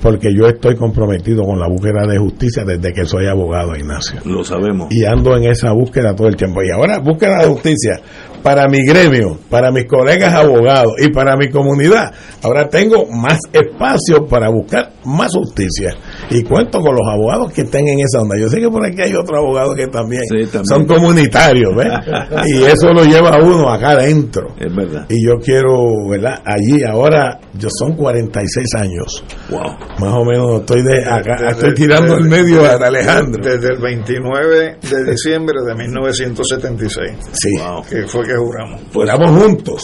[0.00, 4.20] porque yo estoy comprometido con la búsqueda de justicia desde que soy abogado, Ignacio.
[4.24, 4.90] Lo sabemos.
[4.90, 6.62] Y ando en esa búsqueda todo el tiempo.
[6.62, 8.00] Y ahora, búsqueda de justicia
[8.42, 12.10] para mi gremio, para mis colegas abogados y para mi comunidad.
[12.42, 15.94] Ahora tengo más espacio para buscar más justicia.
[16.30, 18.36] Y cuento con los abogados que estén en esa onda.
[18.38, 20.22] Yo sé que por aquí hay otros abogados que también,
[20.64, 21.88] son comunitarios, ¿ves?
[22.46, 24.54] y eso lo lleva a uno acá adentro.
[24.58, 25.06] Es verdad.
[25.08, 26.42] Y yo quiero, ¿verdad?
[26.44, 29.24] Allí ahora, yo son 46 años.
[29.50, 29.76] Wow.
[30.00, 33.42] Más o menos estoy de acá, estoy tirando el medio a Alejandro.
[33.42, 37.12] Desde el 29 de diciembre de 1976.
[37.32, 37.50] Sí.
[37.88, 38.80] Que fue que juramos.
[38.92, 39.82] Juramos juntos.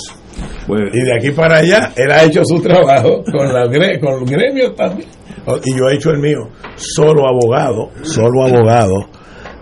[0.69, 3.69] y de aquí para allá, él ha hecho su trabajo con, la,
[4.01, 5.09] con los gremios también.
[5.64, 8.94] Y yo he hecho el mío, solo abogado, solo abogado,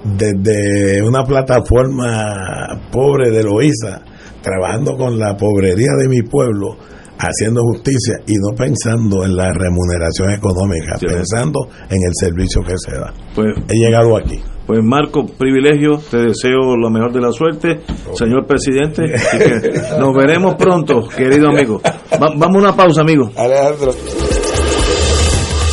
[0.05, 4.03] desde una plataforma pobre de Loíza,
[4.43, 6.77] trabajando con la pobrería de mi pueblo,
[7.19, 12.97] haciendo justicia y no pensando en la remuneración económica, pensando en el servicio que se
[12.99, 13.13] da.
[13.35, 14.41] Pues, He llegado aquí.
[14.67, 17.81] Pues Marco, privilegio, te deseo lo mejor de la suerte,
[18.15, 19.03] señor presidente,
[19.99, 21.81] nos veremos pronto, querido amigo.
[22.19, 23.29] vamos a una pausa, amigo.
[23.37, 23.93] Alejandro.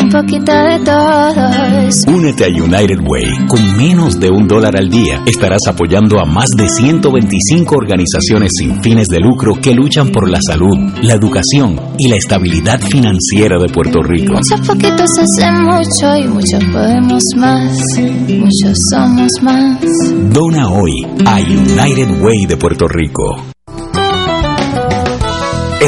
[0.00, 2.04] un poquito de todos.
[2.06, 3.46] Únete a United Way.
[3.48, 8.82] Con menos de un dólar al día estarás apoyando a más de 125 organizaciones sin
[8.82, 13.68] fines de lucro que luchan por la salud, la educación y la estabilidad financiera de
[13.68, 14.34] Puerto Rico.
[14.34, 17.78] Muchos poquitos hacen mucho y muchos podemos más.
[18.28, 19.80] Muchos somos más.
[20.32, 23.57] Dona hoy a United Way de Puerto Rico.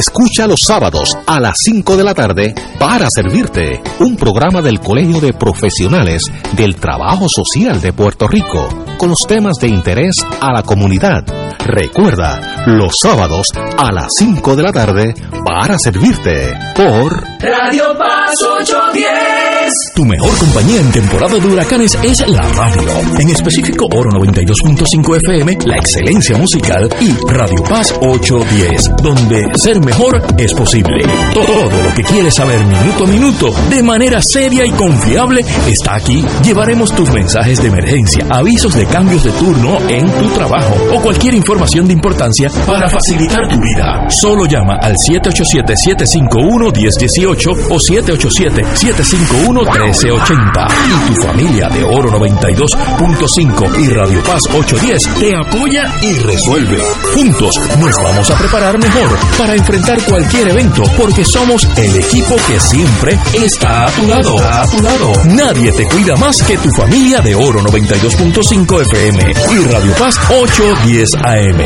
[0.00, 5.20] Escucha los sábados a las 5 de la tarde para servirte un programa del Colegio
[5.20, 6.22] de Profesionales
[6.56, 11.24] del Trabajo Social de Puerto Rico con los temas de interés a la comunidad.
[11.58, 13.46] Recuerda, los sábados
[13.78, 19.72] a las 5 de la tarde para servirte por Radio Paz 810.
[19.94, 22.82] Tu mejor compañía en temporada de huracanes es la radio.
[23.18, 30.22] En específico Oro 92.5 FM, la excelencia musical y Radio Paz 810, donde ser mejor
[30.36, 31.04] es posible.
[31.32, 36.22] Todo lo que quieres saber minuto a minuto, de manera seria y confiable, está aquí.
[36.42, 41.34] Llevaremos tus mensajes de emergencia, avisos de cambios de turno en tu trabajo o cualquier
[41.34, 44.08] información de importancia para facilitar tu vida.
[44.10, 50.66] Solo llama al 787-751-1018 o 787-751-1380.
[50.86, 56.82] Y tu familia de Oro 92.5 y Radio Paz 810 te apoya y resuelve.
[57.14, 62.58] Juntos nos vamos a preparar mejor para enfrentar cualquier evento porque somos el equipo que
[62.58, 64.40] siempre está a tu lado.
[64.40, 65.12] A tu lado.
[65.26, 69.20] Nadie te cuida más que tu familia de Oro 92.5 FM
[69.52, 71.60] y Radio Paz 810 AM.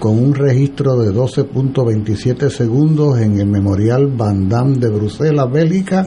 [0.00, 6.06] con un registro de 12.27 segundos en el Memorial Van Damme de Bruselas, Bélgica,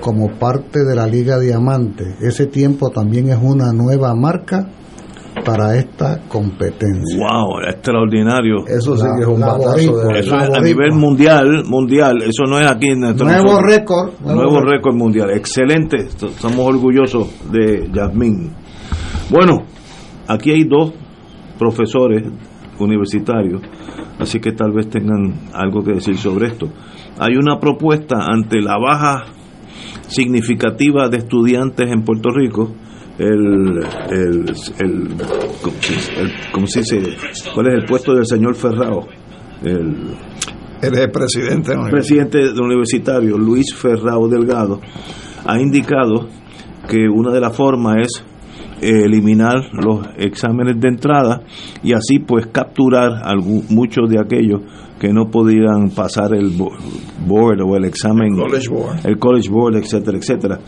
[0.00, 2.14] como parte de la Liga Diamante.
[2.20, 4.70] Ese tiempo también es una nueva marca
[5.44, 7.18] para esta competencia.
[7.18, 8.66] Wow, extraordinario.
[8.66, 12.58] Eso sí que es un batazo de- Eso es a nivel mundial, mundial, eso no
[12.58, 13.70] es aquí en nuestro Nuevo nosotros.
[13.72, 14.94] récord, nuevo Nuevo récord.
[14.94, 15.30] mundial.
[15.30, 15.96] Excelente.
[15.96, 18.52] Est- Estamos orgullosos de Yasmín.
[19.30, 19.64] Bueno,
[20.28, 20.92] aquí hay dos
[21.58, 22.22] profesores
[22.78, 23.60] universitarios,
[24.18, 26.66] así que tal vez tengan algo que decir sobre esto.
[27.18, 29.24] Hay una propuesta ante la baja
[30.08, 32.72] significativa de estudiantes en Puerto Rico,
[33.20, 35.08] el, el, el,
[35.62, 36.98] ¿cómo se- el- ¿cómo se dice?
[37.54, 39.06] ¿Cuál es el puesto del señor Ferrao?
[39.62, 40.14] El
[40.82, 41.76] el presidente.
[41.76, 41.90] ¿no?
[41.90, 44.80] presidente del universitario, Luis Ferrao Delgado,
[45.44, 46.28] ha indicado
[46.88, 48.24] que una de las formas es
[48.80, 51.42] eh, eliminar los exámenes de entrada
[51.82, 54.62] y así pues capturar algún, muchos de aquellos
[54.98, 56.72] que no podían pasar el bo-
[57.26, 59.06] board o el examen College board.
[59.06, 60.58] el college board etcétera etcétera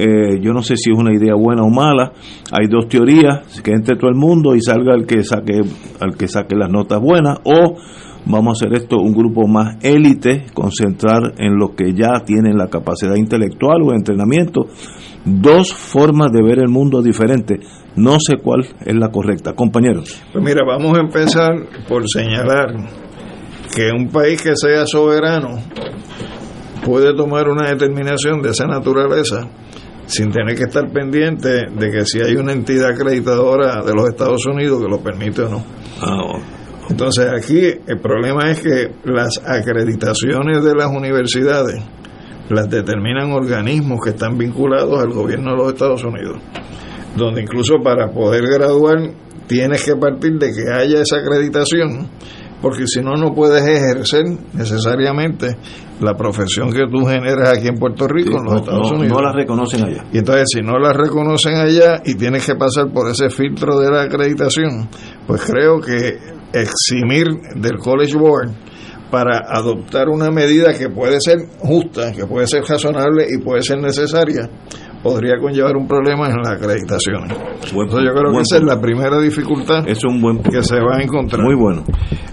[0.00, 2.12] Eh, yo no sé si es una idea buena o mala
[2.52, 5.60] hay dos teorías que entre todo el mundo y salga el que saque
[5.98, 7.74] al que saque las notas buenas o
[8.26, 12.68] vamos a hacer esto un grupo más élite, concentrar en los que ya tienen la
[12.68, 14.66] capacidad intelectual o entrenamiento.
[15.24, 17.58] Dos formas de ver el mundo diferentes.
[17.96, 19.54] No sé cuál es la correcta.
[19.54, 20.22] Compañeros.
[20.32, 21.50] Pues mira, vamos a empezar
[21.88, 22.68] por señalar
[23.74, 25.58] que un país que sea soberano
[26.84, 29.48] puede tomar una determinación de esa naturaleza
[30.08, 34.44] sin tener que estar pendiente de que si hay una entidad acreditadora de los Estados
[34.46, 35.64] Unidos que lo permite o no.
[36.88, 41.84] Entonces aquí el problema es que las acreditaciones de las universidades
[42.48, 46.38] las determinan organismos que están vinculados al gobierno de los Estados Unidos,
[47.14, 49.10] donde incluso para poder graduar
[49.46, 52.08] tienes que partir de que haya esa acreditación,
[52.62, 55.56] porque si no, no puedes ejercer necesariamente
[56.00, 59.16] la profesión que tú generas aquí en Puerto Rico, en los no, Estados no- Unidos.
[59.16, 60.04] no la reconocen allá.
[60.12, 63.90] Y entonces, si no la reconocen allá y tienes que pasar por ese filtro de
[63.90, 64.88] la acreditación,
[65.26, 66.18] pues creo que
[66.52, 67.26] eximir
[67.56, 68.50] del College Board
[69.10, 73.78] para adoptar una medida que puede ser justa, que puede ser razonable y puede ser
[73.78, 74.48] necesaria,
[75.02, 77.30] podría conllevar un problema en las acreditaciones.
[77.32, 80.80] Entonces, yo creo que buen esa es la primera dificultad Es un buen que se
[80.80, 81.42] va a encontrar.
[81.42, 81.84] Muy bueno.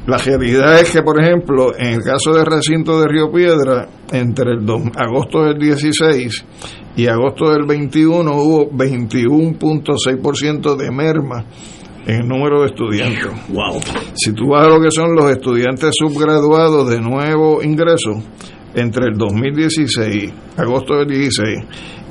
[0.08, 4.52] La realidad es que, por ejemplo, en el caso del recinto de Río Piedra, entre
[4.54, 6.46] el dos- agosto del 16
[6.98, 11.46] y agosto del 21 hubo 21.6% de merma
[12.08, 13.28] en el número de estudiantes.
[13.50, 13.80] Wow.
[14.16, 18.22] Si tú vas a lo que son los estudiantes subgraduados de nuevo ingreso,
[18.76, 21.60] entre el 2016, agosto del 16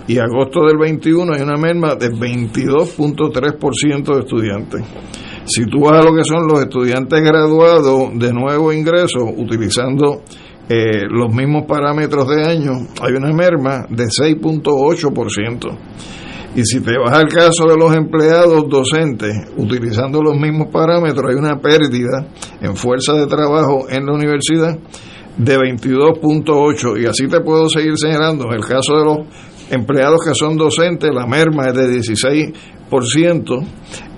[0.06, 4.82] y agosto del 21 hay una merma de 22.3% de estudiantes.
[5.46, 10.22] Si tú vas a lo que son los estudiantes graduados de nuevo ingreso, utilizando
[10.68, 15.78] eh, los mismos parámetros de año, hay una merma de 6.8%.
[16.56, 21.36] Y si te vas al caso de los empleados docentes, utilizando los mismos parámetros, hay
[21.36, 22.26] una pérdida
[22.60, 24.78] en fuerza de trabajo en la universidad
[25.36, 28.46] de 22.8 y así te puedo seguir señalando.
[28.46, 29.18] En el caso de los
[29.70, 33.66] empleados que son docentes, la merma es de 16%,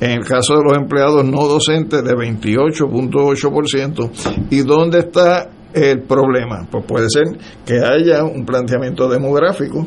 [0.01, 4.10] en el caso de los empleados no docentes de 28.8%.
[4.51, 6.66] ¿Y dónde está el problema?
[6.70, 7.24] Pues puede ser
[7.64, 9.86] que haya un planteamiento demográfico,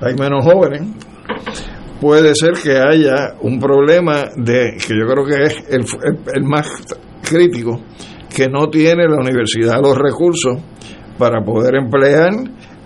[0.00, 0.82] hay menos jóvenes,
[2.00, 6.44] puede ser que haya un problema de que yo creo que es el, el- el
[6.44, 6.68] más
[7.22, 7.80] crítico
[8.34, 10.58] que no tiene la universidad los recursos
[11.18, 12.30] para poder emplear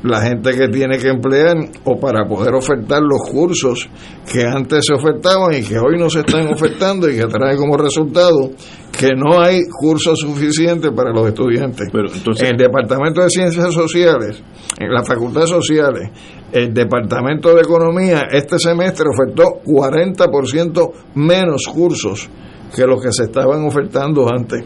[0.02, 3.88] la gente que tiene que emplear o para poder ofertar los cursos
[4.30, 7.76] que antes se ofertaban y que hoy no se están ofertando y que trae como
[7.76, 8.50] resultado
[8.96, 11.88] que no hay cursos suficientes para los estudiantes.
[11.92, 14.42] Pero entonces, el Departamento de Ciencias Sociales,
[14.78, 16.10] en las facultades sociales,
[16.52, 22.28] el Departamento de Economía este semestre ofertó 40% menos cursos
[22.74, 24.64] que los que se estaban ofertando antes.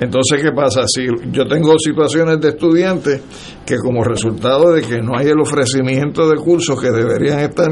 [0.00, 0.84] Entonces, ¿qué pasa?
[0.86, 3.20] Si yo tengo situaciones de estudiantes
[3.64, 7.70] que como resultado de que no hay el ofrecimiento de cursos que deberían estar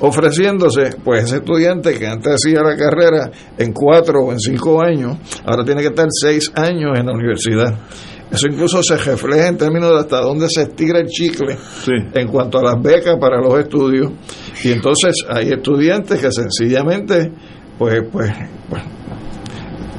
[0.00, 5.16] ofreciéndose, pues ese estudiante que antes hacía la carrera en cuatro o en cinco años,
[5.44, 7.78] ahora tiene que estar seis años en la universidad.
[8.30, 11.56] Eso incluso se refleja en términos de hasta dónde se estira el chicle
[12.14, 14.12] en cuanto a las becas para los estudios.
[14.62, 17.32] Y entonces hay estudiantes que sencillamente,
[17.76, 18.30] pues, pues,
[18.68, 18.82] pues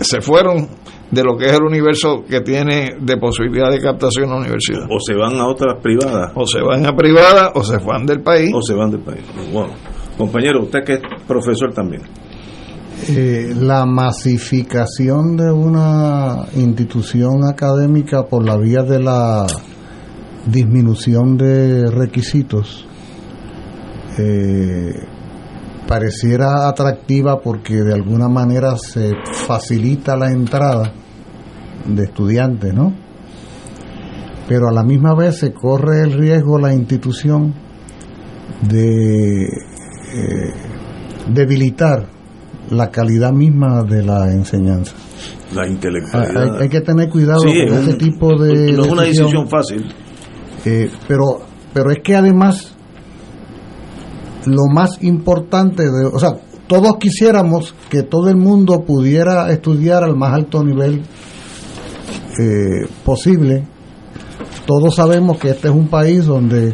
[0.02, 0.68] se fueron
[1.10, 4.86] de lo que es el universo que tiene de posibilidad de captación en la universidad.
[4.90, 6.32] O se van a otras privadas.
[6.36, 8.52] O se van a privadas, o se van del país.
[8.54, 9.24] O se van del país.
[9.52, 9.74] Bueno,
[10.18, 12.04] compañero, usted que es profesor también.
[13.10, 19.48] Eh, la masificación de una institución académica por la vía de la
[20.46, 22.86] disminución de requisitos
[24.18, 24.94] eh,
[25.88, 29.12] pareciera atractiva porque de alguna manera se
[29.46, 30.94] facilita la entrada
[31.86, 32.94] de estudiantes, ¿no?
[34.48, 37.54] Pero a la misma vez se corre el riesgo la institución
[38.68, 40.54] de eh,
[41.34, 42.08] debilitar
[42.70, 44.94] la calidad misma de la enseñanza.
[45.54, 46.56] La intelectualidad.
[46.56, 48.72] Hay, hay que tener cuidado Sí, con es un- tipo de.
[48.74, 49.26] No es una decisión.
[49.28, 49.86] decisión fácil.
[50.66, 51.24] Eh, pero,
[51.74, 52.76] pero es que además
[54.46, 56.38] lo más importante de, o sea,
[56.68, 61.02] todos quisiéramos que todo el mundo pudiera estudiar al más alto nivel
[62.40, 63.68] eh, posible.
[64.66, 66.74] Todos sabemos que este es un país donde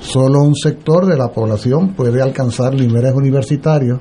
[0.00, 3.98] solo un sector de la población puede alcanzar niveles universitarios.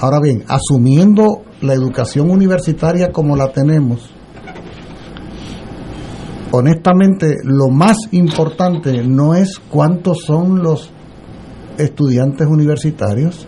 [0.00, 4.10] Ahora bien, asumiendo la educación universitaria como la tenemos,
[6.52, 10.93] honestamente lo más importante no es cuántos son los
[11.78, 13.46] estudiantes universitarios.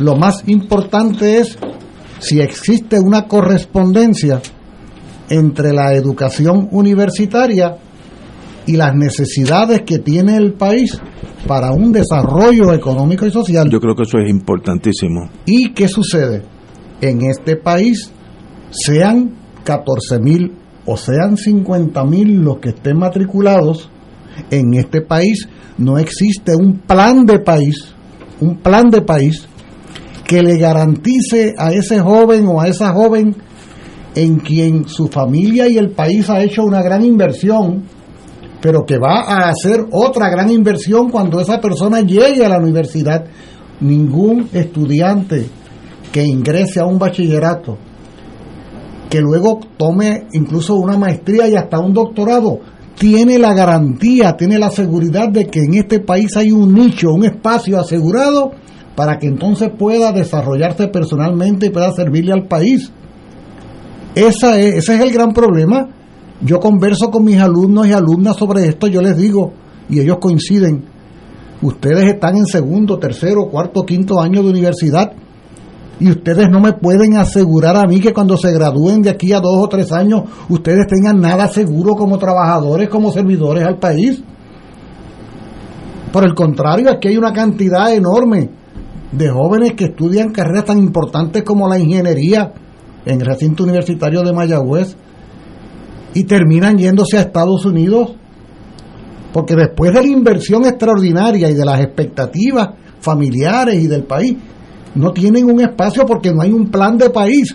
[0.00, 1.58] Lo más importante es
[2.18, 4.40] si existe una correspondencia
[5.28, 7.78] entre la educación universitaria
[8.66, 11.00] y las necesidades que tiene el país
[11.46, 13.70] para un desarrollo económico y social.
[13.70, 15.30] Yo creo que eso es importantísimo.
[15.46, 16.42] ¿Y qué sucede?
[17.00, 18.10] En este país,
[18.70, 19.34] sean
[19.64, 20.52] 14 mil
[20.84, 23.90] o sean 50 mil los que estén matriculados,
[24.50, 25.48] en este país
[25.78, 27.94] no existe un plan de país,
[28.40, 29.46] un plan de país
[30.26, 33.36] que le garantice a ese joven o a esa joven
[34.14, 37.84] en quien su familia y el país ha hecho una gran inversión,
[38.60, 43.26] pero que va a hacer otra gran inversión cuando esa persona llegue a la universidad.
[43.80, 45.46] Ningún estudiante
[46.10, 47.76] que ingrese a un bachillerato,
[49.10, 52.60] que luego tome incluso una maestría y hasta un doctorado,
[52.98, 57.24] tiene la garantía, tiene la seguridad de que en este país hay un nicho, un
[57.24, 58.52] espacio asegurado
[58.94, 62.90] para que entonces pueda desarrollarse personalmente y pueda servirle al país.
[64.14, 65.88] Esa es, ese es el gran problema.
[66.40, 69.52] Yo converso con mis alumnos y alumnas sobre esto, yo les digo,
[69.88, 70.84] y ellos coinciden,
[71.62, 75.12] ustedes están en segundo, tercero, cuarto, quinto año de universidad
[75.98, 79.40] y ustedes no me pueden asegurar a mí que cuando se gradúen de aquí a
[79.40, 84.22] dos o tres años ustedes tengan nada seguro como trabajadores, como servidores al país.
[86.12, 88.50] Por el contrario, aquí hay una cantidad enorme
[89.12, 92.52] de jóvenes que estudian carreras tan importantes como la ingeniería
[93.06, 94.96] en el recinto universitario de Mayagüez
[96.12, 98.16] y terminan yéndose a Estados Unidos
[99.32, 102.70] porque después de la inversión extraordinaria y de las expectativas
[103.00, 104.34] familiares y del país,
[104.96, 107.54] no tienen un espacio porque no hay un plan de país.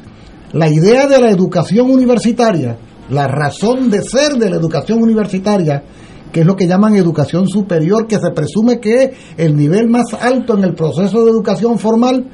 [0.53, 2.77] La idea de la educación universitaria,
[3.09, 5.83] la razón de ser de la educación universitaria,
[6.31, 10.13] que es lo que llaman educación superior, que se presume que es el nivel más
[10.19, 12.29] alto en el proceso de educación formal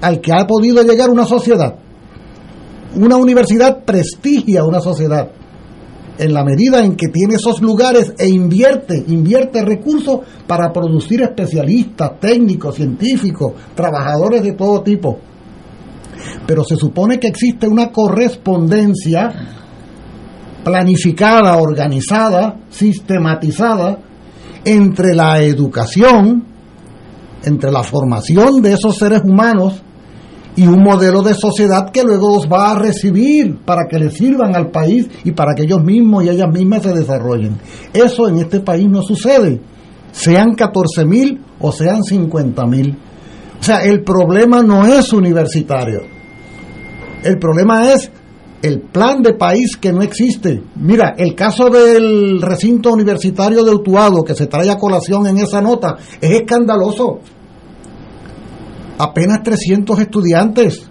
[0.00, 1.76] al que ha podido llegar una sociedad.
[2.96, 5.30] Una universidad prestigia una sociedad
[6.18, 12.20] en la medida en que tiene esos lugares e invierte, invierte recursos para producir especialistas,
[12.20, 15.18] técnicos, científicos, trabajadores de todo tipo.
[16.46, 19.30] Pero se supone que existe una correspondencia
[20.62, 23.98] planificada, organizada, sistematizada
[24.64, 26.44] entre la educación,
[27.44, 29.82] entre la formación de esos seres humanos
[30.56, 34.54] y un modelo de sociedad que luego los va a recibir para que le sirvan
[34.54, 37.58] al país y para que ellos mismos y ellas mismas se desarrollen.
[37.92, 39.60] Eso en este país no sucede,
[40.12, 42.98] sean 14 mil o sean 50 mil.
[43.60, 46.02] O sea, el problema no es universitario.
[47.22, 48.10] El problema es
[48.62, 50.62] el plan de país que no existe.
[50.76, 55.60] Mira, el caso del recinto universitario de Utuado, que se trae a colación en esa
[55.60, 57.20] nota, es escandaloso.
[58.98, 60.88] Apenas 300 estudiantes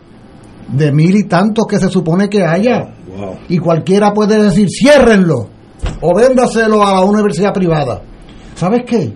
[0.68, 2.94] de mil y tantos que se supone que haya.
[3.49, 5.49] Y cualquiera puede decir, ciérrenlo
[6.02, 8.02] o véndaselo a la universidad privada.
[8.56, 9.14] ¿Sabes qué?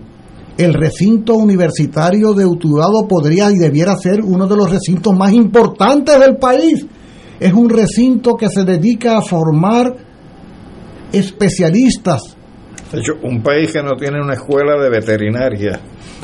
[0.58, 6.18] El recinto universitario de Utuado podría y debiera ser uno de los recintos más importantes
[6.18, 6.86] del país
[7.38, 9.94] es un recinto que se dedica a formar
[11.12, 12.35] especialistas.
[12.92, 15.80] De hecho, un país que no tiene una escuela de veterinaria,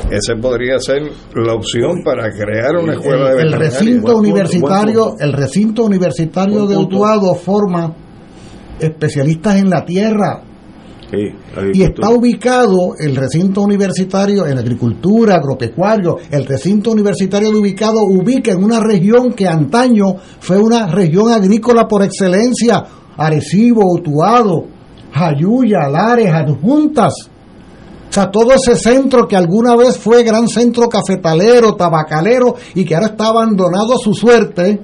[0.09, 1.01] ese podría ser
[1.35, 3.67] la opción para crear una escuela de veterinaria.
[3.67, 7.93] El recinto universitario, el recinto universitario de Utuado forma
[8.79, 10.43] especialistas en la tierra,
[11.73, 16.17] y está ubicado el recinto universitario en agricultura, agropecuario.
[16.31, 21.87] El recinto universitario de ubicado ubica en una región que antaño fue una región agrícola
[21.87, 22.83] por excelencia.
[23.15, 24.65] Arecibo, Utuado,
[25.13, 27.13] Jayuya, Lares, Adjuntas.
[28.09, 32.95] O sea, todo ese centro que alguna vez fue gran centro cafetalero, tabacalero y que
[32.95, 34.79] ahora está abandonado a su suerte,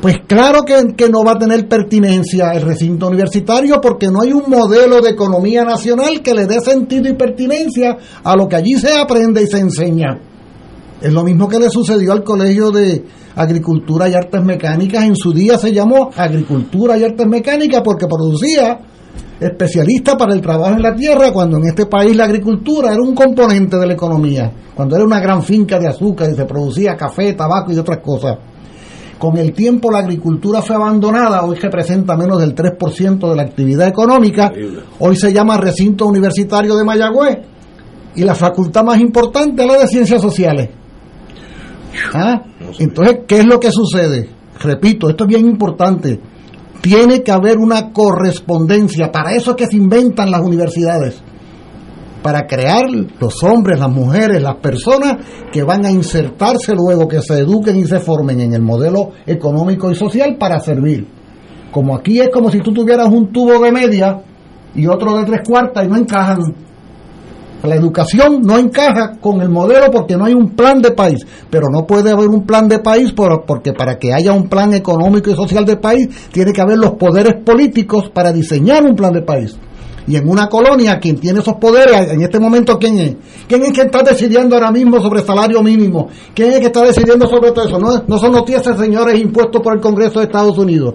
[0.00, 4.48] pues claro que, no va a tener pertinencia el recinto universitario porque no hay un
[4.48, 8.96] modelo de economía nacional que le dé sentido y pertinencia a lo que allí se
[8.96, 10.20] aprende y se enseña.
[11.00, 13.04] Es lo mismo que le sucedió al Colegio de
[13.34, 15.04] Agricultura y Artes Mecánicas.
[15.04, 18.78] En su día se llamó Agricultura y Artes Mecánicas porque producía
[19.38, 23.14] especialistas para el trabajo en la tierra, cuando en este país la agricultura era un
[23.14, 27.34] componente de la economía, cuando era una gran finca de azúcar y se producía café,
[27.34, 28.38] tabaco y otras cosas.
[29.18, 33.88] Con el tiempo la agricultura fue abandonada, hoy representa menos del 3% de la actividad
[33.88, 34.50] económica,
[34.98, 37.38] hoy se llama recinto universitario de Mayagüez
[38.14, 40.70] y la facultad más importante es la de ciencias sociales.
[42.14, 42.42] ¿Ah?
[42.78, 44.28] Entonces, ¿qué es lo que sucede?
[44.60, 46.20] Repito, esto es bien importante.
[46.80, 51.22] Tiene que haber una correspondencia, para eso es que se inventan las universidades
[52.26, 52.86] para crear
[53.20, 55.16] los hombres, las mujeres, las personas
[55.52, 59.92] que van a insertarse luego, que se eduquen y se formen en el modelo económico
[59.92, 61.06] y social para servir.
[61.70, 64.22] Como aquí es como si tú tuvieras un tubo de media
[64.74, 66.65] y otro de tres cuartas y no encajan.
[67.62, 71.68] La educación no encaja con el modelo porque no hay un plan de país, pero
[71.70, 75.34] no puede haber un plan de país porque para que haya un plan económico y
[75.34, 79.56] social de país tiene que haber los poderes políticos para diseñar un plan de país.
[80.08, 83.16] Y en una colonia, quien tiene esos poderes, en este momento, ¿quién es?
[83.48, 86.08] ¿Quién es que está decidiendo ahora mismo sobre salario mínimo?
[86.32, 87.78] ¿Quién es que está decidiendo sobre todo eso?
[87.78, 90.94] No, no son los 10 señores impuestos por el Congreso de Estados Unidos.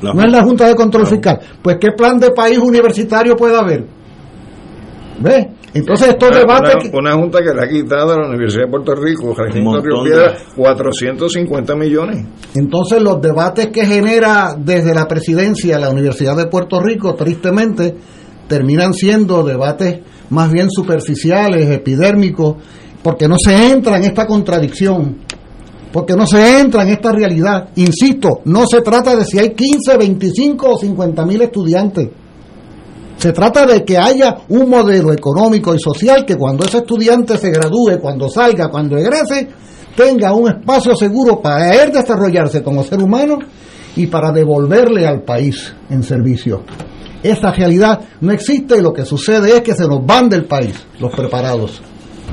[0.00, 1.38] no es la Junta de Control Fiscal.
[1.60, 3.86] Pues, ¿qué plan de país universitario puede haber?
[5.20, 5.46] ¿Ves?
[5.76, 6.90] Entonces estos una, debates...
[6.92, 10.36] Una, junta que le ha quitado a la Universidad de Puerto Rico, Recinto Río Piedra,
[10.56, 12.26] 450 millones.
[12.54, 17.94] Entonces los debates que genera desde la presidencia la Universidad de Puerto Rico, tristemente,
[18.48, 20.00] terminan siendo debates
[20.30, 22.56] más bien superficiales, epidérmicos,
[23.02, 25.18] porque no se entra en esta contradicción,
[25.92, 27.68] porque no se entra en esta realidad.
[27.76, 32.08] Insisto, no se trata de si hay 15, 25 o 50 mil estudiantes.
[33.26, 37.50] Se trata de que haya un modelo económico y social que cuando ese estudiante se
[37.50, 39.48] gradúe, cuando salga, cuando egrese,
[39.96, 43.40] tenga un espacio seguro para él desarrollarse como ser humano
[43.96, 46.62] y para devolverle al país en servicio.
[47.20, 50.86] Esa realidad no existe y lo que sucede es que se nos van del país
[51.00, 51.82] los preparados.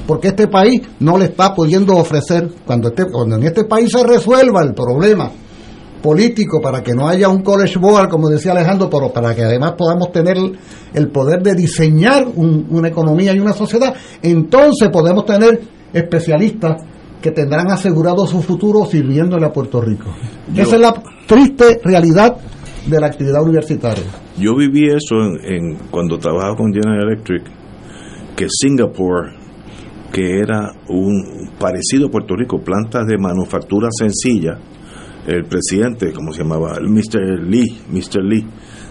[0.05, 4.03] Porque este país no le está pudiendo ofrecer, cuando, este, cuando en este país se
[4.03, 5.31] resuelva el problema
[6.03, 9.75] político para que no haya un college board, como decía Alejandro, pero para que además
[9.77, 10.37] podamos tener
[10.93, 15.61] el poder de diseñar una economía y una sociedad, entonces podemos tener
[15.93, 16.83] especialistas
[17.21, 20.13] que tendrán asegurado su futuro sirviéndole a Puerto Rico.
[20.53, 20.93] Esa es la
[21.25, 22.35] triste realidad
[22.85, 24.03] de la actividad universitaria.
[24.37, 27.43] Yo viví eso en, cuando trabajaba con General Electric,
[28.35, 29.31] que Singapur,
[30.11, 34.57] que era un parecido a Puerto Rico, plantas de manufactura sencilla,
[35.27, 36.77] el presidente, como se llamaba?
[36.77, 37.43] El Mr.
[37.43, 38.23] Lee, Mr.
[38.23, 38.45] Lee,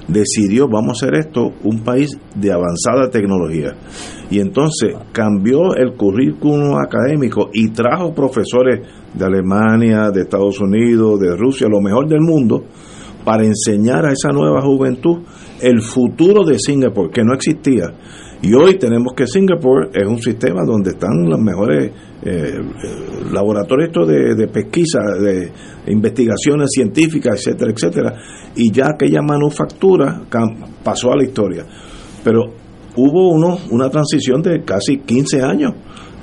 [0.08, 3.74] decidió, vamos a hacer esto, un país de avanzada tecnología.
[4.30, 8.80] Y entonces cambió el currículum académico y trajo profesores
[9.14, 12.64] de Alemania, de Estados Unidos, de Rusia, lo mejor del mundo,
[13.24, 15.18] para enseñar a esa nueva juventud
[15.60, 17.92] el futuro de Singapur, que no existía.
[18.42, 21.92] Y hoy tenemos que Singapur es un sistema donde están los mejores
[22.24, 22.60] eh,
[23.32, 25.52] laboratorios de, de, pesquisa, de
[25.88, 28.14] investigaciones científicas, etcétera, etcétera.
[28.54, 30.22] Y ya aquella manufactura
[30.84, 31.64] pasó a la historia.
[32.22, 32.52] Pero
[32.96, 35.72] hubo uno, una transición de casi 15 años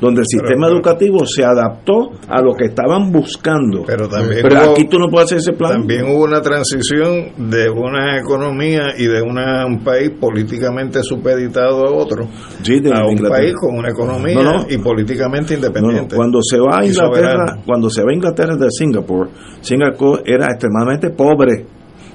[0.02, 3.84] donde el sistema educativo se adaptó a lo que estaban buscando.
[3.86, 5.74] Pero también Pero hubo- aquí tú no puedes hacer ese plan.
[5.80, 11.92] También hubo una transición de una economía y de una, un país políticamente supeditado a
[11.92, 12.28] otro
[12.64, 13.42] Sí, de a un Inglaterra.
[13.42, 14.66] país con una economía No, no.
[14.70, 16.16] y políticamente no, independiente.
[16.16, 17.64] Cuando se va a Inglaterra, soberano.
[17.66, 19.30] cuando se va a Inglaterra de Singapur,
[19.62, 21.66] Singapur era extremadamente pobre.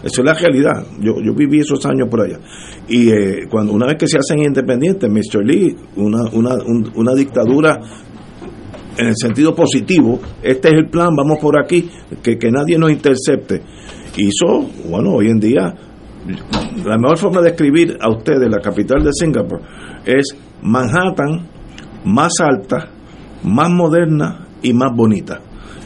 [0.04, 0.86] Eso es la realidad.
[1.00, 2.38] Yo, yo viví esos años por allá.
[2.88, 5.44] Y eh, cuando una vez que se hacen independientes, Mr.
[5.44, 7.80] Lee, una, una, un- una dictadura
[8.96, 11.90] en el sentido positivo, este es el plan, vamos por aquí,
[12.22, 13.62] que, que nadie nos intercepte.
[14.16, 15.74] Hizo, bueno, hoy en día,
[16.84, 19.60] la mejor forma de escribir a ustedes la capital de Singapur
[20.04, 21.48] es Manhattan
[22.04, 22.90] más alta,
[23.42, 25.40] más moderna y más bonita.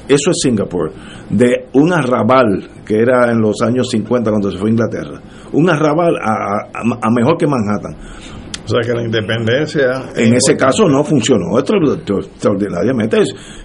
[0.09, 0.91] Eso es Singapur.
[1.31, 5.21] De un arrabal que era en los años 50 cuando se fue a Inglaterra.
[5.53, 7.95] Un arrabal a, a- a mejor que Manhattan.
[8.65, 10.11] O sea que la independencia...
[10.17, 13.19] En es ese caso no funcionó extra- extraordinariamente.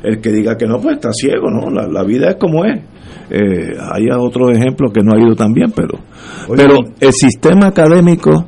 [0.04, 1.70] El que diga que no, pues está ciego, ¿no?
[1.70, 2.80] La, la vida es como es.
[3.30, 5.98] Eh, hay otros ejemplos que no ha ido tan bien, pero,
[6.56, 8.48] pero el sistema académico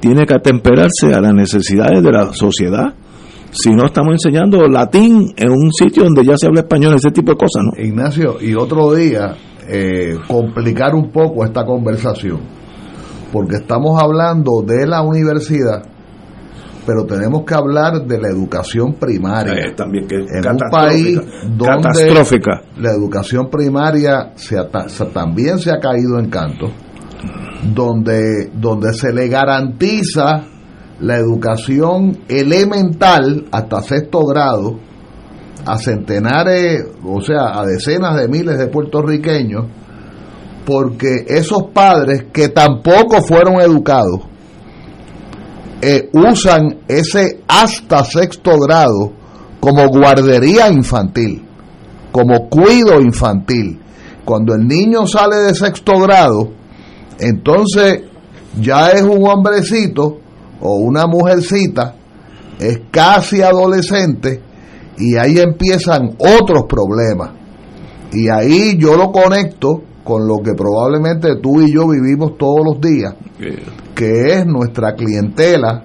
[0.00, 2.94] tiene que atemperarse a las necesidades de la sociedad.
[3.50, 7.32] Si no estamos enseñando latín en un sitio donde ya se habla español, ese tipo
[7.32, 7.82] de cosas, ¿no?
[7.82, 9.34] Ignacio, y otro día
[9.68, 12.40] eh, complicar un poco esta conversación,
[13.32, 15.82] porque estamos hablando de la universidad,
[16.86, 19.52] pero tenemos que hablar de la educación primaria.
[19.54, 21.20] Eh, también que es en un país
[21.56, 22.62] donde Catastrófica.
[22.78, 24.56] la educación primaria se
[24.88, 26.70] se- también se ha caído en canto,
[27.74, 30.44] donde, donde se le garantiza
[31.00, 34.78] la educación elemental hasta sexto grado
[35.64, 39.66] a centenares, o sea, a decenas de miles de puertorriqueños,
[40.64, 44.22] porque esos padres que tampoco fueron educados
[45.80, 49.12] eh, usan ese hasta sexto grado
[49.60, 51.44] como guardería infantil,
[52.10, 53.80] como cuido infantil.
[54.24, 56.50] Cuando el niño sale de sexto grado,
[57.18, 58.02] entonces
[58.60, 60.18] ya es un hombrecito
[60.60, 61.94] o una mujercita,
[62.58, 64.42] es casi adolescente
[64.98, 67.30] y ahí empiezan otros problemas.
[68.12, 72.80] Y ahí yo lo conecto con lo que probablemente tú y yo vivimos todos los
[72.80, 73.14] días,
[73.94, 75.84] que es nuestra clientela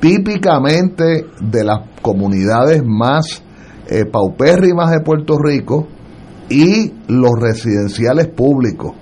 [0.00, 3.42] típicamente de las comunidades más
[3.88, 5.88] eh, paupérrimas de Puerto Rico
[6.48, 8.92] y los residenciales públicos.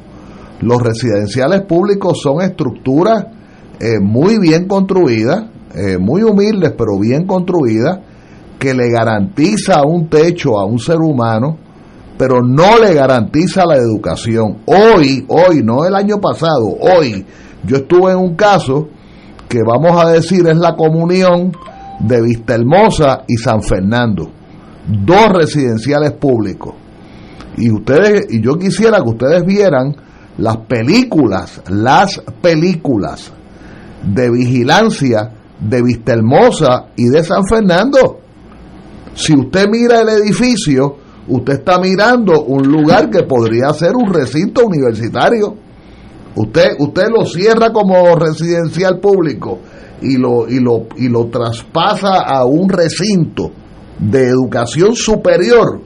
[0.61, 3.27] Los residenciales públicos son estructuras
[3.81, 5.45] eh, muy bien construidas,
[5.75, 8.01] eh, muy humildes pero bien construidas,
[8.59, 11.59] que le garantiza un techo a un ser humano,
[12.19, 14.59] pero no le garantiza la educación.
[14.67, 17.25] Hoy, hoy, no el año pasado, hoy,
[17.65, 18.89] yo estuve en un caso
[19.49, 21.53] que vamos a decir es la comunión
[22.01, 24.31] de Vistahermosa y San Fernando,
[24.89, 26.75] dos residenciales públicos.
[27.57, 29.95] Y ustedes, y yo quisiera que ustedes vieran
[30.37, 33.33] las películas, las películas
[34.15, 35.31] de vigilancia
[35.61, 38.21] de Vistahermosa y de San Fernando.
[39.15, 44.65] Si usted mira el edificio, usted está mirando un lugar que podría ser un recinto
[44.67, 45.57] universitario.
[46.37, 49.59] Usted, usted lo cierra como residencial público
[50.01, 53.51] y lo, y lo, y lo traspasa a un recinto
[53.99, 55.81] de educación superior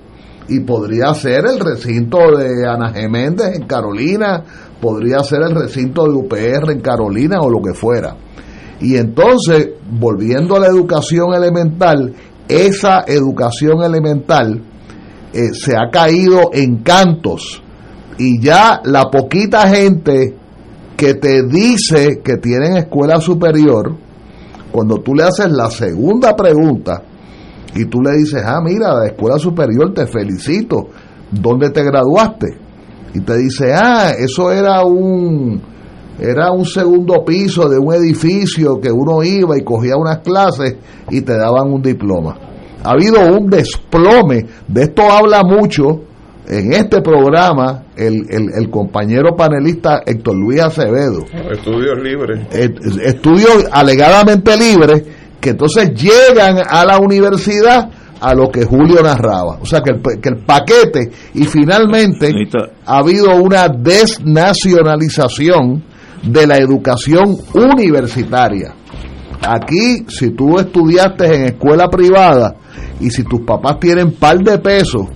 [0.49, 4.45] y podría ser el recinto de Ana Geméndez en Carolina,
[4.83, 8.17] podría ser el recinto de UPR en Carolina o lo que fuera.
[8.81, 12.13] Y entonces, volviendo a la educación elemental,
[12.49, 14.61] esa educación elemental
[15.33, 17.63] eh, se ha caído en cantos
[18.19, 20.35] y ya la poquita gente
[20.97, 23.95] que te dice que tienen escuela superior,
[24.73, 27.05] cuando tú le haces la segunda pregunta
[27.77, 30.89] y tú le dices, ah, mira, la escuela superior, te felicito,
[31.31, 32.72] ¿dónde te graduaste?
[33.15, 35.61] Y te dice, ah, eso era un,
[36.19, 40.77] era un segundo piso de un edificio que uno iba y cogía unas clases
[41.11, 42.39] y te daban un diploma.
[42.85, 46.03] Ha habido un desplome, de esto habla mucho
[46.49, 51.25] en este programa el, el, el compañero panelista Héctor Luis Acevedo.
[51.51, 52.47] Estudios libres.
[52.53, 55.05] Estudios alegadamente libres
[55.41, 57.91] que entonces llegan a la universidad
[58.23, 59.59] a lo que Julio narraba.
[59.61, 62.31] O sea, que el, que el paquete y finalmente
[62.87, 65.83] ha habido una desnacionalización
[66.23, 68.77] de la educación universitaria.
[69.45, 72.55] Aquí, si tú estudiaste en escuela privada
[73.01, 75.09] y si tus papás tienen par de pesos,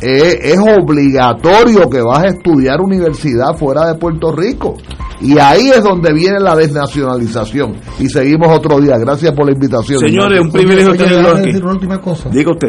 [0.00, 4.76] eh, es obligatorio que vas a estudiar universidad fuera de Puerto Rico.
[5.20, 7.76] Y ahí es donde viene la desnacionalización.
[7.98, 8.96] Y seguimos otro día.
[8.98, 9.98] Gracias por la invitación.
[9.98, 11.46] Señores, un privilegio tenerlo aquí.
[11.46, 12.28] decir una última cosa.
[12.30, 12.68] Diga usted.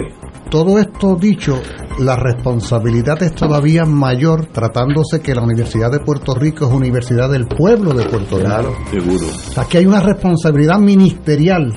[0.50, 1.62] Todo esto dicho,
[2.00, 7.46] la responsabilidad es todavía mayor tratándose que la Universidad de Puerto Rico es universidad del
[7.46, 8.50] pueblo de Puerto Rico.
[8.50, 9.28] Claro, seguro.
[9.58, 11.72] Aquí hay una responsabilidad ministerial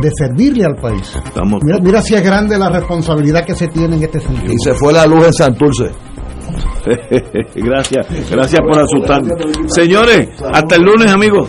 [0.00, 1.12] de servirle al país.
[1.62, 4.52] Mira, mira si es grande la responsabilidad que se tiene en este sentido.
[4.52, 5.90] Y se fue la luz en Santurce.
[7.56, 9.30] gracias, gracias por asustarme.
[9.68, 11.48] Señores, hasta el lunes, amigos.